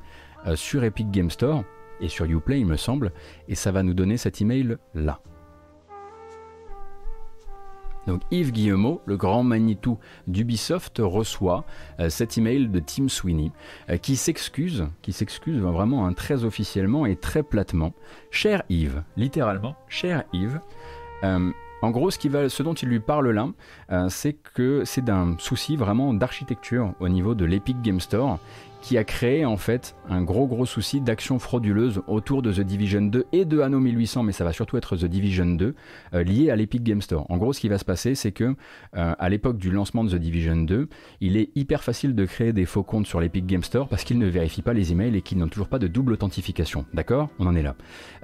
[0.54, 1.64] sur Epic Game Store
[2.00, 3.12] et sur Uplay, il me semble,
[3.48, 5.20] et ça va nous donner cet email là.
[8.08, 11.64] Donc Yves Guillemot, le grand Manitou d'Ubisoft, reçoit
[12.00, 13.52] euh, cet email de Tim Sweeney
[13.90, 17.92] euh, qui s'excuse, qui s'excuse vraiment hein, très officiellement et très platement.
[18.30, 20.58] Cher Yves, littéralement, cher Yves.
[21.22, 21.50] Euh,
[21.82, 26.92] en gros, ce, dont il lui parle là, c'est que c'est d'un souci vraiment d'architecture
[26.98, 28.40] au niveau de l'Epic Game Store
[28.80, 33.02] qui a créé en fait un gros gros souci d'action frauduleuse autour de The Division
[33.02, 35.74] 2 et de Anno 1800, mais ça va surtout être The Division 2
[36.14, 37.26] euh, lié à l'Epic Game Store.
[37.30, 38.54] En gros, ce qui va se passer, c'est que
[38.96, 40.88] euh, à l'époque du lancement de The Division 2,
[41.20, 44.18] il est hyper facile de créer des faux comptes sur l'Epic Game Store parce qu'ils
[44.18, 46.86] ne vérifient pas les emails et qu'ils n'ont toujours pas de double authentification.
[46.94, 47.28] D'accord?
[47.38, 47.74] On en est là.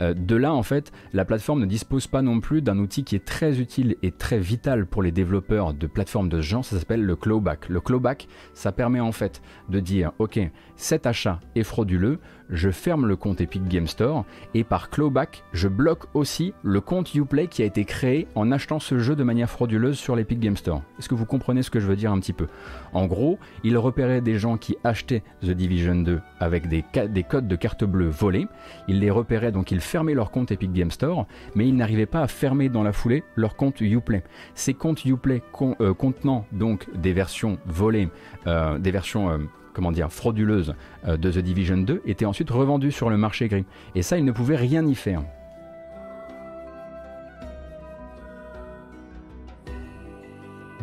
[0.00, 3.16] Euh, de là, en fait, la plateforme ne dispose pas non plus d'un outil qui
[3.16, 6.64] est très utile et très vital pour les développeurs de plateformes de ce genre.
[6.64, 7.68] Ça s'appelle le clawback.
[7.68, 10.38] Le clawback, ça permet en fait de dire, ok,
[10.76, 12.18] cet achat est frauduleux,
[12.50, 17.14] je ferme le compte Epic Game Store et par clawback, je bloque aussi le compte
[17.14, 20.56] Uplay qui a été créé en achetant ce jeu de manière frauduleuse sur l'Epic Game
[20.56, 20.82] Store.
[20.98, 22.48] Est-ce que vous comprenez ce que je veux dire un petit peu?
[22.92, 26.84] En gros, il repérait des gens qui achetaient The Division 2 avec des,
[27.22, 28.46] codes de carte bleue volés,
[28.88, 32.20] il les repérait donc il fermait leur compte Epic Game Store, mais il n'arrivait pas
[32.20, 34.22] à fermer dans la foulée leur compte Uplay.
[34.54, 35.42] Ces comptes Uplay
[35.80, 38.08] euh, contenant donc des versions volées,
[38.46, 39.30] euh, des versions...
[39.30, 39.38] Euh,
[39.74, 40.74] comment dire, frauduleuse
[41.06, 43.66] euh, de The Division 2 était ensuite revendue sur le marché gris.
[43.94, 45.22] Et ça, il ne pouvait rien y faire.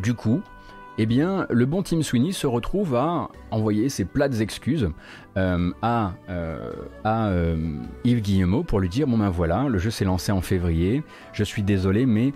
[0.04, 0.42] Du coup,
[0.98, 4.90] eh bien, le bon Tim Sweeney se retrouve à envoyer ses plates excuses
[5.36, 6.74] à, euh,
[7.04, 10.42] à euh, Yves Guillemot pour lui dire Bon ben voilà, le jeu s'est lancé en
[10.42, 11.04] février,
[11.34, 12.34] je suis désolé, mais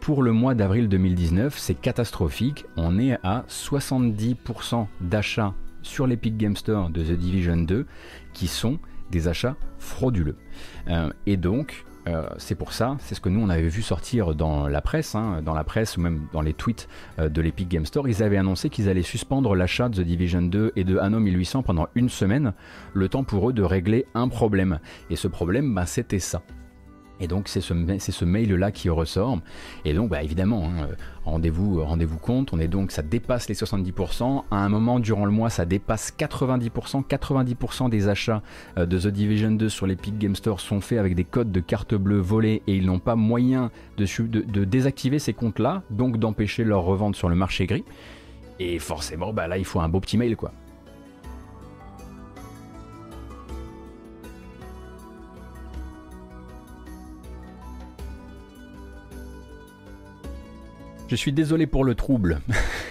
[0.00, 2.66] pour le mois d'avril 2019, c'est catastrophique.
[2.76, 5.54] On est à 70% d'achats
[5.86, 7.86] sur l'Epic Game Store de The Division 2
[8.32, 8.78] qui sont
[9.10, 10.36] des achats frauduleux.
[11.26, 14.68] et donc, euh, c'est pour ça, c'est ce que nous on avait vu sortir dans
[14.68, 16.88] la presse, hein, dans la presse ou même dans les tweets
[17.18, 18.08] euh, de l'Epic Game Store.
[18.08, 21.62] Ils avaient annoncé qu'ils allaient suspendre l'achat de The Division 2 et de Anno 1800
[21.64, 22.52] pendant une semaine,
[22.94, 24.78] le temps pour eux de régler un problème.
[25.10, 26.42] Et ce problème, bah, c'était ça.
[27.20, 29.38] Et donc c'est ce, mail-là qui ressort.
[29.84, 30.88] Et donc bah, évidemment, hein,
[31.24, 34.44] rendez-vous rendez compte, on est donc, ça dépasse les 70%.
[34.50, 37.04] À un moment durant le mois, ça dépasse 90%.
[37.06, 38.42] 90% des achats
[38.78, 41.60] euh, de The Division 2 sur l'Epic Game Store sont faits avec des codes de
[41.60, 46.64] carte bleue volés et ils n'ont pas moyen de, de, désactiver ces comptes-là, donc d'empêcher
[46.64, 47.84] leur revente sur le marché gris.
[48.58, 50.52] Et forcément, bah là, il faut un beau petit mail quoi.
[61.08, 62.40] Je suis désolé pour le trouble,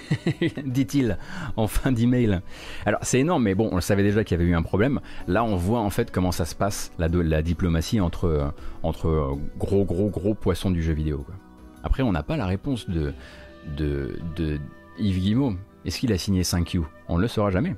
[0.66, 1.18] dit-il
[1.58, 2.40] en fin d'email.
[2.86, 5.02] Alors c'est énorme, mais bon, on le savait déjà qu'il y avait eu un problème.
[5.28, 8.54] Là, on voit en fait comment ça se passe, la, diplomatie entre,
[9.58, 11.26] gros, gros, gros poissons du jeu vidéo.
[11.84, 13.14] Après, on n'a pas la réponse de,
[13.78, 14.60] de, de
[14.98, 15.56] Yves Guillemot.
[15.84, 17.76] Est-ce qu'il a signé 5Q On ne le saura jamais.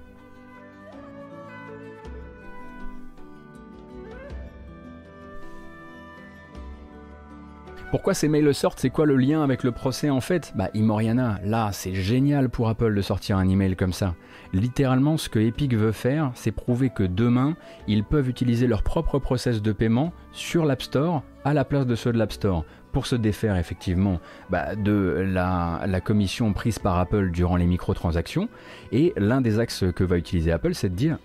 [7.89, 10.51] Pourquoi ces mails sortent C'est quoi le lien avec le procès en fait?
[10.55, 14.13] Bah Imoriana, là c'est génial pour Apple de sortir un email comme ça.
[14.51, 17.55] Littéralement ce que Epic veut faire, c'est prouver que demain,
[17.87, 21.95] ils peuvent utiliser leur propre process de paiement sur l'App Store à la place de
[21.95, 24.19] ceux de l'App Store pour se défaire effectivement
[24.49, 28.49] bah, de la, commission prise par Apple durant les microtransactions.
[28.91, 31.19] Et l'un des axes que va utiliser Apple, c'est de dire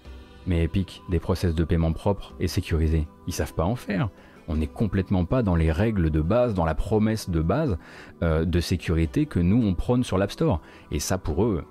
[0.47, 4.10] mais Epic, des process de paiement propres et sécurisés, ils savent pas en faire
[4.48, 7.78] on n'est complètement pas dans les règles de base, dans la promesse de base
[8.23, 10.60] euh, de sécurité que nous on prône sur l'App Store.
[10.90, 11.64] Et ça pour eux,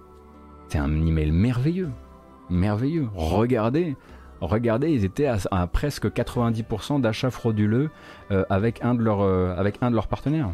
[0.68, 1.90] c'est un email merveilleux,
[2.50, 3.08] merveilleux.
[3.16, 3.96] Regardez,
[4.40, 7.90] regardez, ils étaient à, presque 90% d'achats frauduleux
[8.32, 10.52] euh, euh, avec un de leurs partenaires.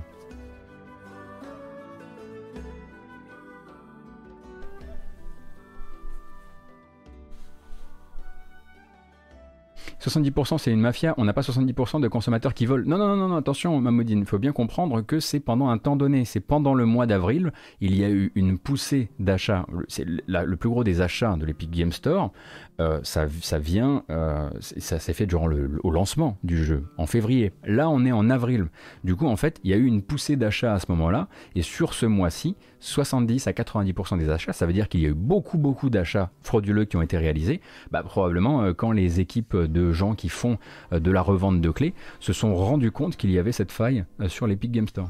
[10.08, 12.84] 70% c'est une mafia, on n'a pas 70% de consommateurs qui volent.
[12.86, 15.96] Non, non, non, non, attention, Mamoudine, il faut bien comprendre que c'est pendant un temps
[15.96, 17.52] donné, c'est pendant le mois d'avril,
[17.82, 21.72] il y a eu une poussée d'achats, c'est le plus gros des achats de l'Epic
[21.72, 22.32] Game Store,
[22.80, 23.26] euh, ça,
[23.58, 27.52] vient, euh, ça s'est fait durant le, lancement du jeu, en février.
[27.66, 28.68] Là, on est en avril.
[29.04, 31.64] Du coup, en fait, il y a eu une poussée d'achats à ce moment-là, et
[31.64, 35.16] sur ce mois-ci, 70 à 90% des achats, ça veut dire qu'il y a eu
[35.16, 37.62] beaucoup, beaucoup d'achats frauduleux qui ont été réalisés.
[37.92, 40.60] Bah, probablement euh, quand les équipes de gens qui font
[40.92, 44.46] de la revente de clés se sont rendus compte qu'il y avait cette faille sur
[44.46, 45.10] l'Epic Game Store.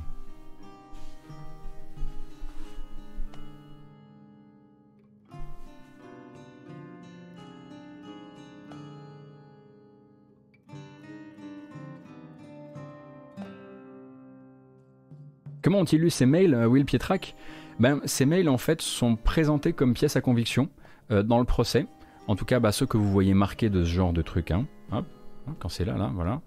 [15.61, 17.35] Comment ont-ils lu ces mails, euh, Will Pietrack
[17.79, 20.69] ben, Ces mails, en fait, sont présentés comme pièces à conviction
[21.11, 21.87] euh, dans le procès.
[22.27, 24.51] En tout cas, bah, ceux que vous voyez marqués de ce genre de truc.
[24.51, 24.65] Hein.
[24.91, 25.05] Hop,
[25.47, 26.41] hein, quand c'est là, là, voilà.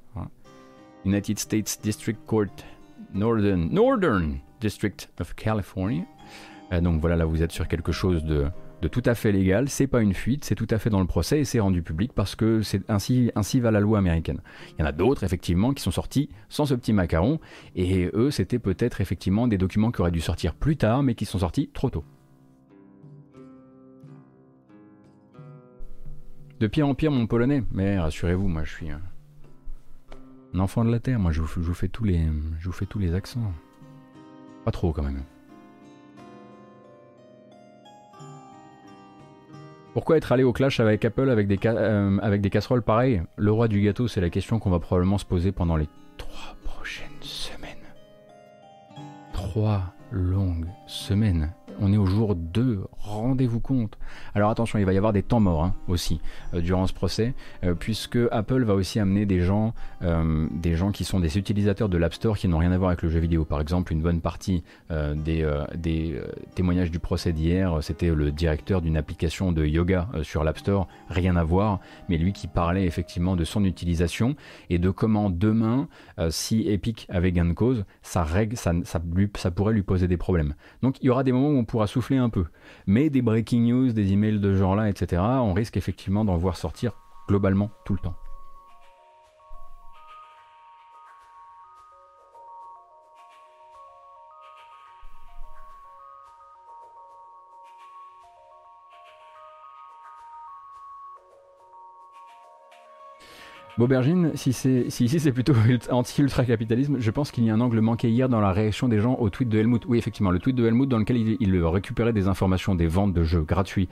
[1.05, 2.55] United States District Court,
[3.15, 6.05] Northern, Northern District of California.
[6.73, 8.47] Euh, donc voilà, là, vous êtes sur quelque chose de,
[8.83, 11.07] de tout à fait légal, c'est pas une fuite, c'est tout à fait dans le
[11.07, 14.41] procès et c'est rendu public parce que c'est ainsi, ainsi va la loi américaine.
[14.73, 17.41] Il y en a d'autres effectivement qui sont sortis sans ce petit macaron
[17.77, 21.27] et eux c'était peut-être effectivement des documents qui auraient dû sortir plus tard mais qui
[21.27, 22.05] sont sortis trop tôt.
[26.59, 29.01] De pire en pire mon polonais, mais rassurez-vous, moi je suis un
[30.59, 32.21] enfant de la terre, moi je je vous fais tous les,
[32.59, 33.53] je vous fais tous les accents.
[34.65, 35.23] Pas trop quand même.
[39.93, 43.23] Pourquoi être allé au clash avec Apple avec des, euh, avec des casseroles pareilles?
[43.37, 46.57] Le roi du gâteau, c'est la question qu'on va probablement se poser pendant les trois
[46.63, 47.71] prochaines semaines.
[49.33, 53.99] Trois longues semaines on est au jour 2, rendez-vous compte.
[54.35, 56.21] Alors attention, il va y avoir des temps morts hein, aussi
[56.55, 57.35] euh, durant ce procès,
[57.65, 61.89] euh, puisque Apple va aussi amener des gens, euh, des gens qui sont des utilisateurs
[61.89, 63.45] de l'App Store qui n'ont rien à voir avec le jeu vidéo.
[63.45, 66.21] Par exemple, une bonne partie des,
[66.55, 71.37] témoignages du procès d'hier, c'était le directeur d'une application de yoga sur l'App Store, rien
[71.37, 74.37] à voir, mais lui qui parlait effectivement de son utilisation
[74.69, 75.89] et de comment demain,
[76.29, 78.27] si Epic avait gain de cause, ça
[79.55, 80.55] pourrait lui poser des problèmes.
[80.83, 82.45] Donc il y aura des moments où on pourra souffler un peu.
[82.87, 86.57] Mais des breaking news, des emails de ce genre-là, etc., on risque effectivement d'en voir
[86.57, 86.93] sortir
[87.29, 88.17] globalement tout le temps.
[103.83, 105.55] Aubergine, si, c'est, si ici c'est plutôt
[105.91, 109.15] anti-ultra-capitalisme, je pense qu'il y a un angle manqué hier dans la réaction des gens
[109.15, 109.85] au tweet de Helmut.
[109.87, 113.23] Oui, effectivement, le tweet de Helmut dans lequel il, récupérait des informations des ventes de
[113.23, 113.89] jeux gratuits,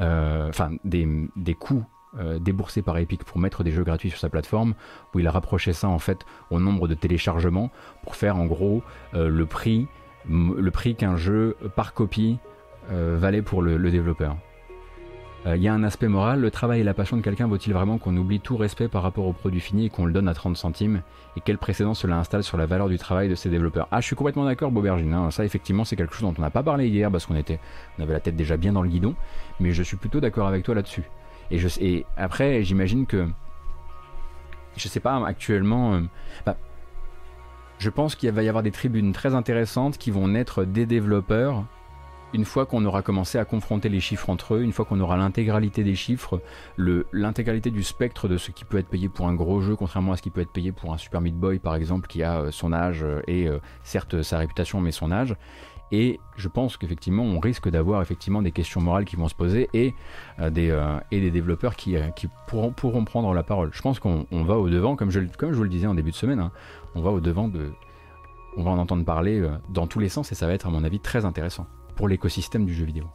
[0.00, 1.84] euh, enfin des, coûts
[2.18, 4.74] euh, déboursés par Epic pour mettre des jeux gratuits sur sa plateforme,
[5.14, 7.70] où il a rapproché ça en fait au nombre de téléchargements
[8.02, 8.82] pour faire en gros
[9.14, 9.86] euh, le prix,
[10.28, 12.38] le prix qu'un jeu par copie
[12.88, 14.36] valait pour le développeur.
[15.46, 17.72] Euh, il y a un aspect moral, le travail et la passion de quelqu'un vaut-il
[17.72, 20.34] vraiment qu'on oublie tout respect par rapport au produit fini et qu'on le donne à
[20.34, 21.02] 30 centimes
[21.36, 24.06] Et quel précédent cela installe sur la valeur du travail de ces développeurs Ah, je
[24.06, 25.12] suis complètement d'accord, Bobergine.
[25.12, 25.30] Hein.
[25.32, 27.58] Ça, effectivement, c'est quelque chose dont on n'a pas parlé hier parce qu'on était,
[27.98, 29.16] on avait la tête déjà bien dans le guidon.
[29.58, 31.04] Mais je suis plutôt d'accord avec toi là-dessus.
[31.50, 33.28] Et, après, j'imagine que,
[34.76, 36.00] je sais pas, actuellement, euh,
[36.46, 36.56] bah,
[37.78, 41.64] je pense qu'il va y avoir des tribunes très intéressantes qui vont naître des développeurs
[42.34, 45.16] une fois qu'on aura commencé à confronter les chiffres entre eux, une fois qu'on aura
[45.16, 46.40] l'intégralité des chiffres,
[46.76, 50.16] l'intégralité du spectre de ce qui peut être payé pour un gros jeu, contrairement à
[50.16, 52.50] ce qui peut être payé pour un Super Meat Boy par exemple, qui a euh,
[52.50, 55.36] son âge euh, et euh, certes sa réputation, mais son âge.
[55.94, 59.68] Et je pense qu'effectivement, on risque d'avoir effectivement des questions morales qui vont se poser
[59.74, 59.94] et,
[60.38, 61.98] des, développeurs qui,
[62.46, 63.68] pourront, prendre la parole.
[63.74, 66.10] Je pense qu'on va au devant, comme je, comme je vous le disais en début
[66.10, 66.50] de semaine, hein,
[66.94, 67.72] on va au devant de.
[68.56, 70.82] On va en entendre parler dans tous les sens et ça va être, à mon
[70.82, 71.66] avis, très intéressant
[72.08, 73.06] l'écosystème du jeu vidéo.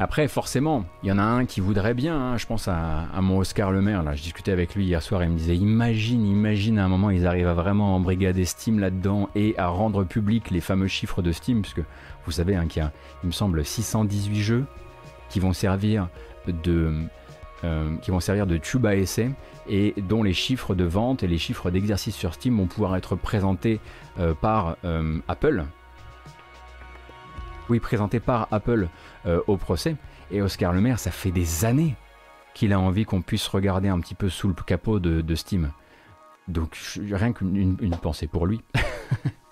[0.00, 2.16] Après, forcément, il y en a un qui voudrait bien.
[2.16, 2.36] Hein.
[2.36, 4.04] Je pense à, mon Oscar Le Maire.
[4.14, 7.10] Je discutais avec lui hier soir et il me disait Imagine, imagine à un moment,
[7.10, 11.32] ils arrivent à vraiment embrigader Steam là-dedans et à rendre public les fameux chiffres de
[11.32, 11.62] Steam.
[11.62, 11.80] Parce que
[12.24, 12.92] vous savez hein, qu'il y a,
[13.24, 14.66] il me semble, 618 jeux
[15.30, 16.08] qui vont servir
[16.46, 16.92] de,
[17.64, 19.32] euh, qui vont servir de tube à essai
[19.68, 23.16] et dont les chiffres de vente et les chiffres d'exercice sur Steam vont pouvoir être
[23.16, 23.80] présentés
[24.20, 25.64] euh, par euh, Apple.
[27.68, 28.88] Oui, présentés par Apple
[29.46, 29.96] au procès.
[30.30, 31.96] Et Oscar Le Maire, ça fait des années
[32.54, 35.70] qu'il a envie qu'on puisse regarder un petit peu sous le capot de, Steam.
[36.46, 36.78] Donc
[37.10, 38.62] rien qu'une pensée pour lui.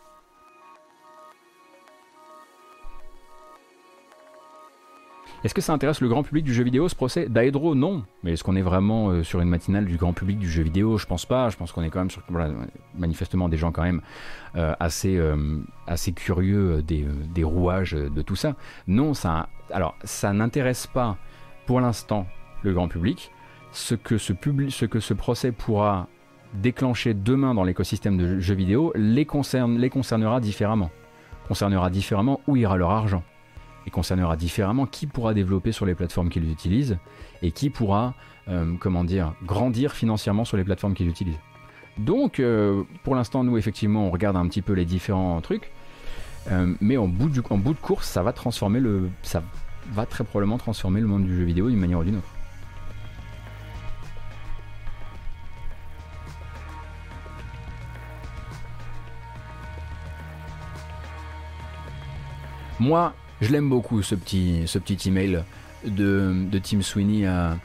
[5.47, 8.03] Est-ce que ça intéresse le grand public du jeu vidéo ce procès Daedro, non.
[8.25, 10.99] Mais est-ce qu'on est vraiment euh, sur une matinale du grand public du jeu vidéo?
[10.99, 11.51] Je pense pas.
[11.51, 12.25] Je pense qu'on est quand même sur
[12.99, 14.01] manifestement des gens quand même
[14.57, 18.57] euh, assez, euh, assez curieux des, rouages de tout ça.
[18.89, 21.17] Non, ça, alors ça n'intéresse pas
[21.65, 22.27] pour l'instant
[22.65, 23.31] le grand public.
[23.71, 24.33] Ce que ce,
[25.15, 26.09] procès pourra
[26.55, 29.29] déclencher demain dans l'écosystème de jeux vidéo les,
[29.79, 30.91] les concernera différemment.
[31.47, 33.23] Concernera différemment où ira leur argent
[33.87, 36.99] et concernera différemment qui pourra développer sur les plateformes qu'ils utilisent
[37.43, 38.15] et qui pourra,
[38.49, 41.41] euh, comment dire, grandir financièrement sur les plateformes qu'ils utilisent.
[41.99, 45.71] Donc, euh, pour l'instant, nous, effectivement, on regarde un petit peu les différents trucs,
[46.51, 49.43] euh, mais en bout, en bout de course, ça va transformer le, ça
[49.93, 52.29] va très probablement transformer le monde du jeu vidéo d'une manière ou d'une autre.
[62.79, 65.43] Moi, je l'aime beaucoup ce petit, ce petit email
[65.85, 67.57] de, de Tim Sweeney à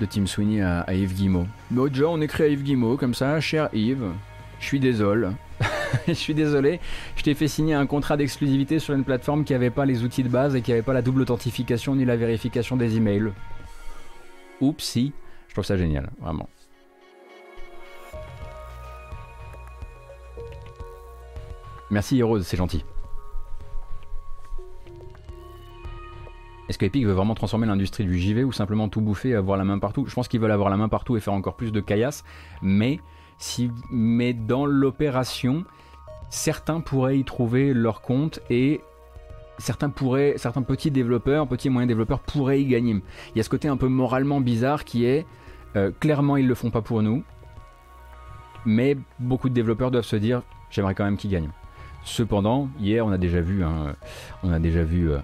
[0.00, 1.46] de Tim Sweeney à, Yves Guimau.
[1.70, 4.10] Bon, déjà, on écrit à Yves Guimau comme ça, cher Yves,
[4.58, 5.28] je suis désolé.
[6.08, 6.80] je suis désolé,
[7.16, 10.24] je t'ai fait signer un contrat d'exclusivité sur une plateforme qui n'avait pas les outils
[10.24, 13.32] de base et qui n'avait pas la double authentification ni la vérification des emails.
[14.60, 15.12] Oups, si.
[15.48, 16.48] Je trouve ça génial, vraiment.
[21.90, 22.84] Merci Heroes, c'est gentil.
[26.68, 29.58] Est-ce que Epic veut vraiment transformer l'industrie du JV ou simplement tout bouffer et avoir
[29.58, 30.06] la main partout?
[30.08, 32.24] Je pense qu'ils veulent avoir la main partout et faire encore plus de caillasse,
[32.62, 33.00] mais,
[33.36, 35.64] si, mais dans l'opération,
[36.30, 38.80] certains pourraient y trouver leur compte et
[39.58, 43.02] certains pourraient, certains petits développeurs, petits et moyens développeurs pourraient y gagner.
[43.34, 45.26] Il y a ce côté un peu moralement bizarre qui est
[45.76, 47.24] euh, clairement ils le font pas pour nous,
[48.64, 51.50] mais beaucoup de développeurs doivent se dire j'aimerais quand même qu'ils gagnent.
[52.04, 53.64] Cependant, hier on a déjà vu,
[54.42, 55.18] on a déjà vu euh,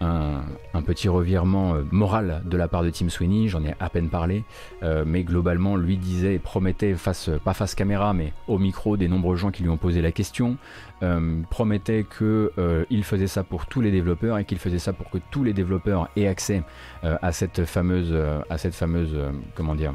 [0.00, 4.08] un, petit revirement euh, moral de la part de Tim Sweeney, j'en ai à peine
[4.08, 4.44] parlé,
[4.82, 9.08] euh, mais globalement lui disait et promettait, face, pas face caméra, mais au micro des
[9.08, 10.56] nombreux gens qui lui ont posé la question,
[11.02, 15.18] euh, promettait qu'il faisait ça pour tous les développeurs et qu'il faisait ça pour que
[15.30, 16.62] tous les développeurs aient accès
[17.02, 18.14] à cette fameuse,
[18.48, 19.16] à cette fameuse
[19.54, 19.92] comment dire,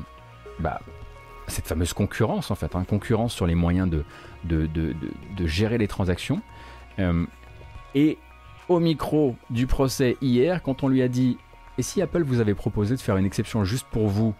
[0.60, 0.80] bah,
[1.48, 4.04] cette fameuse concurrence en fait, hein, concurrence sur les moyens de,
[4.44, 4.96] de, de,
[5.36, 6.42] de gérer les transactions.
[7.96, 8.18] et
[8.70, 11.38] au micro du procès hier quand on lui a dit
[11.78, 14.34] Et si Apple vous avait proposé de faire une exception juste pour vous,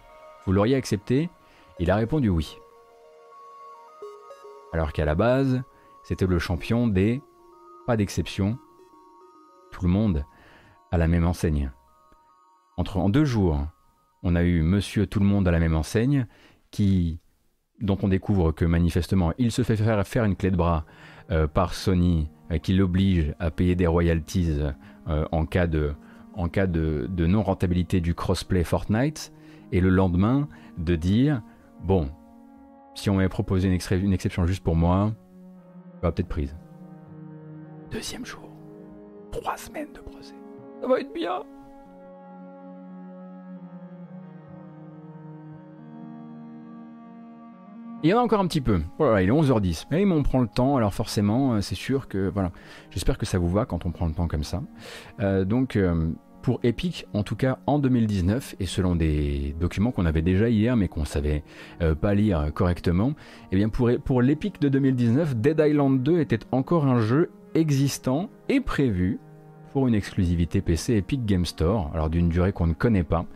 [0.46, 1.30] vous l'auriez accepté?
[1.78, 2.58] Il a répondu oui.
[4.72, 5.62] Alors qu'à la base,
[6.02, 7.22] c'était le champion des
[7.86, 8.58] pas d'exception,
[9.70, 10.24] tout le monde
[10.90, 11.70] à la même enseigne.
[12.76, 13.66] Entre en deux jours,
[14.22, 16.26] on a eu Monsieur Tout le monde à la même enseigne,
[16.70, 17.20] qui
[17.80, 20.84] dont on découvre que manifestement il se fait faire, une clé de bras
[21.30, 24.60] euh, par Sony euh, qui l'oblige à payer des royalties
[25.08, 25.94] euh, en cas de,
[27.18, 29.32] non-rentabilité du crossplay Fortnite,
[29.72, 30.48] et le lendemain
[30.78, 31.42] de dire,
[31.82, 32.10] bon,
[32.94, 35.12] si on m'avait proposé une, une, exception juste pour moi,
[36.02, 36.56] va peut-être prise.
[37.90, 38.48] Deuxième jour,
[39.32, 40.34] trois semaines de procès.
[40.80, 41.44] Ça va être bien.
[48.04, 48.82] Il y en a encore un petit peu.
[48.98, 49.86] Voilà, il est 11h10.
[49.90, 52.28] Mais on prend le temps, alors forcément, euh, c'est sûr que.
[52.28, 52.52] Voilà.
[52.90, 54.62] J'espère que ça vous va quand on prend le temps comme ça.
[55.20, 55.76] Euh, donc.
[55.76, 56.10] Euh,
[56.42, 60.76] pour Epic, en tout cas en 2019, et selon des documents qu'on avait déjà hier
[60.76, 61.42] mais qu'on savait
[62.02, 63.12] pas lire correctement, et
[63.52, 68.28] eh bien pour, pour l'Epic de 2019, Dead Island 2 était encore un jeu existant
[68.50, 69.20] et prévu
[69.74, 73.26] pour une exclusivité PC Epic Game Store, alors d'une durée qu'on ne connaît pas.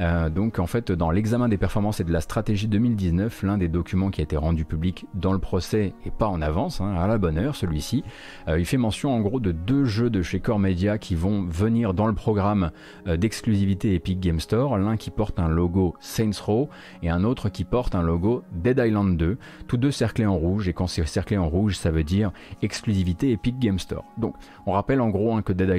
[0.00, 3.68] Euh, donc en fait, dans l'examen des performances et de la stratégie 2019, l'un des
[3.68, 7.06] documents qui a été rendu public dans le procès et pas en avance, hein, à
[7.06, 8.04] la bonne heure, celui-ci,
[8.48, 11.42] euh, il fait mention en gros de deux jeux de chez Core Media qui vont
[11.42, 12.70] venir dans le programme
[13.06, 16.68] euh, d'exclusivité Epic Game Store, l'un qui porte un logo Saints Row
[17.02, 20.68] et un autre qui porte un logo Dead Island 2, tous deux cerclés en rouge,
[20.68, 24.04] et quand c'est cerclé en rouge, ça veut dire exclusivité Epic Game Store.
[24.18, 24.34] Donc
[24.66, 25.77] on rappelle en gros hein, que Dead Island,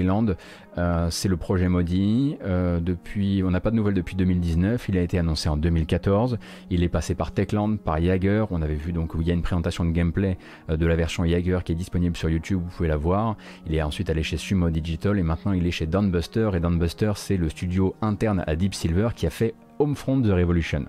[1.09, 5.19] c'est le projet maudit, depuis, on n'a pas de nouvelles depuis 2019, il a été
[5.19, 6.37] annoncé en 2014,
[6.69, 9.33] il est passé par Techland, par Jaeger, on avait vu donc où il y a
[9.33, 10.37] une présentation de gameplay
[10.69, 13.35] euh, de la version Jaeger qui est disponible sur YouTube, vous pouvez la voir.
[13.67, 17.13] Il est ensuite allé chez Sumo Digital et maintenant il est chez Downbuster et Downbuster
[17.15, 20.85] c'est le studio interne à Deep Silver qui a fait Homefront The Revolution.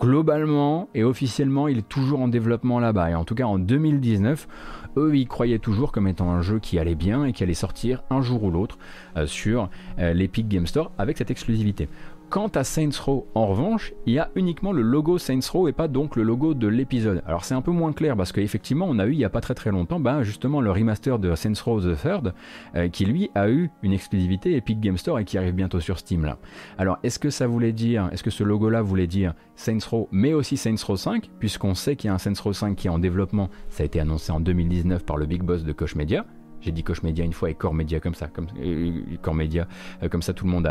[0.00, 3.10] Globalement et officiellement, il est toujours en développement là-bas.
[3.10, 4.48] Et en tout cas, en 2019,
[4.96, 8.02] eux, ils croyaient toujours comme étant un jeu qui allait bien et qui allait sortir
[8.10, 8.78] un jour ou l'autre
[9.16, 9.68] euh, sur
[9.98, 11.88] euh, l'Epic Game Store avec cette exclusivité.
[12.28, 15.72] Quant à Saints Row, en revanche, il y a uniquement le logo Saints Row et
[15.72, 17.22] pas donc le logo de l'épisode.
[17.24, 19.40] Alors c'est un peu moins clair parce qu'effectivement, on a eu il n'y a pas
[19.40, 22.34] très très longtemps, ben, justement le remaster de Saints Row The Third,
[22.74, 26.00] euh, qui lui a eu une exclusivité Epic Game Store et qui arrive bientôt sur
[26.00, 26.36] Steam là.
[26.78, 30.08] Alors est-ce que ça voulait dire, est-ce que ce logo là voulait dire Saints Row
[30.10, 32.88] mais aussi Saints Row 5, puisqu'on sait qu'il y a un Saints Row 5 qui
[32.88, 35.94] est en développement, ça a été annoncé en 2019 par le big boss de Koch
[35.94, 36.26] Media.
[36.60, 38.28] J'ai dit Koch Media une fois et Core Media comme ça.
[38.28, 39.66] Comme, euh, Core Media,
[40.02, 40.66] euh, comme ça tout le monde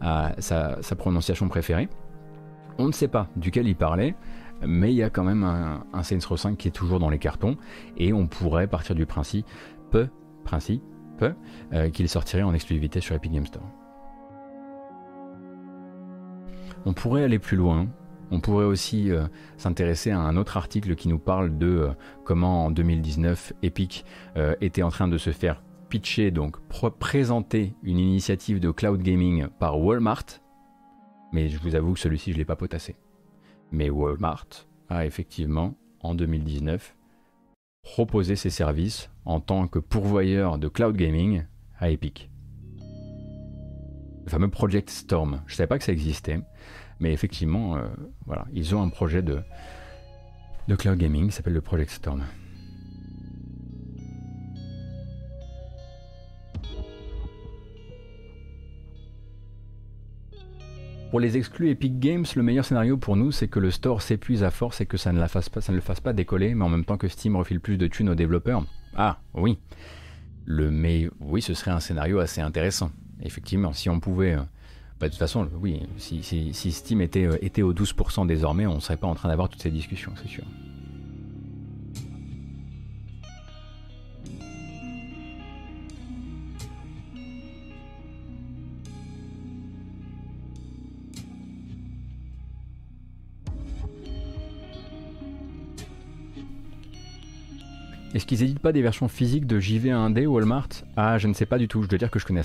[0.00, 1.88] a, sa, prononciation préférée.
[2.78, 4.14] On ne sait pas duquel il parlait,
[4.66, 7.18] mais il y a quand même un, Saints Row 5 qui est toujours dans les
[7.18, 7.56] cartons
[7.96, 9.46] et on pourrait partir du principe,
[9.90, 10.08] peu,
[10.44, 10.82] principe,
[11.16, 11.32] peu,
[11.72, 13.64] euh, qu'il sortirait en exclusivité sur Epic Game Store.
[16.84, 17.88] On pourrait aller plus loin,
[18.30, 19.26] on pourrait aussi euh,
[19.56, 21.92] s'intéresser à un autre article qui nous parle de euh,
[22.24, 24.04] comment en 2019 Epic
[24.36, 26.56] euh, était en train de se faire pitcher, donc
[26.98, 30.24] présenter une initiative de cloud gaming par Walmart.
[31.32, 32.96] Mais je vous avoue que celui-ci je ne l'ai pas potassé.
[33.70, 34.46] Mais Walmart
[34.88, 36.96] a effectivement en 2019
[37.82, 41.44] proposé ses services en tant que pourvoyeur de cloud gaming
[41.78, 42.30] à Epic.
[44.24, 45.42] Le fameux Project Storm.
[45.46, 46.40] Je ne savais pas que ça existait.
[47.00, 47.86] Mais effectivement, euh,
[48.24, 49.40] voilà, ils ont un projet de,
[50.68, 52.22] de cloud gaming qui s'appelle le Project Storm.
[61.10, 64.42] Pour les exclus Epic Games, le meilleur scénario pour nous, c'est que le store s'épuise
[64.42, 66.54] à force et que ça ne, la fasse pas, ça ne le fasse pas décoller,
[66.54, 68.66] mais en même temps que Steam refile plus de thunes aux développeurs.
[68.96, 69.58] Ah, oui.
[70.44, 72.90] Le, mais oui, ce serait un scénario assez intéressant.
[73.22, 74.42] Effectivement, si on pouvait euh,
[74.98, 78.80] bah, de toute façon, oui, si, Steam était, euh, était au 12% désormais, on ne
[78.80, 80.44] serait pas en train d'avoir toutes ces discussions, c'est sûr.
[98.14, 100.68] Est-ce qu'ils éditent pas des versions physiques de JV 1D ou Walmart?
[100.96, 101.82] Ah, je ne sais pas du tout.
[101.82, 102.40] Je dois dire que je connais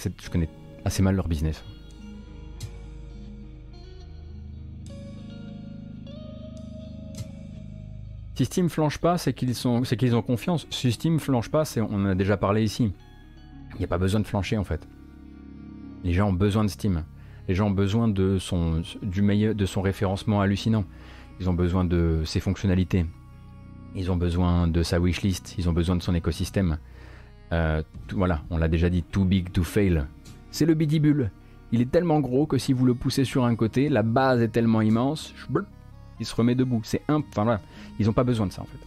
[0.84, 1.64] assez mal leur business.
[8.42, 10.66] Si Steam flanche pas, c'est qu'ils ont confiance.
[10.72, 12.92] Si Steam flanche pas, c'est, on en a déjà parlé ici.
[13.76, 14.88] Il n'y a pas besoin de flancher en fait.
[16.04, 17.04] Les gens ont besoin de Steam.
[17.48, 20.86] Les gens ont besoin de son, du meilleur, de son référencement hallucinant.
[21.40, 23.06] Ils ont besoin de ses fonctionnalités.
[23.96, 25.54] Ils ont besoin de sa wishlist.
[25.60, 26.80] Ils ont besoin de son écosystème.
[27.52, 30.08] Euh, voilà, on l'a déjà dit, too big to fail.
[30.50, 31.30] C'est le bidibule.
[31.72, 34.50] Il est tellement gros que si vous le poussez sur un côté, la base est
[34.50, 35.32] tellement immense,
[36.22, 36.82] il se remet debout.
[36.84, 37.60] C'est un, enfin
[38.00, 38.78] ils n'ont pas besoin de ça en fait.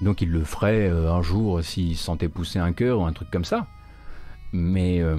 [0.00, 3.30] Donc il le ferait euh, un jour s'il sentait pousser un cœur ou un truc
[3.30, 3.66] comme ça.
[4.52, 5.16] Mais euh,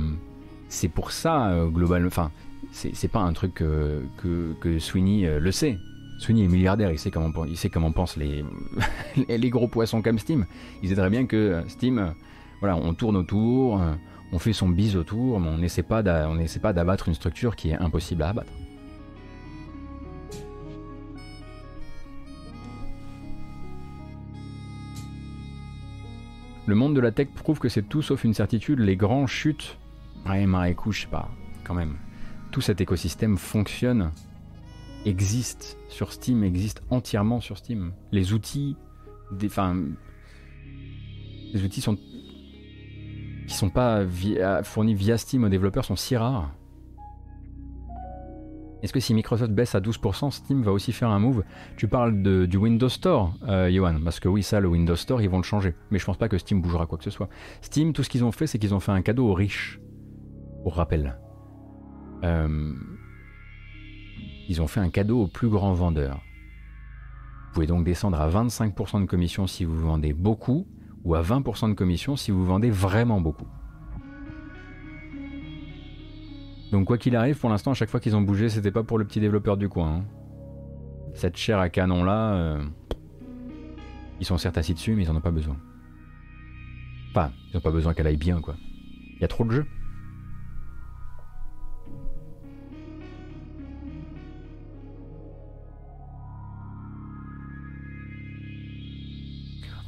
[0.69, 2.31] c'est pour ça, euh, globalement, enfin,
[2.71, 5.77] c'est pas un truc que, que Sweeney le sait.
[6.19, 8.43] Sweeney est milliardaire, il sait comment, il sait comment pensent les,
[9.27, 10.45] les gros poissons comme Steam.
[10.81, 12.13] Il aiderait bien que Steam,
[12.59, 13.81] voilà, on tourne autour,
[14.31, 18.23] on fait son bise autour, mais on n'essaie pas d'abattre une structure qui est impossible
[18.23, 18.51] à abattre.
[26.67, 29.77] Le monde de la tech prouve que c'est tout sauf une certitude, les grands chutent.
[30.25, 31.29] Ouais, mais écoute, je sais pas,
[31.63, 31.97] quand même.
[32.51, 34.11] Tout cet écosystème fonctionne,
[35.05, 37.93] existe sur Steam, existe entièrement sur Steam.
[38.11, 38.75] Les outils,
[39.31, 39.75] des, enfin,
[41.53, 41.97] les outils sont
[43.47, 44.03] qui sont pas
[44.63, 46.51] fournis via Steam aux développeurs sont si rares.
[48.85, 51.43] Est-ce que si Microsoft baisse à 12%, Steam va aussi faire un move?
[51.75, 55.27] Tu parles du Windows Store, euh, Johan, parce que oui, ça, le Windows Store, ils
[55.27, 55.73] vont le changer.
[55.89, 57.27] Mais je pense pas que Steam bougera quoi que ce soit.
[57.61, 59.79] Steam, tout ce qu'ils ont fait, c'est qu'ils ont fait un cadeau aux riches.
[60.61, 61.17] Pour rappel.
[62.23, 62.73] Euh,
[64.47, 66.21] ils ont fait un cadeau aux plus grands vendeurs.
[67.47, 70.67] Vous pouvez donc descendre à 25% de commission si vous vendez beaucoup,
[71.03, 73.47] ou à 20% de commission si vous vendez vraiment beaucoup.
[76.75, 78.97] Donc quoi qu'il arrive, pour l'instant, à chaque fois qu'ils ont bougé, c'était pas pour
[78.97, 79.99] le petit développeur du coin.
[79.99, 80.05] Hein.
[81.13, 82.61] Cette chair à canon là, euh,
[84.19, 85.55] ils sont certes assis dessus, mais ils en ont pas besoin.
[87.11, 88.57] Enfin, ils ont pas besoin qu'elle aille bien, quoi.
[89.13, 89.65] Il y a trop de jeux.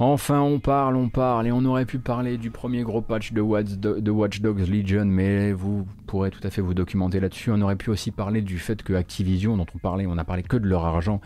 [0.00, 3.40] Enfin, on parle, on parle, et on aurait pu parler du premier gros patch de
[3.40, 7.50] Watch, Dogs Legion, mais vous pourrez tout à fait vous documenter là-dessus.
[7.50, 10.44] On aurait pu aussi parler du fait que Activision, dont on parlait, on a parlé
[10.44, 11.20] que de leur argent,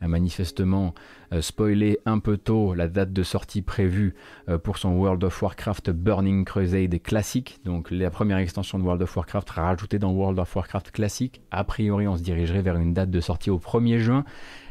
[0.00, 0.92] manifestement
[1.32, 4.14] euh, spoilé un peu tôt la date de sortie prévue
[4.48, 7.60] euh, pour son World of Warcraft Burning Crusade classique.
[7.64, 11.40] Donc la première extension de World of Warcraft rajoutée dans World of Warcraft classique.
[11.50, 14.24] A priori, on se dirigerait vers une date de sortie au 1er juin.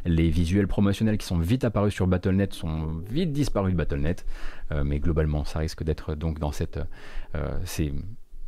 [0.05, 4.25] Les visuels promotionnels qui sont vite apparus sur Battle.net sont vite disparus de Battle.net.
[4.71, 6.79] Euh, mais globalement, ça risque d'être donc dans cette...
[7.65, 7.91] c'est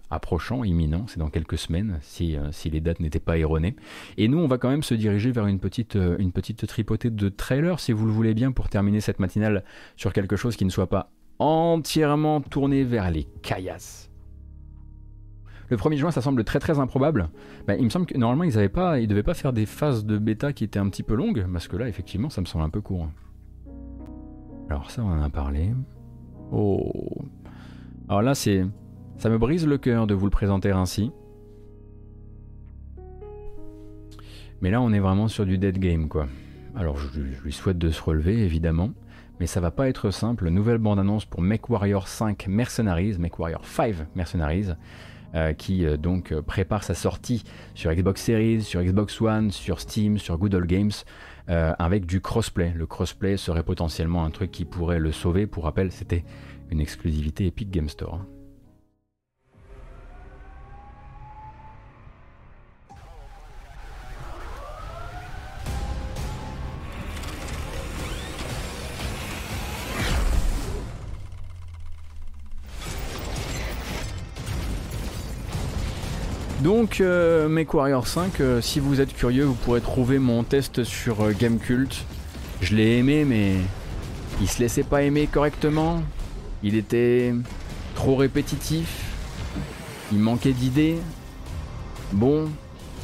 [0.09, 3.75] approchant, imminent, c'est dans quelques semaines, si, si les dates n'étaient pas erronées.
[4.17, 7.29] Et nous, on va quand même se diriger vers une petite, une petite tripotée de
[7.29, 9.63] trailers, si vous le voulez bien, pour terminer cette matinale
[9.95, 14.09] sur quelque chose qui ne soit pas entièrement tourné vers les caillasses.
[15.69, 17.29] Le 1er juin, ça semble très très improbable.
[17.67, 20.53] Bah, il me semble que normalement, ils ne devaient pas faire des phases de bêta
[20.53, 22.79] qui étaient un petit peu longues, parce que là, effectivement, ça me semble un peu
[22.79, 23.09] court.
[24.69, 25.73] Alors ça, on en a parlé.
[26.51, 26.91] Oh.
[28.07, 28.65] Alors là, c'est
[29.17, 31.11] ça me brise le cœur de vous le présenter ainsi.
[34.61, 36.27] Mais là, on est vraiment sur du dead game, quoi.
[36.75, 38.91] Alors, je, lui souhaite de se relever, évidemment.
[39.39, 40.49] Mais ça va pas être simple.
[40.49, 44.69] Nouvelle bande-annonce pour MechWarrior 5 Mercenaries, MechWarrior 5 Mercenaries,
[45.35, 47.43] euh, qui euh, donc euh, prépare sa sortie
[47.75, 50.91] sur Xbox Series, sur Xbox One, sur Steam, sur Google Games,
[51.47, 52.73] avec du crossplay.
[52.75, 55.47] Le crossplay serait potentiellement un truc qui pourrait le sauver.
[55.47, 56.25] Pour rappel, c'était
[56.71, 58.19] une exclusivité Epic Game Store.
[76.67, 81.21] Donc, euh, MechWarrior 5, euh, si vous êtes curieux, vous pourrez trouver mon test sur
[81.21, 82.03] euh, Gamecult.
[82.59, 83.53] Je l'ai aimé, mais
[84.41, 86.03] il se laissait pas aimer correctement.
[86.63, 87.33] Il était
[87.95, 88.89] trop répétitif.
[90.11, 90.97] Il manquait d'idées.
[92.11, 92.49] Bon.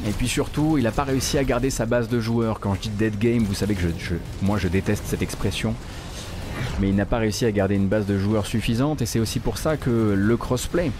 [0.05, 2.59] Et puis surtout, il n'a pas réussi à garder sa base de joueurs.
[2.59, 5.73] Quand je dis dead game, vous savez que je, moi je déteste cette expression.
[6.81, 9.01] Mais il n'a pas réussi à garder une base de joueurs suffisante.
[9.01, 10.91] Et c'est aussi pour ça que le crossplay,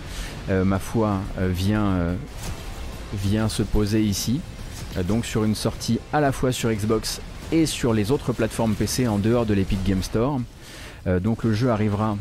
[0.49, 2.15] euh, ma foi, vient,
[3.13, 4.41] vient se poser ici.
[5.07, 7.21] donc sur une sortie à la fois sur Xbox
[7.51, 10.39] et sur les autres plateformes PC en dehors de l'Epic Game Store.
[11.21, 12.17] donc le jeu arrivera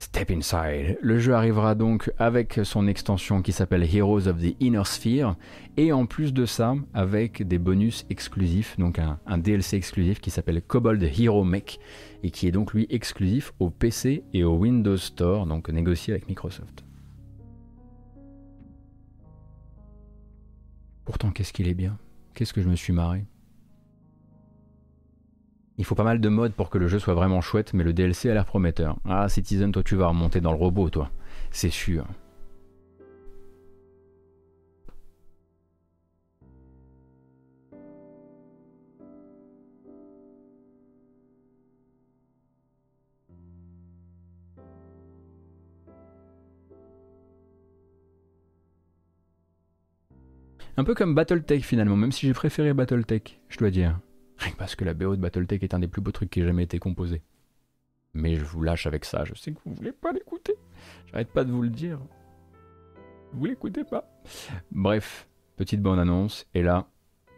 [0.00, 0.98] Step Inside.
[1.02, 5.36] Le jeu arrivera donc avec son extension qui s'appelle Heroes of the Inner Sphere
[5.76, 10.62] et en plus de ça avec des bonus exclusifs, donc un, DLC exclusif qui s'appelle
[10.62, 11.78] Kobold Hero Mech
[12.22, 16.28] et qui est donc lui exclusif au PC et au Windows Store, donc négocié avec
[16.28, 16.87] Microsoft.
[21.08, 21.96] Pourtant qu'est-ce qu'il est bien,
[22.34, 23.24] qu'est-ce que je me suis marré.
[25.78, 27.94] Il faut pas mal de modes pour que le jeu soit vraiment chouette, mais le
[27.94, 28.98] DLC a l'air prometteur.
[29.08, 31.10] Ah, Citizen, toi tu vas remonter dans le robot, toi.
[31.50, 32.04] C'est sûr.
[50.78, 53.98] Un peu comme Battletech finalement, même si j'ai préféré Battletech, je dois dire.
[54.58, 56.62] Parce que la BO de Battletech est un des plus beaux trucs qui ait jamais
[56.62, 57.20] été composé.
[58.14, 60.54] Mais je vous lâche avec ça, je sais que vous voulez pas l'écouter.
[61.06, 61.98] J'arrête pas de vous le dire.
[63.32, 64.08] Vous l'écoutez pas.
[64.70, 65.26] Bref,
[65.56, 66.86] petite bonne annonce, et là,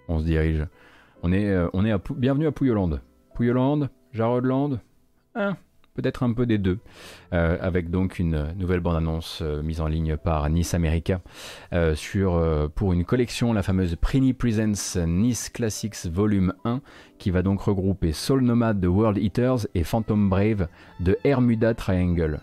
[0.08, 0.66] on se dirige.
[1.22, 3.00] On est, euh, on est à bienvenue à Pouyoland.
[3.34, 4.80] Pouyoland, Jarodland,
[5.34, 5.56] hein,
[5.94, 6.78] peut-être un peu des deux,
[7.32, 11.20] euh, avec donc une nouvelle bande-annonce euh, mise en ligne par Nice America
[11.72, 12.40] euh, sur,
[12.74, 16.80] pour une collection, la fameuse Prini Presents Nice Classics Volume 1,
[17.18, 20.68] qui va donc regrouper Soul Nomad de World Eaters et Phantom Brave
[21.00, 22.40] de Hermuda Triangle.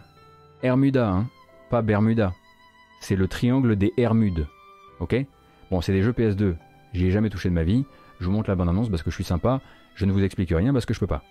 [0.63, 1.27] Hermuda, hein,
[1.69, 2.33] pas Bermuda.
[2.99, 4.47] C'est le triangle des Hermudes.
[4.99, 5.15] Ok?
[5.69, 6.55] Bon, c'est des jeux PS2.
[6.93, 7.85] J'y ai jamais touché de ma vie.
[8.19, 9.61] Je vous montre la bande-annonce parce que je suis sympa.
[9.95, 11.23] Je ne vous explique rien parce que je peux pas.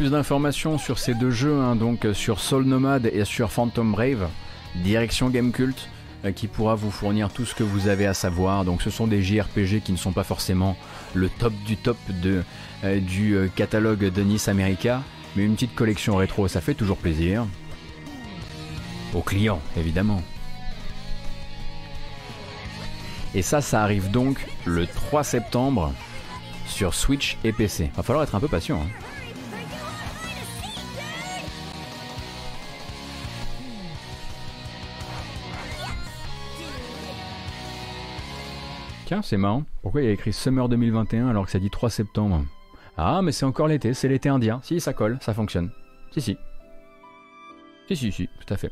[0.00, 3.92] Plus d'informations sur ces deux jeux, hein, donc euh, sur Soul Nomad et sur Phantom
[3.92, 4.30] Brave,
[4.76, 5.90] direction Gamecult,
[6.24, 8.64] euh, qui pourra vous fournir tout ce que vous avez à savoir.
[8.64, 10.74] Donc ce sont des JRPG qui ne sont pas forcément
[11.12, 12.42] le top du top de,
[12.82, 15.02] euh, du catalogue de Nice America,
[15.36, 17.44] mais une petite collection rétro, ça fait toujours plaisir.
[19.12, 20.22] Aux clients, évidemment.
[23.34, 25.92] Et ça, ça arrive donc le 3 septembre
[26.64, 27.90] sur Switch et PC.
[27.96, 28.80] Va falloir être un peu patient.
[28.80, 29.19] Hein.
[39.22, 39.64] C'est marrant.
[39.82, 42.44] Pourquoi il a écrit Summer 2021 alors que ça dit 3 septembre?
[42.96, 44.60] Ah, mais c'est encore l'été, c'est l'été indien.
[44.62, 45.70] Si, ça colle, ça fonctionne.
[46.12, 46.36] Si, si.
[47.88, 48.70] Si, si, si, tout à fait.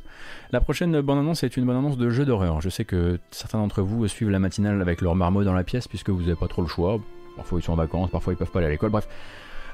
[0.52, 2.60] La prochaine bande-annonce est une bande-annonce de jeu d'horreur.
[2.60, 5.88] Je sais que certains d'entre vous suivent la matinale avec leur marmot dans la pièce
[5.88, 7.00] puisque vous n'avez pas trop le choix.
[7.36, 9.08] Parfois ils sont en vacances, parfois ils peuvent pas aller à l'école, bref.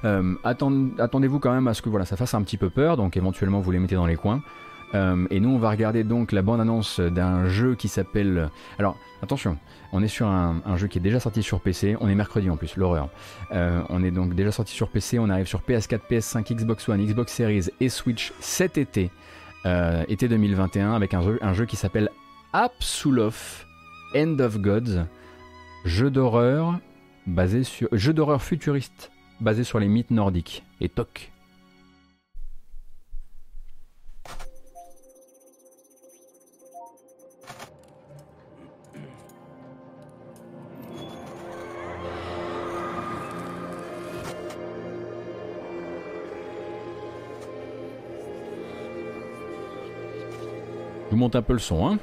[0.05, 3.17] Euh, attendez-vous quand même à ce que voilà, ça fasse un petit peu peur, donc
[3.17, 4.43] éventuellement vous les mettez dans les coins.
[4.95, 8.51] Euh, et nous, on va regarder donc la bande-annonce d'un jeu qui s'appelle.
[8.79, 9.59] Alors, attention,
[9.93, 11.97] on est sur un, jeu qui est déjà sorti sur PC.
[12.01, 13.09] On est mercredi en plus, l'horreur.
[13.53, 15.19] Euh, on est donc déjà sorti sur PC.
[15.19, 19.11] On arrive sur PS4, PS5, Xbox One, Xbox Series et Switch cet été,
[19.67, 22.11] euh, été 2021, avec un jeu, un jeu qui s'appelle
[22.53, 23.67] Absolof
[24.15, 25.07] End of Gods,
[25.85, 26.79] jeu d'horreur
[27.27, 31.34] basé sur jeu d'horreur futuriste basé sur les mythes nordiques et TOC.
[51.15, 51.99] Je vous monte un peu le son, hein.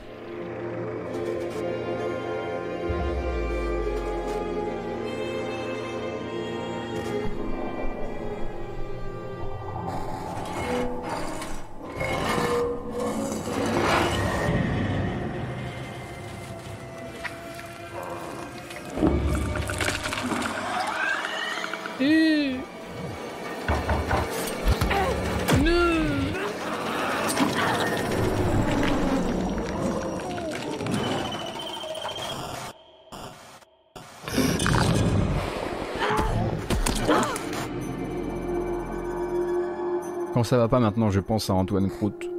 [40.44, 42.31] Ça va pas maintenant, je pense à Antoine Crout.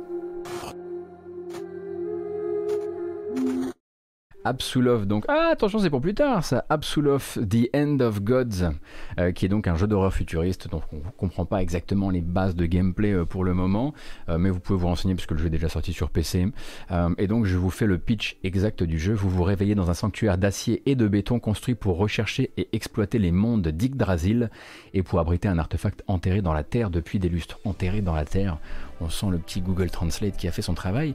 [4.44, 8.70] Absolov, donc ah, attention c'est pour plus tard ça, Absolov The End of Gods,
[9.18, 12.22] euh, qui est donc un jeu d'horreur futuriste, donc on ne comprend pas exactement les
[12.22, 13.94] bases de gameplay euh, pour le moment,
[14.28, 16.48] euh, mais vous pouvez vous renseigner puisque le jeu est déjà sorti sur PC.
[17.18, 19.94] et donc je vous fais le pitch exact du jeu, vous vous réveillez dans un
[19.94, 24.50] sanctuaire d'acier et de béton construit pour rechercher et exploiter les mondes d'Yggdrasil
[24.92, 28.24] et pour abriter un artefact enterré dans la terre depuis des lustres, enterré dans la
[28.24, 28.58] terre
[29.02, 31.14] on sent le petit Google Translate qui a fait son travail.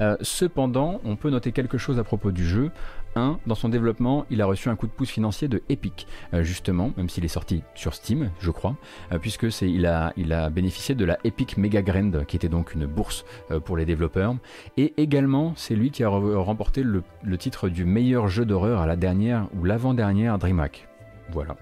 [0.00, 2.70] Euh, cependant, on peut noter quelque chose à propos du jeu.
[3.16, 3.38] 1.
[3.46, 6.92] Dans son développement, il a reçu un coup de pouce financier de Epic, euh, justement,
[6.96, 8.76] même s'il est sorti sur Steam, je crois,
[9.12, 12.50] euh, puisque c'est il a, il a bénéficié de la Epic Mega Grand, qui était
[12.50, 13.24] donc une bourse
[13.64, 14.36] pour les développeurs.
[14.76, 18.86] Et également, c'est lui qui a remporté le, le titre du meilleur jeu d'horreur à
[18.86, 20.88] la dernière ou l'avant-dernière DreamHack.
[21.30, 21.56] Voilà.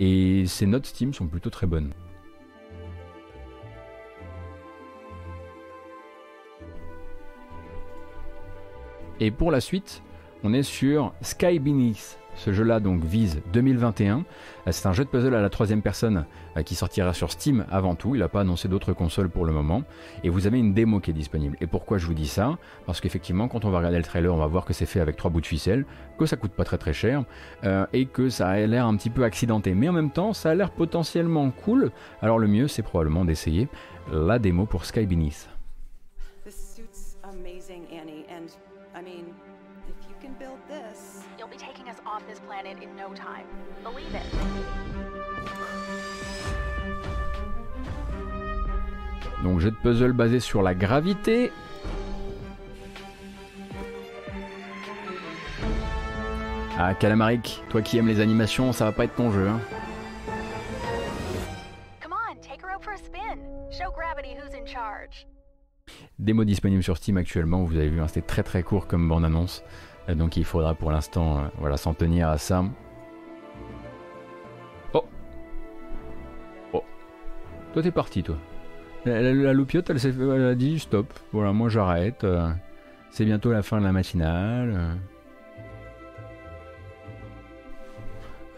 [0.00, 1.92] Et ses notes Steam sont plutôt très bonnes.
[9.20, 10.02] Et pour la suite,
[10.44, 12.18] on est sur Sky Beneath.
[12.36, 14.18] Ce jeu-là donc vise 2021.
[14.18, 14.22] Euh,
[14.70, 16.24] c'est un jeu de puzzle à la troisième personne
[16.56, 18.14] euh, qui sortira sur Steam avant tout.
[18.14, 19.82] Il n'a pas annoncé d'autres consoles pour le moment.
[20.22, 21.56] Et vous avez une démo qui est disponible.
[21.60, 22.56] Et pourquoi je vous dis ça?
[22.86, 25.16] Parce qu'effectivement, quand on va regarder le trailer, on va voir que c'est fait avec
[25.16, 25.84] trois bouts de ficelle,
[26.16, 27.24] que ça coûte pas très très cher
[27.64, 29.74] euh, et que ça a l'air un petit peu accidenté.
[29.74, 31.90] Mais en même temps, ça a l'air potentiellement cool.
[32.22, 33.66] Alors le mieux, c'est probablement d'essayer
[34.12, 35.57] la démo pour Sky Beneath.
[49.42, 51.52] Donc jeu de puzzle basé sur la gravité.
[56.78, 59.60] Ah Calamaric, toi qui aimes les animations, ça va pas être ton jeu hein.
[66.18, 69.24] Démo disponible sur Steam actuellement, vous avez vu, hein, c'était très très court comme bande
[70.14, 72.64] Donc il faudra pour l'instant euh, voilà, s'en tenir à ça.
[74.94, 75.04] Oh
[76.72, 76.82] Oh
[77.72, 78.36] Toi t'es parti toi.
[79.04, 81.12] La, loupiote elle, elle, a dit stop.
[81.32, 82.24] Voilà, moi j'arrête.
[82.24, 82.50] Euh,
[83.10, 84.98] c'est bientôt la fin de la matinale.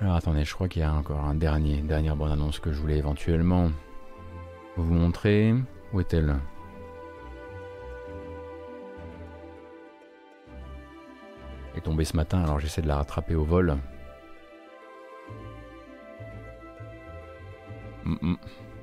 [0.00, 2.80] Alors attendez, je crois qu'il y a encore un dernier, dernière bonne annonce que je
[2.80, 3.70] voulais éventuellement
[4.76, 5.54] vous montrer.
[5.92, 6.36] Où est-elle?
[11.76, 13.76] Est tombée ce matin, alors j'essaie de la rattraper au vol.
[18.04, 18.36] Mm, mm.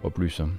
[0.04, 0.40] pas plus.
[0.40, 0.50] Hein.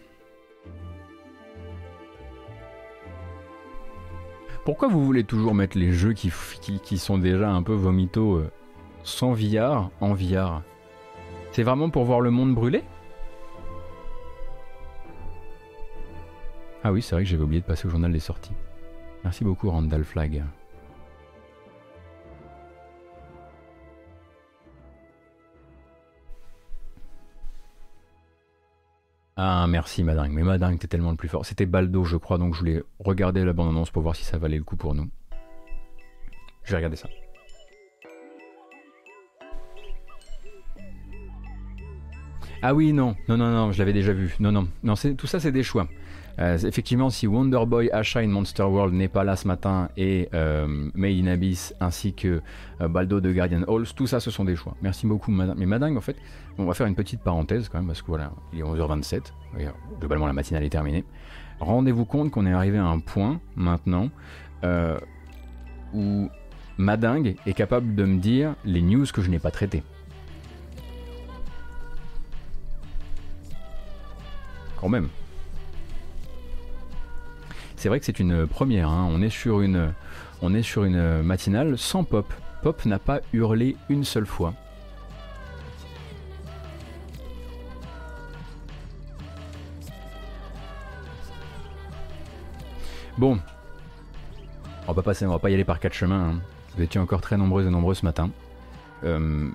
[4.64, 6.30] Pourquoi vous voulez toujours mettre les jeux qui,
[6.60, 8.50] qui, sont déjà un peu vomito euh,
[9.02, 10.62] sans VR en VR
[11.52, 12.84] C'est vraiment pour voir le monde brûler?
[16.84, 18.52] Ah oui, c'est vrai que j'avais oublié de passer au journal des sorties.
[19.24, 20.44] Merci beaucoup Randall Flag.
[29.40, 31.46] Ah merci Madingue, mais Madingue t'es tellement le plus fort.
[31.46, 34.58] C'était Baldo je crois, donc je voulais regarder la bande-annonce pour voir si ça valait
[34.58, 35.08] le coup pour nous.
[36.64, 37.08] Je vais regarder ça.
[42.62, 44.34] Ah oui, non, non, non, non, je l'avais déjà vu.
[44.40, 45.86] Non, non, non, tout ça c'est des choix.
[46.40, 50.28] Euh, effectivement, si Wonder Boy, Asha in Monster World n'est pas là ce matin et
[50.34, 52.40] euh, Made in Abyss ainsi que
[52.80, 54.76] euh, Baldo de Guardian Halls, tout ça ce sont des choix.
[54.80, 55.58] Merci beaucoup, madame.
[55.58, 56.16] Mais madame, en fait,
[56.56, 59.32] on va faire une petite parenthèse quand même parce que voilà, il est 11h27.
[59.98, 61.04] Globalement, la matinale est terminée.
[61.58, 64.10] Rendez-vous compte qu'on est arrivé à un point maintenant
[65.94, 66.28] où
[66.76, 69.82] Madingue est capable de me dire les news que je n'ai pas traitées.
[74.80, 75.08] Quand même.
[77.78, 78.88] C'est vrai que c'est une première.
[78.88, 79.08] Hein.
[79.12, 79.94] On, est sur une,
[80.42, 82.26] on est sur une matinale sans Pop.
[82.60, 84.52] Pop n'a pas hurlé une seule fois.
[93.16, 93.38] Bon,
[94.82, 96.30] on va pas passer, on va pas y aller par quatre chemins.
[96.30, 96.40] Hein.
[96.76, 98.30] Vous étiez encore très nombreux et nombreux ce matin.
[99.04, 99.48] Euh,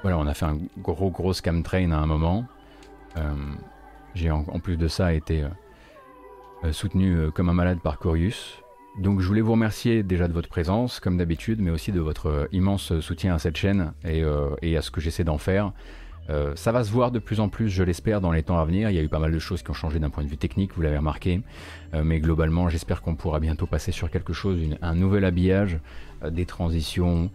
[0.00, 2.46] voilà, on a fait un gros gros scam train à un moment.
[3.18, 3.34] Euh,
[4.14, 5.48] j'ai en, plus de ça été euh,
[6.72, 8.62] soutenu euh, comme un malade par Corius.
[8.98, 12.26] Donc je voulais vous remercier déjà de votre présence, comme d'habitude, mais aussi de votre
[12.26, 14.24] euh, immense soutien à cette chaîne et,
[14.76, 15.72] à ce que j'essaie d'en faire.
[16.54, 18.90] Ça va se voir de plus en plus, je l'espère, dans les temps à venir.
[18.90, 20.36] Il y a eu pas mal de choses qui ont changé d'un point de vue
[20.36, 21.42] technique, vous l'avez remarqué.
[21.92, 25.78] mais globalement, j'espère qu'on pourra bientôt passer sur quelque chose, un nouvel habillage,
[26.30, 27.30] des transitions,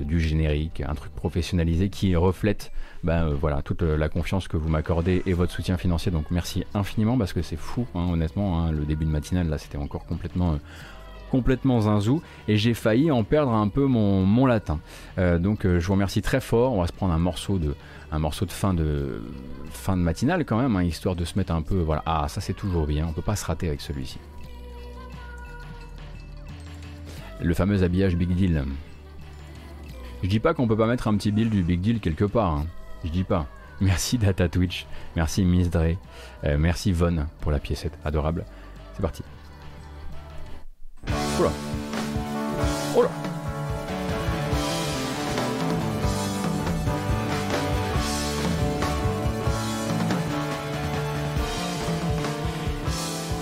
[0.00, 4.56] du générique, un truc professionnalisé qui reflète ben, euh, voilà, toute euh, la confiance que
[4.56, 6.12] vous m'accordez et votre soutien financier.
[6.12, 8.60] Donc merci infiniment parce que c'est fou, hein, honnêtement.
[8.60, 10.56] Hein, le début de matinale, là, c'était encore complètement, euh,
[11.30, 14.80] complètement zinzou et j'ai failli en perdre un peu mon, latin.
[15.18, 16.74] Euh, donc je vous remercie très fort.
[16.74, 17.74] On va se prendre un morceau de,
[18.12, 19.22] un morceau de fin de,
[19.70, 21.80] fin de matinale quand même, hein, histoire de se mettre un peu.
[21.80, 22.02] Voilà.
[22.06, 23.06] Ah, ça c'est toujours bien.
[23.08, 24.18] On peut pas se rater avec celui-ci.
[27.40, 28.64] Le fameux habillage Big Deal.
[30.22, 32.52] Je dis pas qu'on peut pas mettre un petit bill du Big Deal quelque part.
[32.52, 32.66] Hein.
[33.04, 33.46] Je dis pas.
[33.80, 34.86] Merci Data Twitch.
[35.16, 35.96] Merci Miss Dre.
[36.44, 37.98] Euh, merci Von pour la piécette.
[38.04, 38.44] Adorable.
[38.94, 39.24] C'est parti.
[41.40, 41.50] Oula.
[42.96, 43.31] Oula.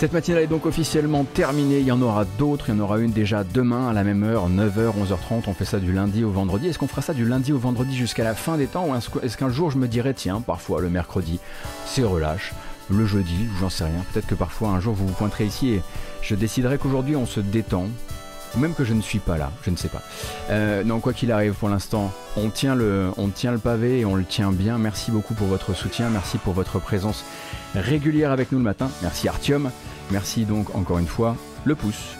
[0.00, 1.80] Cette matinale est donc officiellement terminée.
[1.80, 2.70] Il y en aura d'autres.
[2.70, 5.42] Il y en aura une déjà demain à la même heure, 9h, 11h30.
[5.46, 6.68] On fait ça du lundi au vendredi.
[6.68, 9.36] Est-ce qu'on fera ça du lundi au vendredi jusqu'à la fin des temps Ou est-ce
[9.36, 11.38] qu'un jour je me dirais, tiens, parfois le mercredi,
[11.84, 12.54] c'est relâche
[12.88, 14.02] le jeudi, j'en sais rien.
[14.10, 15.82] Peut-être que parfois un jour vous vous pointerez ici et
[16.22, 17.86] je déciderai qu'aujourd'hui on se détend.
[18.54, 20.02] Ou même que je ne suis pas là, je ne sais pas.
[20.50, 24.04] Euh, non, quoi qu'il arrive, pour l'instant, on tient, le, on tient le pavé et
[24.04, 24.78] on le tient bien.
[24.78, 27.24] Merci beaucoup pour votre soutien, merci pour votre présence
[27.74, 28.90] régulière avec nous le matin.
[29.02, 29.70] Merci Artium.
[30.10, 32.16] Merci donc encore une fois, le pouce.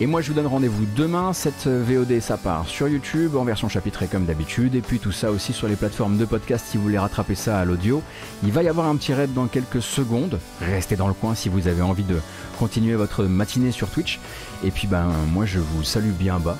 [0.00, 3.68] Et moi je vous donne rendez-vous demain, cette VOD ça part sur YouTube en version
[3.68, 6.84] chapitrée comme d'habitude, et puis tout ça aussi sur les plateformes de podcast si vous
[6.84, 8.00] voulez rattraper ça à l'audio.
[8.44, 11.48] Il va y avoir un petit raid dans quelques secondes, restez dans le coin si
[11.48, 12.16] vous avez envie de
[12.60, 14.20] continuer votre matinée sur Twitch.
[14.64, 16.58] Et puis ben moi je vous salue bien bas,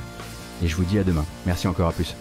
[0.62, 1.24] et je vous dis à demain.
[1.46, 2.14] Merci encore à plus.